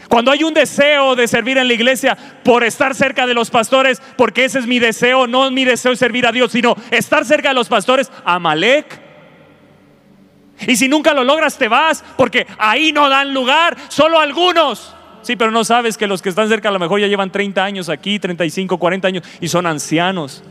Cuando 0.08 0.32
hay 0.32 0.44
un 0.44 0.56
deseo 0.56 1.16
de 1.16 1.28
servir 1.28 1.58
en 1.60 1.68
la 1.68 1.74
iglesia 1.74 2.18
por 2.44 2.64
estar 2.64 2.96
cerca 2.96 3.28
de 3.28 3.36
los 3.36 3.52
pastores, 3.52 4.02
porque 4.16 4.46
ese 4.46 4.58
es 4.58 4.66
mi 4.66 4.80
deseo, 4.80 5.28
no 5.28 5.52
mi 5.52 5.66
deseo 5.66 5.92
es 5.92 6.00
servir 6.00 6.26
a 6.26 6.32
Dios, 6.32 6.52
sino 6.52 6.76
estar 6.90 7.26
cerca 7.26 7.50
de 7.50 7.56
los 7.56 7.70
pastores, 7.70 8.12
Amalek. 8.26 9.02
Y 10.68 10.78
si 10.78 10.88
nunca 10.88 11.14
lo 11.14 11.24
logras, 11.24 11.58
te 11.58 11.68
vas, 11.68 12.04
porque 12.18 12.48
ahí 12.58 12.92
no 12.92 13.08
dan 13.08 13.34
lugar, 13.34 13.78
solo 13.90 14.20
algunos. 14.20 14.96
Sí, 15.22 15.36
pero 15.36 15.52
no 15.52 15.64
sabes 15.64 15.98
que 15.98 16.08
los 16.08 16.22
que 16.22 16.30
están 16.30 16.48
cerca 16.48 16.70
a 16.70 16.72
lo 16.72 16.80
mejor 16.80 17.00
ya 17.00 17.08
llevan 17.08 17.32
30 17.32 17.64
años 17.64 17.90
aquí, 17.90 18.20
35, 18.20 18.78
40 18.78 19.08
años 19.08 19.24
y 19.42 19.48
son 19.48 19.66
ancianos. 19.66 20.44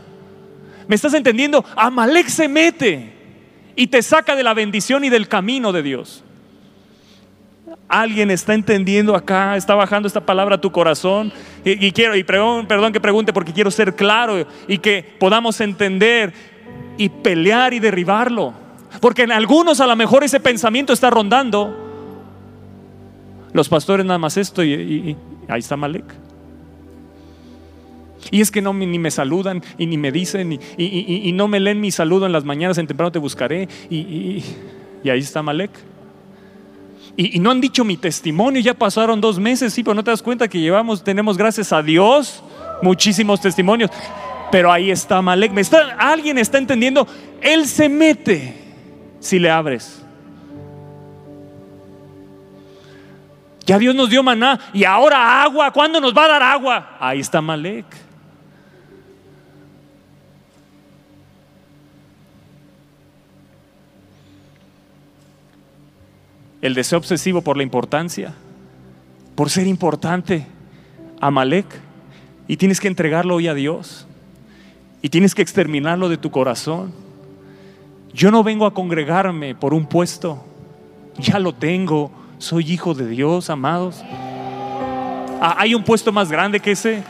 ¿Me 0.87 0.95
estás 0.95 1.13
entendiendo? 1.13 1.63
Amalek 1.75 2.27
se 2.27 2.47
mete 2.47 3.13
y 3.75 3.87
te 3.87 4.01
saca 4.01 4.35
de 4.35 4.43
la 4.43 4.53
bendición 4.53 5.03
y 5.03 5.09
del 5.09 5.27
camino 5.27 5.71
de 5.71 5.83
Dios. 5.83 6.23
Alguien 7.87 8.31
está 8.31 8.53
entendiendo 8.53 9.15
acá, 9.15 9.55
está 9.55 9.75
bajando 9.75 10.07
esta 10.07 10.25
palabra 10.25 10.55
a 10.55 10.61
tu 10.61 10.71
corazón. 10.71 11.31
Y, 11.63 11.91
quiero, 11.91 12.15
y 12.15 12.23
perdón, 12.23 12.67
perdón 12.67 12.93
que 12.93 12.99
pregunte 12.99 13.33
porque 13.33 13.53
quiero 13.53 13.71
ser 13.71 13.95
claro 13.95 14.47
y 14.67 14.77
que 14.77 15.03
podamos 15.19 15.59
entender 15.61 16.33
y 16.97 17.09
pelear 17.09 17.73
y 17.73 17.79
derribarlo. 17.79 18.53
Porque 19.01 19.23
en 19.23 19.31
algunos 19.31 19.79
a 19.81 19.87
lo 19.87 19.95
mejor 19.95 20.23
ese 20.23 20.39
pensamiento 20.39 20.93
está 20.93 21.09
rondando. 21.09 21.88
Los 23.53 23.69
pastores 23.69 24.05
nada 24.05 24.19
más 24.19 24.37
esto 24.37 24.63
y, 24.63 25.15
ahí 25.47 25.59
está 25.59 25.75
Malek. 25.75 26.05
Y 28.31 28.41
es 28.41 28.51
que 28.51 28.61
no 28.61 28.73
ni 28.73 28.99
me 28.99 29.11
saludan 29.11 29.63
y 29.77 29.85
ni 29.85 29.97
me 29.97 30.11
dicen 30.11 30.53
y, 30.53 30.59
y 30.77 31.31
no 31.31 31.47
me 31.47 31.59
leen 31.59 31.79
mi 31.79 31.89
saludo 31.89 32.25
en 32.25 32.31
las 32.31 32.43
mañanas, 32.43 32.77
en 32.77 32.85
temprano 32.85 33.11
te 33.11 33.19
buscaré. 33.19 33.67
Y, 33.89 34.43
ahí 35.05 35.19
está 35.19 35.41
Malek. 35.41 35.71
Y, 37.17 37.39
no 37.39 37.51
han 37.51 37.61
dicho 37.61 37.83
mi 37.83 37.97
testimonio, 37.97 38.61
ya 38.61 38.73
pasaron 38.73 39.19
dos 39.19 39.39
meses, 39.39 39.73
sí, 39.73 39.83
pero 39.83 39.95
no 39.95 40.03
te 40.03 40.11
das 40.11 40.21
cuenta 40.21 40.47
que 40.47 40.59
llevamos, 40.59 41.03
tenemos 41.03 41.37
gracias 41.37 41.73
a 41.73 41.81
Dios 41.81 42.43
muchísimos 42.81 43.41
testimonios. 43.41 43.89
Pero 44.51 44.71
ahí 44.71 44.89
está 44.89 45.21
Malek. 45.21 45.51
¿Me 45.51 45.61
está, 45.61 45.95
alguien 45.97 46.37
está 46.37 46.57
entendiendo, 46.57 47.07
él 47.41 47.67
se 47.67 47.87
mete 47.89 48.53
si 49.19 49.39
le 49.39 49.49
abres. 49.49 50.03
Ya 53.69 53.77
Dios 53.77 53.93
nos 53.93 54.09
dio 54.09 54.23
maná 54.23 54.59
y 54.73 54.83
ahora 54.83 55.43
agua. 55.43 55.69
¿Cuándo 55.69 56.01
nos 56.01 56.11
va 56.11 56.25
a 56.25 56.27
dar 56.27 56.41
agua? 56.41 56.97
Ahí 56.99 57.19
está 57.19 57.39
Malek. 57.39 57.85
el 66.61 66.73
deseo 66.73 66.97
obsesivo 66.97 67.41
por 67.41 67.57
la 67.57 67.63
importancia, 67.63 68.33
por 69.35 69.49
ser 69.49 69.67
importante, 69.67 70.45
Amalek, 71.21 71.67
y 72.47 72.57
tienes 72.57 72.79
que 72.81 72.87
entregarlo 72.87 73.35
hoy 73.35 73.47
a 73.47 73.53
Dios, 73.53 74.07
y 75.01 75.09
tienes 75.09 75.35
que 75.35 75.41
exterminarlo 75.41 76.09
de 76.09 76.17
tu 76.17 76.31
corazón. 76.31 76.91
Yo 78.13 78.31
no 78.31 78.43
vengo 78.43 78.65
a 78.65 78.73
congregarme 78.73 79.55
por 79.55 79.73
un 79.73 79.85
puesto, 79.85 80.43
ya 81.17 81.39
lo 81.39 81.53
tengo, 81.53 82.11
soy 82.39 82.71
hijo 82.71 82.93
de 82.93 83.07
Dios, 83.07 83.49
amados. 83.49 84.01
Ah, 85.41 85.55
¿Hay 85.59 85.75
un 85.75 85.83
puesto 85.83 86.11
más 86.11 86.31
grande 86.31 86.59
que 86.59 86.71
ese? 86.71 87.03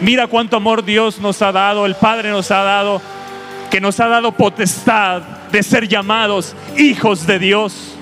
Mira 0.00 0.26
cuánto 0.26 0.56
amor 0.56 0.84
Dios 0.84 1.20
nos 1.20 1.40
ha 1.42 1.52
dado, 1.52 1.86
el 1.86 1.94
Padre 1.94 2.30
nos 2.30 2.50
ha 2.50 2.62
dado, 2.62 3.00
que 3.70 3.80
nos 3.80 4.00
ha 4.00 4.08
dado 4.08 4.32
potestad 4.32 5.22
de 5.52 5.62
ser 5.62 5.86
llamados 5.86 6.56
hijos 6.76 7.26
de 7.26 7.38
Dios. 7.38 7.94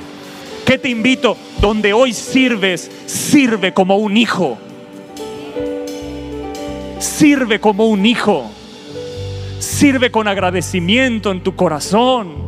¿Qué 0.64 0.78
te 0.78 0.88
invito? 0.88 1.36
Donde 1.60 1.92
hoy 1.92 2.12
sirves, 2.12 2.90
sirve 3.06 3.74
como 3.74 3.96
un 3.96 4.16
hijo. 4.16 4.56
Sirve 7.00 7.60
como 7.60 7.86
un 7.86 8.06
hijo. 8.06 8.50
Sirve 9.58 10.10
con 10.10 10.28
agradecimiento 10.28 11.32
en 11.32 11.42
tu 11.42 11.54
corazón. 11.54 12.43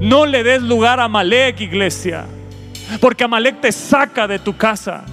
No 0.00 0.26
le 0.26 0.42
des 0.42 0.62
lugar 0.62 1.00
a 1.00 1.08
Malek, 1.08 1.60
iglesia. 1.60 2.26
Porque 3.00 3.24
Amalek 3.24 3.60
te 3.60 3.72
saca 3.72 4.26
de 4.26 4.38
tu 4.38 4.56
casa. 4.56 5.04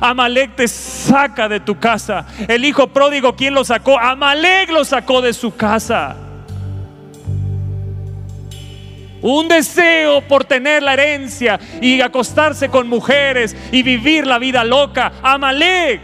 Amalek 0.00 0.56
te 0.56 0.68
saca 0.68 1.48
de 1.48 1.60
tu 1.60 1.78
casa. 1.78 2.26
El 2.46 2.64
hijo 2.64 2.88
pródigo, 2.88 3.34
¿quién 3.34 3.54
lo 3.54 3.64
sacó? 3.64 3.98
Amalek 3.98 4.70
lo 4.70 4.84
sacó 4.84 5.20
de 5.20 5.32
su 5.32 5.54
casa. 5.54 6.16
Un 9.20 9.48
deseo 9.48 10.20
por 10.28 10.44
tener 10.44 10.82
la 10.82 10.92
herencia 10.92 11.58
y 11.80 12.00
acostarse 12.00 12.68
con 12.68 12.88
mujeres 12.88 13.56
y 13.72 13.82
vivir 13.82 14.26
la 14.26 14.38
vida 14.38 14.62
loca. 14.62 15.12
Amalek 15.22 16.00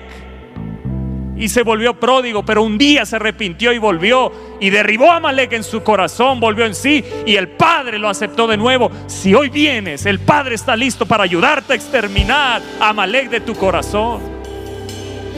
y 1.36 1.48
se 1.48 1.62
volvió 1.62 1.98
pródigo, 1.98 2.44
pero 2.44 2.62
un 2.62 2.78
día 2.78 3.04
se 3.06 3.16
arrepintió 3.16 3.72
y 3.72 3.78
volvió 3.78 4.32
y 4.60 4.70
derribó 4.70 5.10
a 5.10 5.16
Amalek 5.16 5.52
en 5.52 5.64
su 5.64 5.82
corazón, 5.82 6.40
volvió 6.40 6.64
en 6.64 6.74
sí 6.74 7.04
y 7.26 7.36
el 7.36 7.48
Padre 7.48 7.98
lo 7.98 8.08
aceptó 8.08 8.46
de 8.46 8.56
nuevo. 8.56 8.90
Si 9.06 9.34
hoy 9.34 9.48
vienes, 9.48 10.06
el 10.06 10.20
Padre 10.20 10.54
está 10.54 10.76
listo 10.76 11.06
para 11.06 11.24
ayudarte 11.24 11.72
a 11.72 11.76
exterminar 11.76 12.62
a 12.80 12.90
Amalek 12.90 13.30
de 13.30 13.40
tu 13.40 13.54
corazón. 13.54 14.34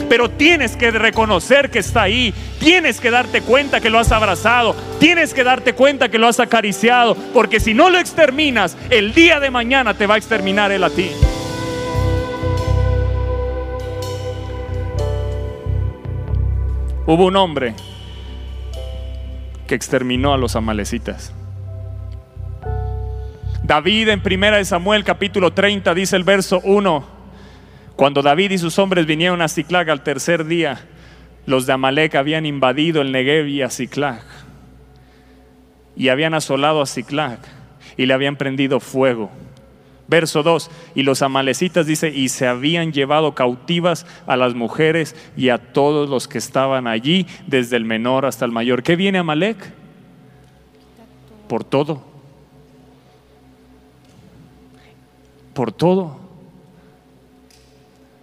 Pero 0.09 0.31
tienes 0.31 0.77
que 0.77 0.91
reconocer 0.91 1.71
que 1.71 1.81
está 1.81 2.03
ahí, 2.03 2.33
tienes 2.61 3.01
que 3.01 3.11
darte 3.11 3.41
cuenta 3.41 3.81
que 3.81 3.91
lo 3.91 3.99
has 3.99 4.13
abrazado, 4.13 4.77
tienes 5.01 5.35
que 5.35 5.43
darte 5.43 5.73
cuenta 5.73 6.11
que 6.11 6.19
lo 6.19 6.29
has 6.29 6.39
acariciado, 6.39 7.17
porque 7.35 7.59
si 7.59 7.75
no 7.75 7.91
lo 7.91 7.99
exterminas, 7.99 8.77
el 8.91 9.15
día 9.15 9.41
de 9.41 9.51
mañana 9.51 9.95
te 9.95 10.07
va 10.07 10.15
a 10.15 10.19
exterminar 10.19 10.71
él 10.71 10.85
a 10.85 10.91
ti. 10.91 11.11
Hubo 17.09 17.27
un 17.27 17.37
hombre 17.37 17.73
que 19.69 19.77
exterminó 19.77 20.35
a 20.35 20.37
los 20.37 20.57
amalecitas. 20.57 21.33
David 23.63 24.09
en 24.09 24.21
primera 24.21 24.57
de 24.57 24.65
Samuel 24.65 25.05
capítulo 25.05 25.53
30 25.53 25.95
dice 25.95 26.17
el 26.17 26.25
verso 26.25 26.61
1, 26.65 27.07
cuando 27.95 28.23
David 28.23 28.51
y 28.51 28.59
sus 28.59 28.77
hombres 28.81 29.07
vinieron 29.07 29.41
a 29.41 29.47
Ciclag 29.47 29.89
al 29.89 30.03
tercer 30.03 30.47
día, 30.47 30.81
los 31.47 31.65
de 31.67 31.75
Amalek 31.75 32.17
habían 32.17 32.45
invadido 32.45 33.03
el 33.03 33.13
Negev 33.13 33.47
y 33.47 33.63
a 33.63 33.69
y 35.95 36.09
habían 36.09 36.35
asolado 36.35 36.83
a 36.83 36.87
Ciclag 36.87 37.39
y 37.97 38.07
le 38.07 38.15
habían 38.15 38.35
prendido 38.35 38.81
fuego. 38.81 39.31
Verso 40.09 40.45
2, 40.45 40.71
y 40.95 41.03
los 41.03 41.23
amalecitas 41.23 41.87
dice, 41.87 42.11
y 42.11 42.29
se 42.29 42.47
habían 42.47 42.93
llevado 42.93 43.35
cautivas 43.35 44.07
a 44.27 44.37
las 44.37 44.55
mujeres 44.55 45.17
y 45.37 45.49
a 45.49 45.59
todos 45.59 46.09
los 46.09 46.29
que 46.29 46.39
estaban 46.39 46.87
allí, 46.87 47.27
desde 47.49 47.77
el 47.77 47.85
menor 47.85 48.25
hasta 48.25 48.45
el 48.45 48.53
mayor. 48.53 48.85
¿Qué 48.85 48.95
viene 48.95 49.19
Amalek? 49.19 49.57
Por 51.49 51.65
todo. 51.65 52.05
Por 55.55 55.73
todo. 55.73 56.21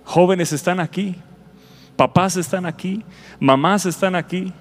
Jóvenes 0.06 0.54
están 0.54 0.80
aquí, 0.80 1.16
papás 1.96 2.38
están 2.38 2.66
aquí, 2.66 3.04
mamás 3.40 3.86
están 3.86 4.16
aquí. 4.16 4.54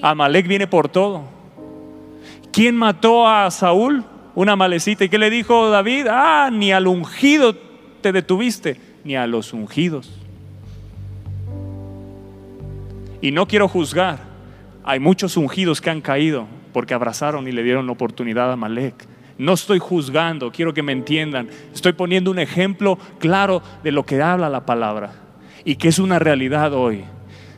Amalek 0.00 0.46
viene 0.46 0.66
por 0.66 0.88
todo. 0.88 1.24
¿Quién 2.52 2.76
mató 2.76 3.28
a 3.28 3.50
Saúl? 3.50 4.04
Una 4.34 4.56
malecita. 4.56 5.04
¿Y 5.04 5.08
qué 5.08 5.18
le 5.18 5.30
dijo 5.30 5.70
David? 5.70 6.06
Ah, 6.08 6.50
ni 6.52 6.72
al 6.72 6.86
ungido 6.86 7.54
te 8.00 8.12
detuviste, 8.12 8.76
ni 9.04 9.16
a 9.16 9.26
los 9.26 9.52
ungidos. 9.52 10.10
Y 13.20 13.32
no 13.32 13.46
quiero 13.46 13.68
juzgar. 13.68 14.18
Hay 14.84 14.98
muchos 14.98 15.36
ungidos 15.36 15.80
que 15.80 15.90
han 15.90 16.00
caído 16.00 16.46
porque 16.72 16.94
abrazaron 16.94 17.46
y 17.48 17.52
le 17.52 17.62
dieron 17.62 17.86
la 17.86 17.92
oportunidad 17.92 18.50
a 18.50 18.56
Malek. 18.56 19.06
No 19.38 19.54
estoy 19.54 19.78
juzgando, 19.78 20.52
quiero 20.52 20.74
que 20.74 20.82
me 20.82 20.92
entiendan. 20.92 21.48
Estoy 21.74 21.92
poniendo 21.92 22.30
un 22.30 22.38
ejemplo 22.38 22.98
claro 23.18 23.62
de 23.82 23.92
lo 23.92 24.04
que 24.04 24.22
habla 24.22 24.48
la 24.48 24.66
palabra 24.66 25.12
y 25.64 25.76
que 25.76 25.88
es 25.88 25.98
una 25.98 26.18
realidad 26.18 26.72
hoy 26.72 27.04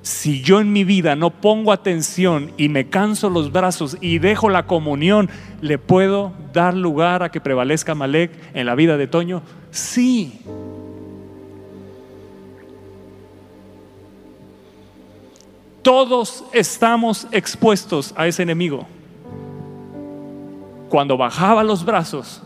si 0.03 0.43
yo 0.43 0.61
en 0.61 0.73
mi 0.73 0.83
vida 0.83 1.15
no 1.15 1.31
pongo 1.31 1.71
atención 1.71 2.51
y 2.57 2.69
me 2.69 2.89
canso 2.89 3.31
los 3.31 3.53
brazos 3.53 3.97
y 4.01 4.19
dejo 4.19 4.49
la 4.49 4.67
comunión, 4.67 5.31
¿le 5.61 5.79
puedo 5.79 6.33
dar 6.53 6.75
lugar 6.75 7.23
a 7.23 7.31
que 7.31 7.41
prevalezca 7.41 7.95
Malek 7.95 8.33
en 8.53 8.67
la 8.67 8.75
vida 8.75 8.97
de 8.97 9.07
Toño? 9.07 9.43
Sí. 9.71 10.41
Todos 15.83 16.45
estamos 16.53 17.29
expuestos 17.31 18.13
a 18.17 18.27
ese 18.27 18.43
enemigo. 18.43 18.87
Cuando 20.89 21.17
bajaba 21.17 21.63
los 21.63 21.85
brazos, 21.85 22.43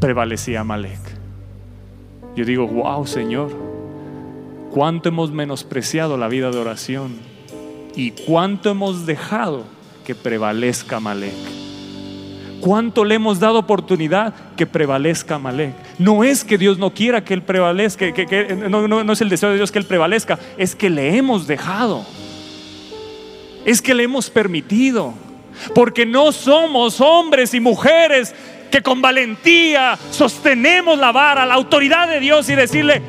prevalecía 0.00 0.64
Malek. 0.64 1.00
Yo 2.34 2.44
digo, 2.46 2.66
wow, 2.66 3.06
Señor 3.06 3.73
cuánto 4.74 5.08
hemos 5.08 5.30
menospreciado 5.30 6.16
la 6.16 6.26
vida 6.26 6.50
de 6.50 6.58
oración 6.58 7.14
y 7.94 8.10
cuánto 8.10 8.70
hemos 8.70 9.06
dejado 9.06 9.62
que 10.04 10.16
prevalezca 10.16 10.98
Malek. 10.98 11.32
¿Cuánto 12.60 13.04
le 13.04 13.14
hemos 13.14 13.38
dado 13.38 13.60
oportunidad 13.60 14.34
que 14.56 14.66
prevalezca 14.66 15.38
Malek? 15.38 15.76
No 16.00 16.24
es 16.24 16.42
que 16.42 16.58
Dios 16.58 16.76
no 16.76 16.92
quiera 16.92 17.24
que 17.24 17.34
Él 17.34 17.42
prevalezca, 17.42 18.06
no, 18.68 18.88
no 18.88 19.12
es 19.12 19.20
el 19.20 19.28
deseo 19.28 19.50
de 19.50 19.56
Dios 19.58 19.70
que 19.70 19.78
Él 19.78 19.86
prevalezca, 19.86 20.40
es 20.58 20.74
que 20.74 20.90
le 20.90 21.16
hemos 21.16 21.46
dejado. 21.46 22.04
Es 23.64 23.80
que 23.80 23.94
le 23.94 24.02
hemos 24.02 24.28
permitido. 24.28 25.14
Porque 25.72 26.04
no 26.04 26.32
somos 26.32 27.00
hombres 27.00 27.54
y 27.54 27.60
mujeres 27.60 28.34
que 28.72 28.82
con 28.82 29.00
valentía 29.00 29.96
sostenemos 30.10 30.98
la 30.98 31.12
vara, 31.12 31.46
la 31.46 31.54
autoridad 31.54 32.08
de 32.08 32.18
Dios 32.18 32.48
y 32.48 32.56
decirle, 32.56 33.02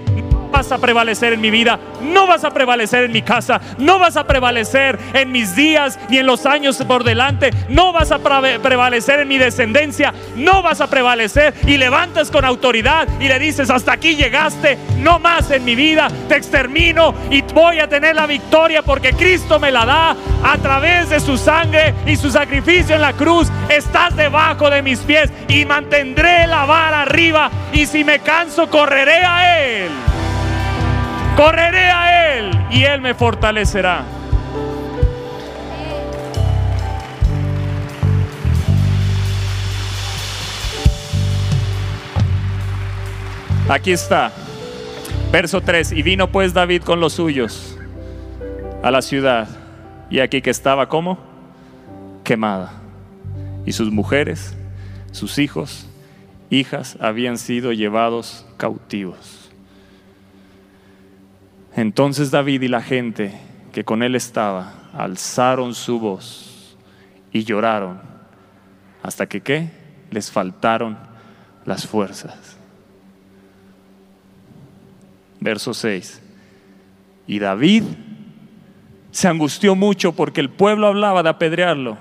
vas 0.56 0.72
a 0.72 0.78
prevalecer 0.78 1.34
en 1.34 1.42
mi 1.42 1.50
vida, 1.52 1.78
no 2.02 2.28
vas 2.28 2.46
a 2.46 2.50
prevalecer 2.50 3.04
en 3.04 3.12
mi 3.12 3.22
casa, 3.22 3.60
no 3.78 4.00
vas 4.00 4.16
a 4.16 4.26
prevalecer 4.26 4.98
en 5.14 5.30
mis 5.30 5.54
días 5.54 6.00
ni 6.08 6.18
en 6.18 6.26
los 6.26 6.46
años 6.46 6.78
por 6.88 7.04
delante, 7.04 7.52
no 7.68 7.92
vas 7.92 8.14
a 8.14 8.20
prevalecer 8.20 9.20
en 9.20 9.28
mi 9.28 9.38
descendencia, 9.38 10.14
no 10.38 10.64
vas 10.64 10.80
a 10.80 10.88
prevalecer 10.88 11.54
y 11.68 11.76
levantas 11.76 12.32
con 12.32 12.46
autoridad 12.46 13.06
y 13.20 13.28
le 13.28 13.38
dices, 13.38 13.70
hasta 13.70 13.92
aquí 13.92 14.16
llegaste, 14.16 14.78
no 15.00 15.20
más 15.20 15.52
en 15.52 15.66
mi 15.66 15.76
vida, 15.76 16.08
te 16.30 16.38
extermino 16.38 17.14
y 17.30 17.42
voy 17.42 17.82
a 17.82 17.90
tener 17.90 18.16
la 18.16 18.26
victoria 18.26 18.82
porque 18.82 19.12
Cristo 19.12 19.60
me 19.60 19.74
la 19.74 19.86
da 19.86 20.16
a 20.42 20.58
través 20.60 21.10
de 21.10 21.20
su 21.20 21.38
sangre 21.38 21.94
y 22.06 22.16
su 22.16 22.32
sacrificio 22.32 22.96
en 22.96 23.02
la 23.02 23.12
cruz, 23.12 23.50
estás 23.68 24.16
debajo 24.16 24.70
de 24.70 24.82
mis 24.82 25.00
pies 25.00 25.30
y 25.50 25.66
mantendré 25.66 26.48
la 26.48 26.64
vara 26.64 27.02
arriba 27.02 27.52
y 27.74 27.86
si 27.86 28.06
me 28.06 28.20
canso 28.20 28.70
correré 28.70 29.26
a 29.26 29.60
Él. 29.66 30.15
Correré 31.36 31.90
a 31.90 32.38
Él 32.38 32.52
y 32.72 32.84
Él 32.84 33.02
me 33.02 33.14
fortalecerá. 33.14 34.06
Aquí 43.68 43.92
está, 43.92 44.32
verso 45.32 45.60
3. 45.60 45.92
Y 45.92 46.04
vino 46.04 46.32
pues 46.32 46.54
David 46.54 46.84
con 46.84 47.00
los 47.00 47.14
suyos 47.14 47.78
a 48.82 48.92
la 48.92 49.02
ciudad. 49.02 49.50
Y 50.10 50.20
aquí 50.20 50.42
que 50.42 50.52
estaba 50.52 50.88
como 50.88 51.18
quemada. 52.24 52.72
Y 53.66 53.74
sus 53.74 53.92
mujeres, 53.92 54.56
sus 55.12 55.40
hijos, 55.40 55.88
hijas 56.50 56.98
habían 57.02 57.38
sido 57.38 57.74
llevados 57.74 58.46
cautivos. 58.56 59.45
Entonces 61.76 62.32
David 62.32 62.62
y 62.62 62.68
la 62.70 62.82
gente 62.82 63.38
que 63.74 63.84
con 63.84 64.02
él 64.02 64.16
estaba 64.16 64.74
alzaron 64.94 65.76
su 65.76 66.00
voz 66.00 66.78
y 67.34 67.44
lloraron 67.44 68.00
hasta 69.04 69.28
que 69.28 69.42
qué? 69.42 69.70
Les 70.10 70.32
faltaron 70.32 70.98
las 71.66 71.86
fuerzas. 71.86 72.58
Verso 75.42 75.74
6. 75.74 76.22
Y 77.28 77.40
David 77.40 77.84
se 79.12 79.28
angustió 79.28 79.76
mucho 79.76 80.14
porque 80.14 80.40
el 80.40 80.50
pueblo 80.50 80.88
hablaba 80.88 81.24
de 81.24 81.30
apedrearlo, 81.30 81.98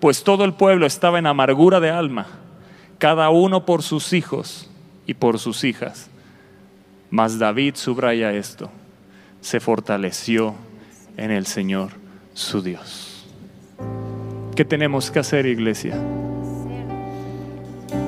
pues 0.00 0.24
todo 0.24 0.44
el 0.44 0.54
pueblo 0.54 0.86
estaba 0.86 1.18
en 1.18 1.26
amargura 1.26 1.80
de 1.80 1.90
alma, 1.90 2.26
cada 2.96 3.28
uno 3.28 3.66
por 3.66 3.82
sus 3.82 4.14
hijos 4.14 4.70
y 5.06 5.14
por 5.14 5.38
sus 5.38 5.64
hijas. 5.64 6.10
Mas 7.10 7.38
David 7.38 7.74
subraya 7.76 8.32
esto 8.32 8.70
se 9.48 9.60
fortaleció 9.60 10.54
en 11.16 11.30
el 11.30 11.46
Señor 11.46 11.92
su 12.34 12.60
Dios. 12.60 13.24
¿Qué 14.54 14.62
tenemos 14.62 15.10
que 15.10 15.20
hacer, 15.20 15.46
iglesia? 15.46 15.98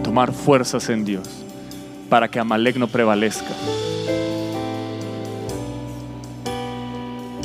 Tomar 0.05 0.35
fuerzas 0.35 0.91
en 0.91 1.07
Dios, 1.07 1.27
para 2.11 2.29
que 2.29 2.39
Amalek 2.39 2.77
no 2.77 2.89
prevalezca. 2.89 3.55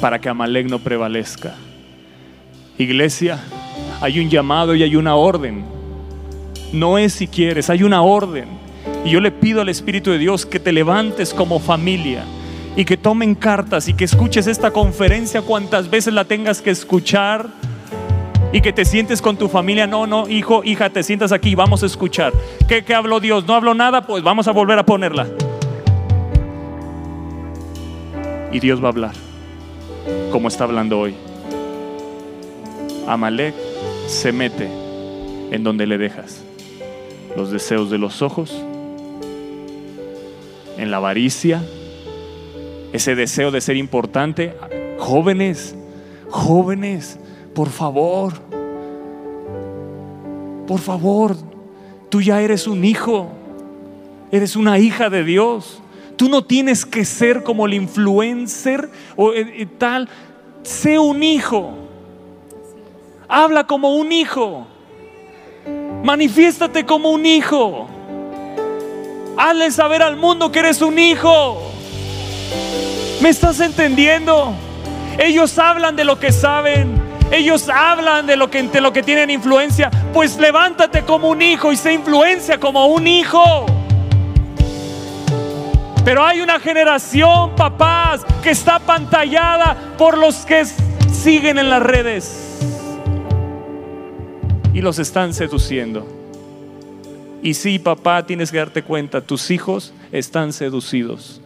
Para 0.01 0.19
que 0.19 0.27
Amalek 0.27 0.67
no 0.67 0.79
prevalezca. 0.79 1.55
Iglesia, 2.77 3.39
hay 4.01 4.19
un 4.19 4.29
llamado 4.29 4.75
y 4.75 4.83
hay 4.83 4.97
una 4.97 5.15
orden. 5.15 5.63
No 6.73 6.97
es 6.97 7.13
si 7.13 7.29
quieres, 7.29 7.69
hay 7.69 7.83
una 7.83 8.01
orden. 8.01 8.49
Y 9.05 9.11
yo 9.11 9.21
le 9.21 9.31
pido 9.31 9.61
al 9.61 9.69
Espíritu 9.69 10.11
de 10.11 10.17
Dios 10.17 10.45
que 10.45 10.59
te 10.59 10.73
levantes 10.73 11.33
como 11.33 11.61
familia 11.61 12.25
y 12.75 12.85
que 12.85 12.97
tomen 12.97 13.35
cartas 13.35 13.87
y 13.87 13.93
que 13.93 14.03
escuches 14.03 14.47
esta 14.47 14.71
conferencia 14.71 15.41
cuantas 15.41 15.89
veces 15.89 16.13
la 16.13 16.25
tengas 16.25 16.61
que 16.61 16.71
escuchar 16.71 17.47
y 18.51 18.61
que 18.61 18.73
te 18.73 18.85
sientes 18.85 19.21
con 19.21 19.37
tu 19.37 19.47
familia. 19.47 19.87
No, 19.87 20.07
no, 20.07 20.27
hijo, 20.27 20.63
hija, 20.63 20.89
te 20.89 21.03
sientas 21.03 21.31
aquí 21.31 21.55
vamos 21.55 21.83
a 21.83 21.85
escuchar. 21.85 22.33
¿Qué, 22.67 22.83
¿Qué 22.83 22.93
habló 22.93 23.19
Dios? 23.19 23.45
¿No 23.47 23.53
habló 23.53 23.73
nada? 23.73 24.05
Pues 24.05 24.23
vamos 24.23 24.47
a 24.47 24.51
volver 24.51 24.79
a 24.79 24.85
ponerla. 24.85 25.27
Y 28.51 28.59
Dios 28.59 28.81
va 28.81 28.87
a 28.87 28.91
hablar 28.91 29.13
como 30.31 30.47
está 30.47 30.65
hablando 30.65 30.99
hoy. 30.99 31.15
Amalek 33.07 33.55
se 34.07 34.31
mete 34.31 34.69
en 35.51 35.63
donde 35.63 35.87
le 35.87 35.97
dejas 35.97 36.43
los 37.35 37.51
deseos 37.51 37.89
de 37.89 37.97
los 37.97 38.21
ojos, 38.21 38.51
en 40.77 40.91
la 40.91 40.97
avaricia, 40.97 41.63
ese 42.95 43.15
deseo 43.15 43.51
de 43.51 43.61
ser 43.61 43.75
importante. 43.75 44.55
Jóvenes, 44.97 45.75
jóvenes, 46.29 47.19
por 47.53 47.69
favor, 47.69 48.33
por 50.67 50.79
favor, 50.79 51.35
tú 52.09 52.21
ya 52.21 52.41
eres 52.41 52.67
un 52.67 52.83
hijo, 52.83 53.27
eres 54.31 54.55
una 54.55 54.79
hija 54.79 55.09
de 55.09 55.23
Dios. 55.23 55.81
Tú 56.17 56.29
no 56.29 56.45
tienes 56.45 56.85
que 56.85 57.03
ser 57.03 57.43
como 57.43 57.65
el 57.65 57.73
influencer 57.73 58.89
o 59.17 59.33
eh, 59.33 59.61
eh, 59.61 59.67
tal, 59.77 60.07
sé 60.63 60.97
un 60.97 61.21
hijo. 61.21 61.73
Habla 63.27 63.67
como 63.67 63.95
un 63.95 64.13
hijo. 64.13 64.65
Manifiéstate 66.03 66.85
como 66.85 67.09
un 67.09 67.25
hijo. 67.25 67.87
Hazle 69.37 69.71
saber 69.71 70.01
al 70.01 70.15
mundo 70.15 70.51
que 70.53 70.59
eres 70.59 70.81
un 70.81 70.97
hijo. 70.97 71.74
¿Me 73.25 73.31
estás 73.31 73.59
entendiendo? 73.59 74.53
Ellos 75.17 75.57
hablan 75.57 75.95
de 75.95 76.03
lo 76.03 76.19
que 76.19 76.31
saben. 76.31 77.01
Ellos 77.31 77.67
hablan 77.69 78.27
de 78.27 78.37
lo 78.37 78.51
que, 78.51 78.61
lo 78.79 78.93
que 78.93 79.01
tienen 79.01 79.31
influencia. 79.31 79.89
Pues 80.13 80.37
levántate 80.37 81.01
como 81.05 81.29
un 81.29 81.41
hijo 81.41 81.71
y 81.71 81.75
se 81.75 81.91
influencia 81.91 82.59
como 82.59 82.85
un 82.85 83.07
hijo. 83.07 83.65
Pero 86.03 86.23
hay 86.23 86.39
una 86.41 86.59
generación, 86.59 87.55
papás, 87.55 88.23
que 88.43 88.51
está 88.51 88.77
pantallada 88.77 89.75
por 89.97 90.19
los 90.19 90.45
que 90.45 90.63
siguen 91.11 91.57
en 91.57 91.71
las 91.71 91.81
redes 91.81 92.59
y 94.71 94.81
los 94.81 94.99
están 94.99 95.33
seduciendo. 95.33 96.05
Y 97.41 97.55
sí, 97.55 97.79
papá, 97.79 98.23
tienes 98.27 98.51
que 98.51 98.59
darte 98.59 98.83
cuenta, 98.83 99.21
tus 99.21 99.49
hijos 99.49 99.95
están 100.11 100.53
seducidos. 100.53 101.41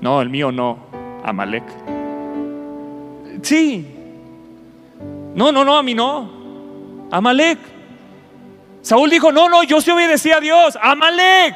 No, 0.00 0.20
el 0.22 0.30
mío 0.30 0.50
no, 0.50 0.78
Amalek. 1.24 1.64
Sí. 3.42 3.86
No, 5.34 5.52
no, 5.52 5.64
no, 5.64 5.76
a 5.76 5.82
mí 5.82 5.94
no. 5.94 7.08
Amalek. 7.10 7.58
Saúl 8.82 9.10
dijo, 9.10 9.30
no, 9.30 9.48
no, 9.48 9.62
yo 9.62 9.80
sí 9.80 9.90
obedecí 9.90 10.30
a 10.32 10.40
Dios. 10.40 10.78
Amalek. 10.80 11.54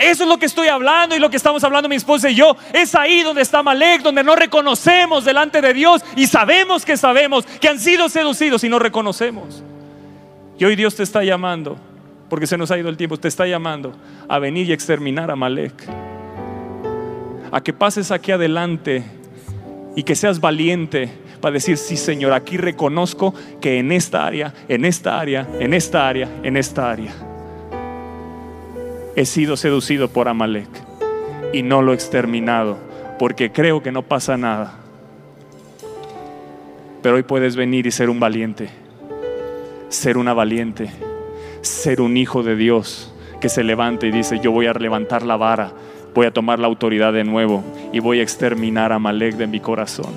Eso 0.00 0.22
es 0.22 0.28
lo 0.28 0.38
que 0.38 0.46
estoy 0.46 0.68
hablando 0.68 1.14
y 1.14 1.18
lo 1.18 1.28
que 1.28 1.36
estamos 1.36 1.62
hablando 1.62 1.88
mi 1.88 1.96
esposa 1.96 2.30
y 2.30 2.34
yo. 2.34 2.56
Es 2.72 2.94
ahí 2.94 3.22
donde 3.22 3.42
está 3.42 3.62
Malek, 3.62 4.00
donde 4.00 4.24
no 4.24 4.34
reconocemos 4.34 5.26
delante 5.26 5.60
de 5.60 5.74
Dios 5.74 6.02
y 6.16 6.26
sabemos 6.26 6.86
que 6.86 6.96
sabemos 6.96 7.44
que 7.44 7.68
han 7.68 7.78
sido 7.78 8.08
seducidos 8.08 8.64
y 8.64 8.70
no 8.70 8.78
reconocemos. 8.78 9.62
Y 10.58 10.64
hoy 10.64 10.74
Dios 10.74 10.94
te 10.94 11.02
está 11.02 11.22
llamando, 11.22 11.76
porque 12.30 12.46
se 12.46 12.56
nos 12.56 12.70
ha 12.70 12.78
ido 12.78 12.88
el 12.88 12.96
tiempo, 12.96 13.18
te 13.18 13.28
está 13.28 13.46
llamando 13.46 13.92
a 14.26 14.38
venir 14.38 14.68
y 14.68 14.72
exterminar 14.72 15.30
a 15.30 15.36
Malek. 15.36 15.74
A 17.52 17.62
que 17.62 17.72
pases 17.72 18.10
aquí 18.10 18.32
adelante 18.32 19.02
y 19.96 20.02
que 20.02 20.14
seas 20.14 20.40
valiente 20.40 21.10
para 21.40 21.54
decir, 21.54 21.76
sí 21.76 21.96
Señor, 21.96 22.32
aquí 22.32 22.56
reconozco 22.56 23.34
que 23.60 23.78
en 23.78 23.92
esta 23.92 24.26
área, 24.26 24.54
en 24.68 24.84
esta 24.84 25.18
área, 25.18 25.48
en 25.58 25.74
esta 25.74 26.08
área, 26.08 26.28
en 26.42 26.56
esta 26.56 26.90
área 26.90 27.12
he 29.16 29.26
sido 29.26 29.56
seducido 29.56 30.08
por 30.08 30.28
Amalek 30.28 30.68
y 31.52 31.62
no 31.62 31.82
lo 31.82 31.92
he 31.92 31.94
exterminado 31.94 32.78
porque 33.18 33.52
creo 33.52 33.82
que 33.82 33.92
no 33.92 34.02
pasa 34.02 34.36
nada. 34.36 34.78
Pero 37.02 37.16
hoy 37.16 37.22
puedes 37.22 37.56
venir 37.56 37.86
y 37.86 37.90
ser 37.90 38.08
un 38.08 38.20
valiente, 38.20 38.70
ser 39.88 40.16
una 40.16 40.32
valiente, 40.32 40.90
ser 41.60 42.00
un 42.00 42.16
hijo 42.16 42.42
de 42.42 42.56
Dios 42.56 43.12
que 43.40 43.48
se 43.48 43.64
levante 43.64 44.06
y 44.06 44.10
dice, 44.10 44.38
yo 44.40 44.52
voy 44.52 44.66
a 44.66 44.72
levantar 44.72 45.22
la 45.22 45.36
vara, 45.36 45.72
voy 46.14 46.26
a 46.26 46.30
tomar 46.30 46.58
la 46.58 46.66
autoridad 46.66 47.12
de 47.12 47.24
nuevo 47.24 47.62
y 47.92 48.00
voy 48.00 48.20
a 48.20 48.22
exterminar 48.22 48.92
a 48.92 48.96
Amalek 48.96 49.36
de 49.36 49.46
mi 49.46 49.60
corazón. 49.60 50.12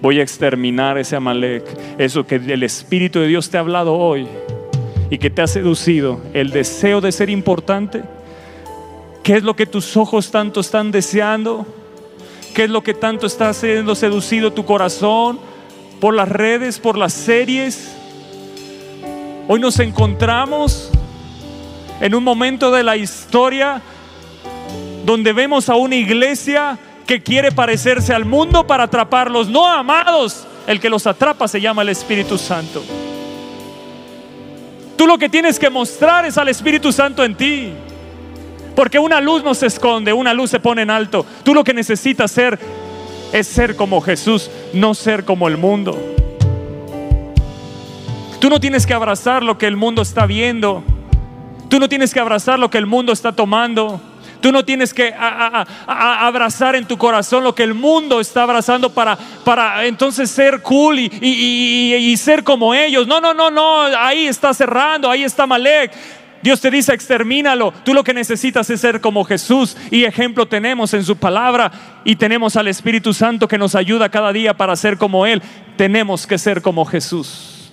Voy 0.00 0.18
a 0.18 0.22
exterminar 0.22 0.96
ese 0.98 1.16
Amalek, 1.16 1.64
eso 1.98 2.26
que 2.26 2.36
el 2.36 2.62
Espíritu 2.62 3.20
de 3.20 3.28
Dios 3.28 3.50
te 3.50 3.56
ha 3.58 3.60
hablado 3.60 3.94
hoy 3.94 4.26
y 5.10 5.18
que 5.18 5.30
te 5.30 5.42
ha 5.42 5.46
seducido, 5.46 6.20
el 6.32 6.50
deseo 6.50 7.00
de 7.00 7.12
ser 7.12 7.28
importante 7.28 8.02
¿Qué 9.22 9.36
es 9.36 9.42
lo 9.42 9.54
que 9.54 9.66
tus 9.66 9.96
ojos 9.96 10.30
tanto 10.30 10.60
están 10.60 10.90
deseando? 10.90 11.66
¿Qué 12.54 12.64
es 12.64 12.70
lo 12.70 12.82
que 12.82 12.94
tanto 12.94 13.26
está 13.26 13.52
siendo 13.52 13.94
seducido 13.94 14.52
tu 14.52 14.64
corazón? 14.64 15.38
¿Por 16.00 16.14
las 16.14 16.28
redes, 16.28 16.78
por 16.78 16.96
las 16.96 17.12
series? 17.12 17.92
Hoy 19.46 19.60
nos 19.60 19.78
encontramos 19.78 20.90
en 22.00 22.14
un 22.14 22.24
momento 22.24 22.70
de 22.70 22.82
la 22.82 22.96
historia 22.96 23.82
donde 25.04 25.32
vemos 25.32 25.68
a 25.68 25.76
una 25.76 25.96
iglesia 25.96 26.78
que 27.06 27.22
quiere 27.22 27.50
parecerse 27.52 28.14
al 28.14 28.24
mundo 28.24 28.66
para 28.66 28.84
atraparlos. 28.84 29.48
No 29.48 29.66
amados, 29.66 30.46
el 30.66 30.80
que 30.80 30.88
los 30.88 31.06
atrapa 31.06 31.48
se 31.48 31.60
llama 31.60 31.82
el 31.82 31.88
Espíritu 31.88 32.38
Santo. 32.38 32.82
Tú 34.96 35.06
lo 35.06 35.18
que 35.18 35.28
tienes 35.28 35.58
que 35.58 35.70
mostrar 35.70 36.26
es 36.26 36.36
al 36.38 36.48
Espíritu 36.48 36.92
Santo 36.92 37.24
en 37.24 37.34
ti. 37.34 37.72
Porque 38.76 38.98
una 38.98 39.20
luz 39.20 39.42
no 39.42 39.54
se 39.54 39.66
esconde, 39.66 40.12
una 40.12 40.32
luz 40.32 40.50
se 40.50 40.60
pone 40.60 40.82
en 40.82 40.90
alto. 40.90 41.26
Tú 41.42 41.54
lo 41.54 41.64
que 41.64 41.74
necesitas 41.74 42.30
ser 42.30 42.58
es 43.32 43.46
ser 43.46 43.76
como 43.76 44.00
Jesús, 44.00 44.50
no 44.72 44.94
ser 44.94 45.24
como 45.24 45.48
el 45.48 45.56
mundo. 45.56 45.98
Tú 48.40 48.48
no 48.48 48.60
tienes 48.60 48.86
que 48.86 48.94
abrazar 48.94 49.42
lo 49.42 49.58
que 49.58 49.66
el 49.66 49.76
mundo 49.76 50.02
está 50.02 50.26
viendo. 50.26 50.82
Tú 51.68 51.78
no 51.78 51.88
tienes 51.88 52.14
que 52.14 52.20
abrazar 52.20 52.58
lo 52.58 52.70
que 52.70 52.78
el 52.78 52.86
mundo 52.86 53.12
está 53.12 53.32
tomando. 53.32 54.00
Tú 54.40 54.52
no 54.52 54.64
tienes 54.64 54.94
que 54.94 55.12
abrazar 55.86 56.74
en 56.74 56.86
tu 56.86 56.96
corazón 56.96 57.44
lo 57.44 57.54
que 57.54 57.62
el 57.62 57.74
mundo 57.74 58.20
está 58.20 58.44
abrazando 58.44 58.90
para, 58.90 59.16
para 59.44 59.84
entonces 59.84 60.30
ser 60.30 60.62
cool 60.62 60.98
y, 60.98 61.10
y, 61.20 62.16
ser 62.16 62.42
como 62.42 62.74
ellos. 62.74 63.06
No, 63.06 63.20
no, 63.20 63.34
no, 63.34 63.50
no. 63.50 63.82
Ahí 63.82 64.26
está 64.26 64.54
cerrando, 64.54 65.10
ahí 65.10 65.24
está 65.24 65.46
Malek. 65.46 65.92
Dios 66.42 66.58
te 66.60 66.70
dice, 66.70 66.94
extermínalo. 66.94 67.72
Tú 67.84 67.92
lo 67.92 68.02
que 68.02 68.14
necesitas 68.14 68.70
es 68.70 68.80
ser 68.80 69.02
como 69.02 69.24
Jesús. 69.24 69.76
Y 69.90 70.04
ejemplo 70.04 70.48
tenemos 70.48 70.94
en 70.94 71.04
su 71.04 71.16
palabra. 71.16 71.70
Y 72.04 72.16
tenemos 72.16 72.56
al 72.56 72.68
Espíritu 72.68 73.12
Santo 73.12 73.46
que 73.46 73.58
nos 73.58 73.74
ayuda 73.74 74.08
cada 74.08 74.32
día 74.32 74.56
para 74.56 74.74
ser 74.74 74.96
como 74.96 75.26
Él. 75.26 75.42
Tenemos 75.76 76.26
que 76.26 76.38
ser 76.38 76.62
como 76.62 76.86
Jesús. 76.86 77.72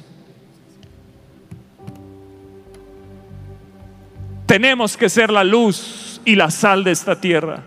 Tenemos 4.46 4.98
que 4.98 5.10
ser 5.10 5.30
la 5.30 5.44
luz 5.46 6.07
y 6.28 6.36
la 6.36 6.52
sal 6.52 6.84
de 6.84 6.92
esta 6.92 7.16
tierra. 7.16 7.64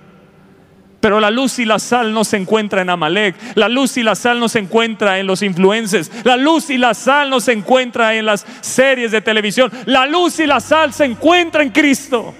Pero 1.00 1.18
la 1.18 1.30
luz 1.30 1.58
y 1.58 1.64
la 1.64 1.78
sal 1.78 2.12
no 2.12 2.24
se 2.24 2.36
encuentra 2.36 2.82
en 2.82 2.90
Amalek. 2.90 3.34
La 3.54 3.70
luz 3.70 3.96
y 3.96 4.02
la 4.02 4.14
sal 4.14 4.38
no 4.38 4.50
se 4.50 4.58
encuentra 4.58 5.18
en 5.18 5.26
los 5.26 5.40
influencers. 5.40 6.10
La 6.24 6.36
luz 6.36 6.68
y 6.68 6.76
la 6.76 6.92
sal 6.92 7.30
no 7.30 7.40
se 7.40 7.52
encuentra 7.52 8.14
en 8.14 8.26
las 8.26 8.44
series 8.60 9.12
de 9.12 9.22
televisión. 9.22 9.72
La 9.86 10.04
luz 10.04 10.40
y 10.40 10.46
la 10.46 10.60
sal 10.60 10.92
se 10.92 11.06
encuentra 11.06 11.62
en 11.62 11.70
Cristo. 11.70 12.34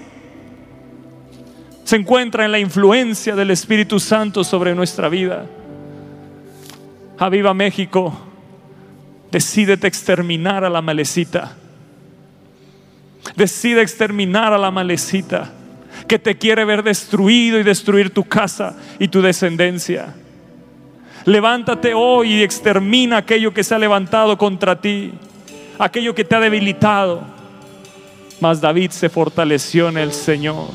Se 1.85 1.95
encuentra 1.95 2.45
en 2.45 2.51
la 2.51 2.59
influencia 2.59 3.35
del 3.35 3.49
Espíritu 3.49 3.99
Santo 3.99 4.43
sobre 4.43 4.75
nuestra 4.75 5.09
vida. 5.09 5.47
Aviva 7.17 7.55
México. 7.55 8.15
Decídete 9.31 9.87
exterminar 9.87 10.63
a 10.63 10.69
la 10.69 10.83
malecita. 10.83 11.57
Decide 13.35 13.81
exterminar 13.81 14.53
a 14.53 14.59
la 14.59 14.69
malecita 14.69 15.53
que 16.11 16.19
te 16.19 16.37
quiere 16.37 16.65
ver 16.65 16.83
destruido 16.83 17.57
y 17.57 17.63
destruir 17.63 18.09
tu 18.09 18.25
casa 18.25 18.75
y 18.99 19.07
tu 19.07 19.21
descendencia. 19.21 20.13
Levántate 21.23 21.93
hoy 21.93 22.33
y 22.33 22.43
extermina 22.43 23.15
aquello 23.15 23.53
que 23.53 23.63
se 23.63 23.75
ha 23.75 23.79
levantado 23.79 24.37
contra 24.37 24.81
ti. 24.81 25.13
aquello 25.79 26.13
que 26.13 26.25
te 26.25 26.35
ha 26.35 26.41
debilitado. 26.41 27.23
Mas 28.41 28.59
David 28.59 28.91
se 28.91 29.07
fortaleció 29.07 29.87
en 29.87 29.97
el 29.97 30.11
Señor. 30.11 30.71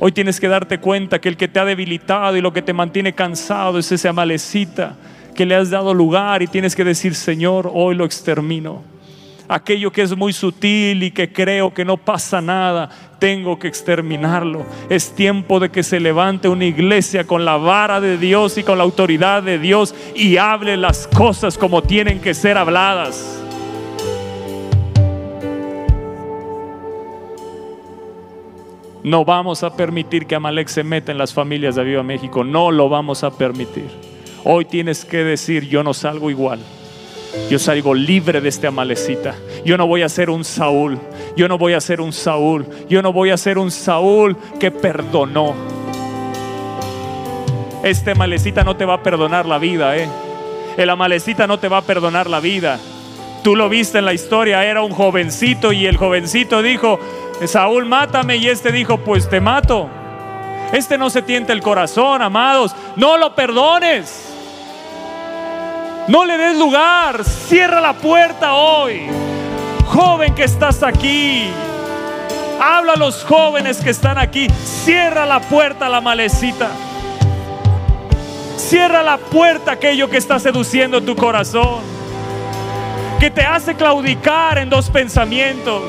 Hoy 0.00 0.10
tienes 0.10 0.40
que 0.40 0.48
darte 0.48 0.80
cuenta 0.80 1.20
que 1.20 1.28
el 1.28 1.36
que 1.36 1.46
te 1.46 1.60
ha 1.60 1.64
debilitado 1.64 2.36
y 2.36 2.40
lo 2.40 2.52
que 2.52 2.62
te 2.62 2.72
mantiene 2.72 3.12
cansado 3.12 3.78
es 3.78 3.92
ese 3.92 4.08
amalecita 4.08 4.96
que 5.36 5.46
le 5.46 5.54
has 5.54 5.70
dado 5.70 5.94
lugar 5.94 6.42
y 6.42 6.48
tienes 6.48 6.74
que 6.74 6.82
decir, 6.82 7.14
Señor, 7.14 7.70
hoy 7.72 7.94
lo 7.94 8.04
extermino. 8.04 8.91
Aquello 9.52 9.92
que 9.92 10.00
es 10.00 10.16
muy 10.16 10.32
sutil 10.32 11.02
y 11.02 11.10
que 11.10 11.30
creo 11.30 11.74
que 11.74 11.84
no 11.84 11.98
pasa 11.98 12.40
nada, 12.40 12.88
tengo 13.18 13.58
que 13.58 13.68
exterminarlo. 13.68 14.64
Es 14.88 15.14
tiempo 15.14 15.60
de 15.60 15.68
que 15.68 15.82
se 15.82 16.00
levante 16.00 16.48
una 16.48 16.64
iglesia 16.64 17.24
con 17.26 17.44
la 17.44 17.58
vara 17.58 18.00
de 18.00 18.16
Dios 18.16 18.56
y 18.56 18.62
con 18.62 18.78
la 18.78 18.84
autoridad 18.84 19.42
de 19.42 19.58
Dios 19.58 19.94
y 20.14 20.38
hable 20.38 20.78
las 20.78 21.06
cosas 21.06 21.58
como 21.58 21.82
tienen 21.82 22.18
que 22.18 22.32
ser 22.32 22.56
habladas. 22.56 23.44
No 29.04 29.26
vamos 29.26 29.62
a 29.64 29.76
permitir 29.76 30.26
que 30.26 30.34
Amalek 30.34 30.68
se 30.68 30.82
meta 30.82 31.12
en 31.12 31.18
las 31.18 31.34
familias 31.34 31.74
de 31.74 31.84
Viva 31.84 32.02
México. 32.02 32.42
No 32.42 32.70
lo 32.70 32.88
vamos 32.88 33.22
a 33.22 33.36
permitir. 33.36 33.90
Hoy 34.44 34.64
tienes 34.64 35.04
que 35.04 35.18
decir, 35.18 35.68
yo 35.68 35.84
no 35.84 35.92
salgo 35.92 36.30
igual. 36.30 36.60
Yo 37.50 37.58
salgo 37.58 37.94
libre 37.94 38.40
de 38.40 38.48
este 38.48 38.66
amalecita. 38.66 39.34
Yo 39.64 39.76
no 39.76 39.86
voy 39.86 40.02
a 40.02 40.08
ser 40.08 40.30
un 40.30 40.44
Saúl. 40.44 40.98
Yo 41.36 41.48
no 41.48 41.58
voy 41.58 41.72
a 41.72 41.80
ser 41.80 42.00
un 42.00 42.12
Saúl. 42.12 42.66
Yo 42.88 43.02
no 43.02 43.12
voy 43.12 43.30
a 43.30 43.36
ser 43.36 43.58
un 43.58 43.70
Saúl 43.70 44.36
que 44.58 44.70
perdonó. 44.70 45.54
Este 47.82 48.12
amalecita 48.12 48.64
no 48.64 48.76
te 48.76 48.84
va 48.84 48.94
a 48.94 49.02
perdonar 49.02 49.46
la 49.46 49.58
vida, 49.58 49.96
¿eh? 49.96 50.08
El 50.76 50.88
amalecita 50.88 51.46
no 51.46 51.58
te 51.58 51.68
va 51.68 51.78
a 51.78 51.82
perdonar 51.82 52.30
la 52.30 52.40
vida. 52.40 52.78
Tú 53.42 53.56
lo 53.56 53.68
viste 53.68 53.98
en 53.98 54.04
la 54.04 54.14
historia, 54.14 54.64
era 54.64 54.82
un 54.82 54.92
jovencito 54.92 55.72
y 55.72 55.86
el 55.86 55.96
jovencito 55.96 56.62
dijo, 56.62 56.98
Saúl, 57.46 57.86
mátame. 57.86 58.36
Y 58.36 58.48
este 58.48 58.72
dijo, 58.72 58.98
pues 58.98 59.28
te 59.28 59.40
mato. 59.40 59.88
Este 60.72 60.96
no 60.96 61.10
se 61.10 61.22
tiente 61.22 61.52
el 61.52 61.60
corazón, 61.60 62.22
amados. 62.22 62.74
No 62.96 63.18
lo 63.18 63.34
perdones. 63.34 64.31
No 66.08 66.24
le 66.24 66.36
des 66.36 66.58
lugar. 66.58 67.24
Cierra 67.24 67.80
la 67.80 67.92
puerta 67.92 68.54
hoy. 68.54 69.02
Joven 69.86 70.34
que 70.34 70.44
estás 70.44 70.82
aquí. 70.82 71.48
Habla 72.60 72.94
a 72.94 72.96
los 72.96 73.24
jóvenes 73.24 73.78
que 73.78 73.90
están 73.90 74.18
aquí. 74.18 74.48
Cierra 74.64 75.26
la 75.26 75.40
puerta 75.40 75.86
a 75.86 75.88
la 75.88 76.00
malecita. 76.00 76.68
Cierra 78.56 79.02
la 79.02 79.18
puerta 79.18 79.72
a 79.72 79.74
aquello 79.74 80.08
que 80.08 80.16
está 80.16 80.38
seduciendo 80.38 81.00
tu 81.00 81.14
corazón. 81.14 81.80
Que 83.20 83.30
te 83.30 83.42
hace 83.42 83.74
claudicar 83.74 84.58
en 84.58 84.68
dos 84.68 84.90
pensamientos. 84.90 85.82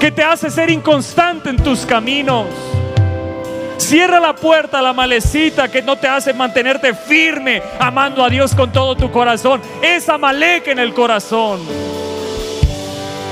Que 0.00 0.10
te 0.10 0.22
hace 0.22 0.50
ser 0.50 0.70
inconstante 0.70 1.48
en 1.48 1.56
tus 1.56 1.86
caminos 1.86 2.46
Cierra 3.86 4.18
la 4.18 4.34
puerta 4.34 4.80
a 4.80 4.82
la 4.82 4.92
malecita 4.92 5.70
que 5.70 5.80
no 5.80 5.94
te 5.94 6.08
hace 6.08 6.34
mantenerte 6.34 6.92
firme, 6.92 7.62
amando 7.78 8.24
a 8.24 8.28
Dios 8.28 8.52
con 8.52 8.72
todo 8.72 8.96
tu 8.96 9.12
corazón. 9.12 9.62
Esa 9.80 10.18
Malek 10.18 10.66
en 10.66 10.80
el 10.80 10.92
corazón. 10.92 11.60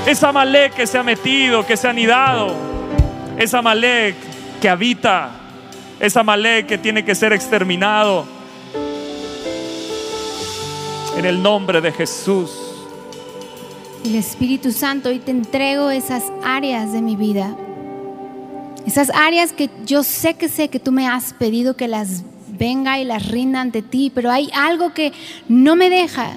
Esa 0.07 0.31
Malek 0.31 0.73
que 0.73 0.87
se 0.87 0.97
ha 0.97 1.03
metido, 1.03 1.65
que 1.65 1.75
se 1.75 1.87
ha 1.87 1.89
anidado. 1.89 2.55
Esa 3.37 3.61
Malek 3.61 4.15
que 4.61 4.69
habita. 4.69 5.31
Esa 5.99 6.23
Malek 6.23 6.67
que 6.67 6.77
tiene 6.77 7.03
que 7.03 7.15
ser 7.15 7.33
exterminado. 7.33 8.25
En 11.17 11.25
el 11.25 11.43
nombre 11.43 11.81
de 11.81 11.91
Jesús. 11.91 12.49
El 14.05 14.15
Espíritu 14.15 14.71
Santo, 14.71 15.09
hoy 15.09 15.19
te 15.19 15.31
entrego 15.31 15.89
esas 15.89 16.23
áreas 16.45 16.93
de 16.93 17.01
mi 17.01 17.17
vida 17.17 17.57
esas 18.85 19.09
áreas 19.13 19.51
que 19.51 19.69
yo 19.85 20.03
sé 20.03 20.35
que 20.35 20.49
sé 20.49 20.69
que 20.69 20.79
tú 20.79 20.91
me 20.91 21.07
has 21.07 21.33
pedido 21.33 21.75
que 21.75 21.87
las 21.87 22.23
venga 22.57 22.99
y 22.99 23.05
las 23.05 23.27
rinda 23.27 23.61
ante 23.61 23.81
ti, 23.81 24.11
pero 24.13 24.31
hay 24.31 24.49
algo 24.53 24.93
que 24.93 25.11
no 25.47 25.75
me 25.75 25.89
deja. 25.89 26.33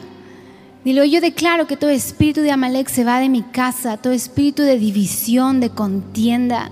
Dilo, 0.85 1.05
yo 1.05 1.21
declaro 1.21 1.67
que 1.67 1.77
todo 1.77 1.91
espíritu 1.91 2.41
de 2.41 2.51
Amalek 2.51 2.89
se 2.89 3.05
va 3.05 3.21
de 3.21 3.29
mi 3.29 3.43
casa, 3.43 3.97
todo 3.99 4.13
espíritu 4.13 4.63
de 4.63 4.79
división, 4.79 5.61
de 5.61 5.71
contienda. 5.71 6.71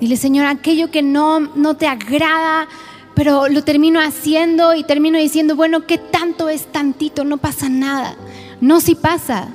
Dile, 0.00 0.16
Señor, 0.16 0.46
aquello 0.46 0.90
que 0.90 1.02
no, 1.02 1.40
no 1.40 1.76
te 1.76 1.86
agrada, 1.86 2.66
pero 3.14 3.48
lo 3.48 3.62
termino 3.62 4.00
haciendo 4.00 4.74
y 4.74 4.84
termino 4.84 5.18
diciendo, 5.18 5.56
bueno, 5.56 5.86
¿qué 5.86 5.98
tanto 5.98 6.48
es 6.48 6.66
tantito? 6.66 7.24
No 7.24 7.36
pasa 7.36 7.68
nada. 7.68 8.16
No, 8.60 8.80
si 8.80 8.94
pasa. 8.94 9.48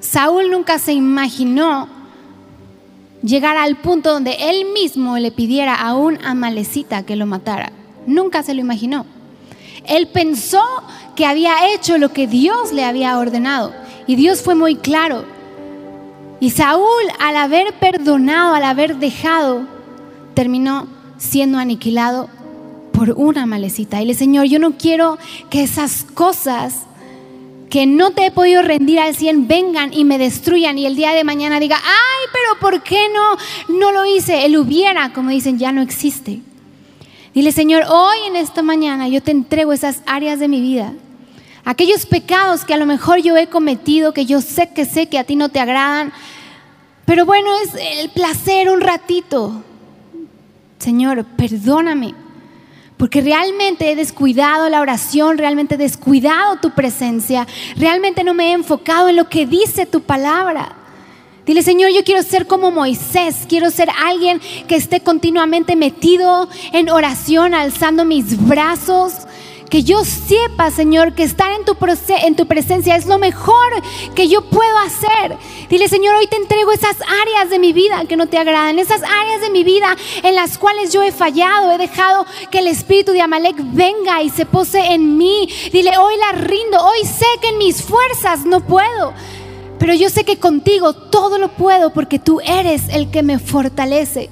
Saúl 0.00 0.50
nunca 0.50 0.78
se 0.78 0.92
imaginó 0.92 1.95
llegar 3.26 3.56
al 3.56 3.76
punto 3.76 4.12
donde 4.12 4.36
él 4.38 4.66
mismo 4.72 5.18
le 5.18 5.32
pidiera 5.32 5.74
a 5.74 5.94
un 5.94 6.24
amalecita 6.24 7.04
que 7.04 7.16
lo 7.16 7.26
matara. 7.26 7.72
Nunca 8.06 8.42
se 8.42 8.54
lo 8.54 8.60
imaginó. 8.60 9.04
Él 9.84 10.08
pensó 10.08 10.62
que 11.14 11.26
había 11.26 11.74
hecho 11.74 11.98
lo 11.98 12.12
que 12.12 12.26
Dios 12.26 12.72
le 12.72 12.84
había 12.84 13.18
ordenado. 13.18 13.72
Y 14.06 14.14
Dios 14.14 14.42
fue 14.42 14.54
muy 14.54 14.76
claro. 14.76 15.24
Y 16.38 16.50
Saúl, 16.50 17.02
al 17.18 17.36
haber 17.36 17.74
perdonado, 17.74 18.54
al 18.54 18.64
haber 18.64 18.96
dejado, 18.96 19.62
terminó 20.34 20.86
siendo 21.18 21.58
aniquilado 21.58 22.28
por 22.92 23.12
una 23.12 23.46
malecita. 23.46 24.02
Y 24.02 24.06
le 24.06 24.14
Señor, 24.14 24.46
yo 24.46 24.58
no 24.58 24.72
quiero 24.72 25.18
que 25.50 25.62
esas 25.62 26.04
cosas 26.14 26.86
que 27.70 27.86
no 27.86 28.12
te 28.12 28.26
he 28.26 28.30
podido 28.30 28.62
rendir 28.62 29.00
al 29.00 29.14
100 29.14 29.48
vengan 29.48 29.92
y 29.92 30.04
me 30.04 30.18
destruyan 30.18 30.78
y 30.78 30.86
el 30.86 30.96
día 30.96 31.12
de 31.12 31.24
mañana 31.24 31.58
diga, 31.58 31.76
ay, 31.76 32.28
pero 32.32 32.60
¿por 32.60 32.82
qué 32.82 33.08
no, 33.12 33.76
no 33.76 33.92
lo 33.92 34.06
hice? 34.06 34.44
El 34.46 34.56
hubiera, 34.56 35.12
como 35.12 35.30
dicen, 35.30 35.58
ya 35.58 35.72
no 35.72 35.82
existe. 35.82 36.40
Dile, 37.34 37.52
Señor, 37.52 37.84
hoy 37.88 38.18
en 38.28 38.36
esta 38.36 38.62
mañana 38.62 39.08
yo 39.08 39.22
te 39.22 39.30
entrego 39.30 39.72
esas 39.72 40.02
áreas 40.06 40.38
de 40.38 40.48
mi 40.48 40.60
vida. 40.60 40.92
Aquellos 41.64 42.06
pecados 42.06 42.64
que 42.64 42.74
a 42.74 42.78
lo 42.78 42.86
mejor 42.86 43.20
yo 43.20 43.36
he 43.36 43.48
cometido, 43.48 44.12
que 44.12 44.24
yo 44.24 44.40
sé 44.40 44.70
que 44.72 44.84
sé 44.84 45.08
que 45.08 45.18
a 45.18 45.24
ti 45.24 45.34
no 45.34 45.48
te 45.48 45.58
agradan, 45.58 46.12
pero 47.04 47.26
bueno, 47.26 47.50
es 47.62 47.74
el 47.98 48.10
placer 48.10 48.70
un 48.70 48.80
ratito. 48.80 49.62
Señor, 50.78 51.24
perdóname 51.36 52.25
porque 52.96 53.20
realmente 53.20 53.90
he 53.90 53.96
descuidado 53.96 54.68
la 54.68 54.80
oración, 54.80 55.38
realmente 55.38 55.74
he 55.74 55.78
descuidado 55.78 56.56
tu 56.56 56.70
presencia, 56.70 57.46
realmente 57.76 58.24
no 58.24 58.34
me 58.34 58.50
he 58.50 58.52
enfocado 58.52 59.08
en 59.08 59.16
lo 59.16 59.28
que 59.28 59.46
dice 59.46 59.86
tu 59.86 60.02
palabra. 60.02 60.76
Dile, 61.44 61.62
Señor, 61.62 61.92
yo 61.92 62.02
quiero 62.02 62.22
ser 62.22 62.46
como 62.48 62.72
Moisés, 62.72 63.44
quiero 63.48 63.70
ser 63.70 63.88
alguien 64.04 64.40
que 64.66 64.74
esté 64.74 65.00
continuamente 65.00 65.76
metido 65.76 66.48
en 66.72 66.90
oración, 66.90 67.54
alzando 67.54 68.04
mis 68.04 68.36
brazos, 68.48 69.12
que 69.68 69.82
yo 69.82 70.04
sepa, 70.04 70.70
Señor, 70.70 71.14
que 71.14 71.22
estar 71.22 71.52
en 71.52 71.64
tu, 71.64 71.76
en 72.22 72.36
tu 72.36 72.46
presencia 72.46 72.96
es 72.96 73.06
lo 73.06 73.18
mejor 73.18 73.82
que 74.14 74.28
yo 74.28 74.42
puedo 74.42 74.78
hacer. 74.78 75.36
Dile, 75.68 75.88
Señor, 75.88 76.14
hoy 76.16 76.26
te 76.26 76.36
entrego 76.36 76.72
esas 76.72 76.96
áreas 77.22 77.50
de 77.50 77.58
mi 77.58 77.72
vida 77.72 78.04
que 78.08 78.16
no 78.16 78.26
te 78.26 78.38
agradan, 78.38 78.78
esas 78.78 79.02
áreas 79.02 79.40
de 79.40 79.50
mi 79.50 79.64
vida 79.64 79.96
en 80.22 80.34
las 80.34 80.58
cuales 80.58 80.92
yo 80.92 81.02
he 81.02 81.12
fallado, 81.12 81.72
he 81.72 81.78
dejado 81.78 82.26
que 82.50 82.58
el 82.58 82.68
espíritu 82.68 83.12
de 83.12 83.20
Amalek 83.20 83.56
venga 83.58 84.22
y 84.22 84.30
se 84.30 84.46
pose 84.46 84.78
en 84.78 85.16
mí. 85.16 85.48
Dile, 85.72 85.98
hoy 85.98 86.14
la 86.18 86.38
rindo, 86.38 86.78
hoy 86.84 87.04
sé 87.04 87.26
que 87.40 87.48
en 87.48 87.58
mis 87.58 87.82
fuerzas 87.82 88.44
no 88.44 88.60
puedo. 88.60 89.12
Pero 89.78 89.94
yo 89.94 90.08
sé 90.08 90.24
que 90.24 90.38
contigo 90.38 90.94
todo 90.94 91.38
lo 91.38 91.48
puedo 91.48 91.92
porque 91.92 92.18
tú 92.18 92.40
eres 92.40 92.88
el 92.88 93.10
que 93.10 93.22
me 93.22 93.38
fortalece. 93.38 94.30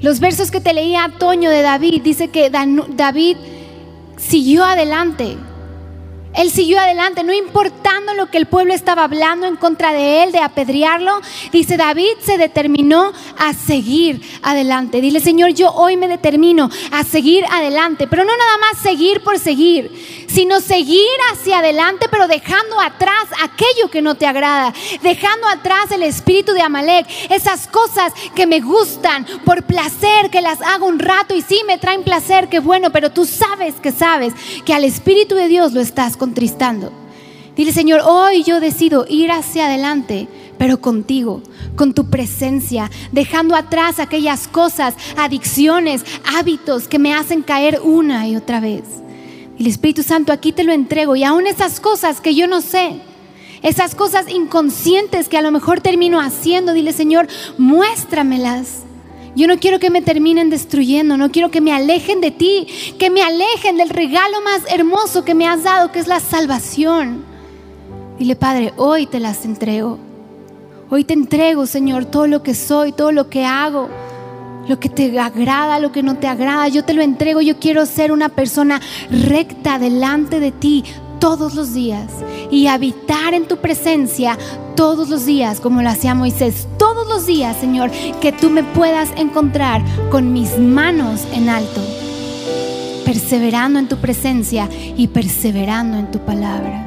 Los 0.00 0.20
versos 0.20 0.50
que 0.50 0.60
te 0.60 0.74
leía 0.74 1.10
Toño 1.18 1.48
de 1.48 1.62
David, 1.62 2.02
dice 2.02 2.28
que 2.28 2.50
David 2.50 3.36
siguió 4.16 4.64
adelante. 4.64 5.36
Él 6.34 6.50
siguió 6.50 6.80
adelante, 6.80 7.22
no 7.22 7.32
importando 7.32 8.12
lo 8.14 8.26
que 8.26 8.38
el 8.38 8.46
pueblo 8.46 8.74
estaba 8.74 9.04
hablando 9.04 9.46
en 9.46 9.54
contra 9.54 9.92
de 9.92 10.24
él, 10.24 10.32
de 10.32 10.40
apedrearlo. 10.40 11.20
Dice, 11.52 11.76
David 11.76 12.10
se 12.20 12.38
determinó 12.38 13.12
a 13.38 13.54
seguir 13.54 14.20
adelante. 14.42 15.00
Dile, 15.00 15.20
Señor, 15.20 15.50
yo 15.50 15.70
hoy 15.72 15.96
me 15.96 16.08
determino 16.08 16.68
a 16.90 17.04
seguir 17.04 17.44
adelante, 17.52 18.08
pero 18.08 18.24
no 18.24 18.36
nada 18.36 18.58
más 18.58 18.82
seguir 18.82 19.22
por 19.22 19.38
seguir, 19.38 20.23
sino 20.34 20.60
seguir 20.60 21.06
hacia 21.32 21.58
adelante, 21.58 22.08
pero 22.10 22.26
dejando 22.26 22.80
atrás 22.80 23.26
aquello 23.40 23.88
que 23.88 24.02
no 24.02 24.16
te 24.16 24.26
agrada, 24.26 24.74
dejando 25.00 25.46
atrás 25.46 25.92
el 25.92 26.02
espíritu 26.02 26.52
de 26.52 26.60
Amalek, 26.60 27.06
esas 27.30 27.68
cosas 27.68 28.12
que 28.34 28.44
me 28.44 28.58
gustan 28.58 29.24
por 29.44 29.62
placer, 29.62 30.30
que 30.30 30.40
las 30.40 30.60
hago 30.60 30.86
un 30.86 30.98
rato 30.98 31.36
y 31.36 31.42
sí 31.42 31.60
me 31.68 31.78
traen 31.78 32.02
placer, 32.02 32.48
que 32.48 32.58
bueno, 32.58 32.90
pero 32.90 33.12
tú 33.12 33.26
sabes 33.26 33.76
que 33.76 33.92
sabes 33.92 34.34
que 34.64 34.74
al 34.74 34.82
espíritu 34.82 35.36
de 35.36 35.46
Dios 35.46 35.72
lo 35.72 35.80
estás 35.80 36.16
contristando. 36.16 36.92
Dile, 37.54 37.72
Señor, 37.72 38.00
hoy 38.04 38.42
yo 38.42 38.58
decido 38.58 39.06
ir 39.08 39.30
hacia 39.30 39.66
adelante, 39.66 40.26
pero 40.58 40.80
contigo, 40.80 41.42
con 41.76 41.94
tu 41.94 42.10
presencia, 42.10 42.90
dejando 43.12 43.54
atrás 43.54 44.00
aquellas 44.00 44.48
cosas, 44.48 44.94
adicciones, 45.16 46.04
hábitos 46.36 46.88
que 46.88 46.98
me 46.98 47.14
hacen 47.14 47.42
caer 47.42 47.80
una 47.84 48.26
y 48.26 48.34
otra 48.34 48.58
vez. 48.58 49.03
El 49.58 49.66
Espíritu 49.66 50.02
Santo, 50.02 50.32
aquí 50.32 50.52
te 50.52 50.64
lo 50.64 50.72
entrego. 50.72 51.16
Y 51.16 51.24
aún 51.24 51.46
esas 51.46 51.80
cosas 51.80 52.20
que 52.20 52.34
yo 52.34 52.46
no 52.46 52.60
sé, 52.60 53.00
esas 53.62 53.94
cosas 53.94 54.28
inconscientes 54.28 55.28
que 55.28 55.38
a 55.38 55.42
lo 55.42 55.50
mejor 55.50 55.80
termino 55.80 56.20
haciendo, 56.20 56.72
dile 56.72 56.92
Señor, 56.92 57.28
muéstramelas. 57.56 58.82
Yo 59.36 59.48
no 59.48 59.58
quiero 59.58 59.80
que 59.80 59.90
me 59.90 60.02
terminen 60.02 60.50
destruyendo, 60.50 61.16
no 61.16 61.32
quiero 61.32 61.50
que 61.50 61.60
me 61.60 61.72
alejen 61.72 62.20
de 62.20 62.30
ti, 62.30 62.68
que 62.98 63.10
me 63.10 63.22
alejen 63.22 63.76
del 63.78 63.90
regalo 63.90 64.40
más 64.42 64.62
hermoso 64.70 65.24
que 65.24 65.34
me 65.34 65.48
has 65.48 65.64
dado, 65.64 65.90
que 65.90 65.98
es 65.98 66.06
la 66.06 66.20
salvación. 66.20 67.24
Dile, 68.18 68.36
Padre, 68.36 68.72
hoy 68.76 69.06
te 69.06 69.18
las 69.18 69.44
entrego. 69.44 69.98
Hoy 70.88 71.02
te 71.02 71.14
entrego, 71.14 71.66
Señor, 71.66 72.04
todo 72.04 72.28
lo 72.28 72.44
que 72.44 72.54
soy, 72.54 72.92
todo 72.92 73.10
lo 73.10 73.28
que 73.28 73.44
hago, 73.44 73.88
lo 74.68 74.78
que 74.78 74.88
te 74.88 75.18
agrada, 75.18 75.78
lo 75.78 75.92
que 75.92 76.02
no 76.02 76.16
te 76.16 76.26
agrada. 76.26 76.68
Yo 76.68 76.84
te 76.84 76.94
lo 76.94 77.02
entrego. 77.02 77.40
Yo 77.40 77.58
quiero 77.58 77.86
ser 77.86 78.12
una 78.12 78.28
persona 78.28 78.80
recta 79.10 79.78
delante 79.78 80.40
de 80.40 80.52
ti 80.52 80.84
todos 81.18 81.54
los 81.54 81.72
días 81.72 82.10
y 82.50 82.66
habitar 82.66 83.32
en 83.34 83.46
tu 83.46 83.56
presencia 83.56 84.36
todos 84.76 85.08
los 85.08 85.24
días, 85.24 85.60
como 85.60 85.82
lo 85.82 85.88
hacía 85.88 86.14
Moisés. 86.14 86.68
Todos 86.78 87.06
los 87.08 87.26
días, 87.26 87.56
Señor, 87.56 87.90
que 88.20 88.32
tú 88.32 88.50
me 88.50 88.62
puedas 88.62 89.08
encontrar 89.16 89.82
con 90.10 90.32
mis 90.32 90.58
manos 90.58 91.26
en 91.32 91.48
alto, 91.48 91.80
perseverando 93.04 93.78
en 93.78 93.88
tu 93.88 93.96
presencia 93.98 94.68
y 94.96 95.08
perseverando 95.08 95.96
en 95.96 96.10
tu 96.10 96.18
palabra. 96.18 96.86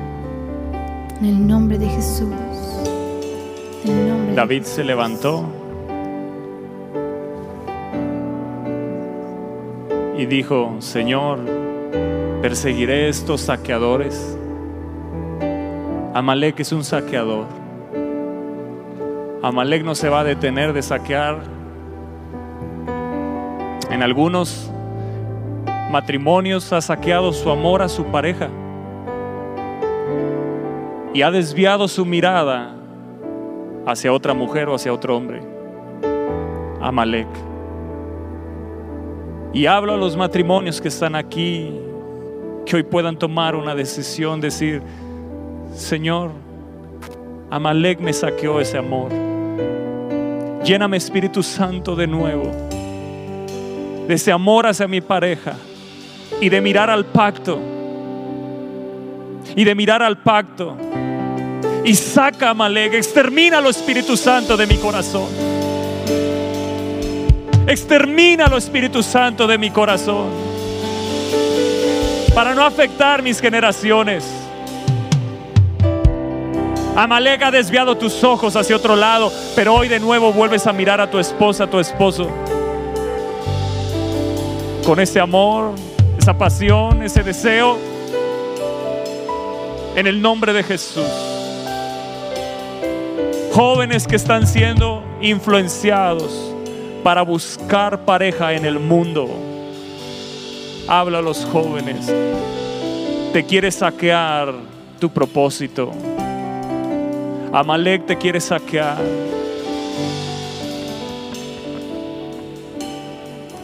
En 1.19 1.25
el 1.25 1.47
nombre 1.47 1.80
de 1.80 1.89
Jesús. 1.89 2.30
David 4.36 4.63
se 4.63 4.84
levantó 4.84 5.45
y 10.18 10.26
dijo, 10.26 10.76
Señor, 10.80 11.39
perseguiré 12.41 13.07
estos 13.07 13.41
saqueadores. 13.41 14.38
Amalek 16.13 16.59
es 16.59 16.72
un 16.72 16.84
saqueador. 16.84 17.45
Amalek 19.43 19.84
no 19.84 19.93
se 19.93 20.09
va 20.09 20.22
a 20.22 20.24
detener 20.24 20.74
de 20.74 20.82
saquear. 20.82 21.39
En 23.91 24.01
algunos 24.01 24.72
matrimonios 25.91 26.74
ha 26.74 26.82
saqueado 26.82 27.32
su 27.32 27.49
amor 27.51 27.82
a 27.82 27.88
su 27.88 28.03
pareja 28.05 28.49
y 31.13 31.22
ha 31.22 31.32
desviado 31.32 31.88
su 31.88 32.05
mirada 32.05 32.76
hacia 33.86 34.11
otra 34.11 34.34
mujer 34.34 34.68
o 34.68 34.76
hacia 34.76 34.91
otro 34.91 35.15
hombre. 35.15 35.41
Amalek. 36.82 37.46
Y 39.53 39.65
hablo 39.65 39.93
a 39.93 39.97
los 39.97 40.15
matrimonios 40.15 40.81
que 40.81 40.87
están 40.87 41.15
aquí, 41.15 41.71
que 42.65 42.75
hoy 42.75 42.83
puedan 42.83 43.17
tomar 43.17 43.55
una 43.55 43.73
decisión, 43.75 44.41
decir, 44.41 44.81
Señor, 45.73 46.31
Amalek 47.49 47.99
me 47.99 48.13
saqueó 48.13 48.59
ese 48.59 48.77
amor. 48.77 49.11
Lléname 50.63 50.97
Espíritu 50.97 51.41
Santo 51.41 51.95
de 51.95 52.07
nuevo, 52.07 52.51
de 54.07 54.13
ese 54.13 54.31
amor 54.31 54.67
hacia 54.67 54.87
mi 54.87 55.01
pareja 55.01 55.55
y 56.41 56.49
de 56.49 56.59
mirar 56.61 56.89
al 56.89 57.05
pacto. 57.05 57.59
Y 59.55 59.63
de 59.63 59.73
mirar 59.73 60.03
al 60.03 60.21
pacto 60.21 60.75
y 61.87 61.95
saca 61.95 62.49
a 62.49 62.53
Malek, 62.53 62.95
extermina 62.95 63.61
lo 63.61 63.69
Espíritu 63.69 64.17
Santo 64.17 64.57
de 64.57 64.67
mi 64.67 64.75
corazón. 64.75 65.46
Extermina 67.68 68.47
lo 68.47 68.55
Espíritu 68.55 69.03
Santo 69.03 69.45
de 69.45 69.57
mi 69.57 69.70
corazón. 69.70 70.30
Para 72.34 72.55
no 72.55 72.63
afectar 72.63 73.22
mis 73.22 73.41
generaciones. 73.41 74.26
Amalek 76.95 77.43
ha 77.43 77.51
desviado 77.51 77.97
tus 77.97 78.24
ojos 78.24 78.55
hacia 78.55 78.76
otro 78.78 78.95
lado, 78.95 79.32
pero 79.53 79.76
hoy 79.76 79.89
de 79.89 79.99
nuevo 79.99 80.32
vuelves 80.32 80.65
a 80.65 80.72
mirar 80.72 81.01
a 81.01 81.11
tu 81.11 81.20
esposa, 81.20 81.65
a 81.65 81.70
tu 81.70 81.78
esposo. 81.78 82.30
Con 84.86 85.01
ese 85.01 85.20
amor, 85.20 85.76
esa 86.18 86.38
pasión, 86.38 87.03
ese 87.03 87.22
deseo. 87.22 87.78
En 89.97 90.07
el 90.07 90.22
nombre 90.22 90.53
de 90.53 90.63
Jesús 90.63 91.03
jóvenes 93.57 94.05
que 94.05 94.15
están 94.15 94.45
siendo 94.45 95.03
influenciados 95.20 96.46
para 97.08 97.22
buscar 97.22 98.03
pareja 98.03 98.51
en 98.51 98.66
el 98.66 98.80
mundo. 98.80 99.30
Habla 100.89 101.20
a 101.20 101.22
los 101.22 101.45
jóvenes. 101.45 102.14
Te 103.32 103.45
quiere 103.45 103.72
saquear 103.72 104.53
tu 104.99 105.10
propósito. 105.10 105.93
Amalek 107.53 108.08
te 108.08 108.18
quiere 108.18 108.41
saquear. 108.41 108.97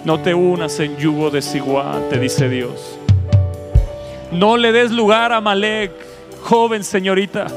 No 0.05 0.21
te 0.21 0.33
unas 0.33 0.79
en 0.79 0.95
yugo 0.95 1.29
desigual, 1.29 2.07
te 2.07 2.19
dice 2.19 2.47
Dios. 2.47 2.97
No 4.31 4.55
le 4.55 4.71
des 4.71 4.89
lugar 4.89 5.33
a 5.33 5.37
Amalek, 5.39 5.91
joven 6.43 6.81
señorita. 6.81 7.47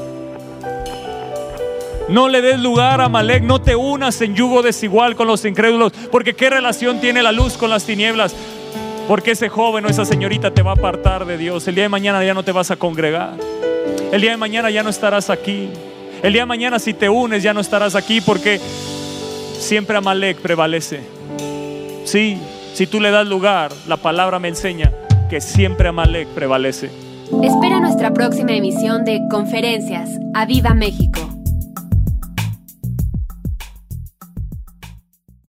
No 2.09 2.29
le 2.29 2.41
des 2.41 2.59
lugar 2.59 3.01
a 3.01 3.09
Malek, 3.09 3.43
no 3.43 3.59
te 3.59 3.75
unas 3.75 4.21
en 4.21 4.33
yugo 4.33 4.61
desigual 4.61 5.15
con 5.15 5.27
los 5.27 5.43
incrédulos, 5.43 5.91
porque 6.11 6.35
qué 6.35 6.49
relación 6.49 7.01
tiene 7.01 7.21
la 7.21 7.33
luz 7.33 7.57
con 7.57 7.69
las 7.69 7.83
tinieblas. 7.83 8.33
Porque 9.07 9.31
ese 9.31 9.49
joven 9.49 9.85
o 9.85 9.89
esa 9.89 10.05
señorita 10.05 10.51
te 10.51 10.61
va 10.61 10.71
a 10.71 10.75
apartar 10.75 11.25
de 11.25 11.37
Dios. 11.37 11.67
El 11.67 11.75
día 11.75 11.85
de 11.85 11.89
mañana 11.89 12.23
ya 12.23 12.33
no 12.33 12.43
te 12.43 12.51
vas 12.51 12.71
a 12.71 12.75
congregar. 12.75 13.35
El 14.11 14.21
día 14.21 14.31
de 14.31 14.37
mañana 14.37 14.69
ya 14.69 14.83
no 14.83 14.89
estarás 14.89 15.29
aquí. 15.29 15.69
El 16.23 16.33
día 16.33 16.43
de 16.43 16.45
mañana 16.45 16.79
si 16.79 16.93
te 16.93 17.09
unes 17.09 17.43
ya 17.43 17.53
no 17.53 17.59
estarás 17.59 17.95
aquí 17.95 18.21
porque 18.21 18.59
siempre 19.59 19.97
Amalek 19.97 20.37
prevalece. 20.37 21.01
Sí, 22.05 22.37
si 22.73 22.87
tú 22.87 23.01
le 23.01 23.11
das 23.11 23.27
lugar, 23.27 23.71
la 23.87 23.97
palabra 23.97 24.39
me 24.39 24.47
enseña 24.47 24.91
que 25.29 25.41
siempre 25.41 25.89
Amalek 25.89 26.27
prevalece. 26.29 26.89
Espera 27.43 27.79
nuestra 27.79 28.13
próxima 28.13 28.53
emisión 28.53 29.03
de 29.03 29.21
Conferencias. 29.29 30.09
¡A 30.33 30.45
Viva 30.45 30.73
México! 30.73 31.26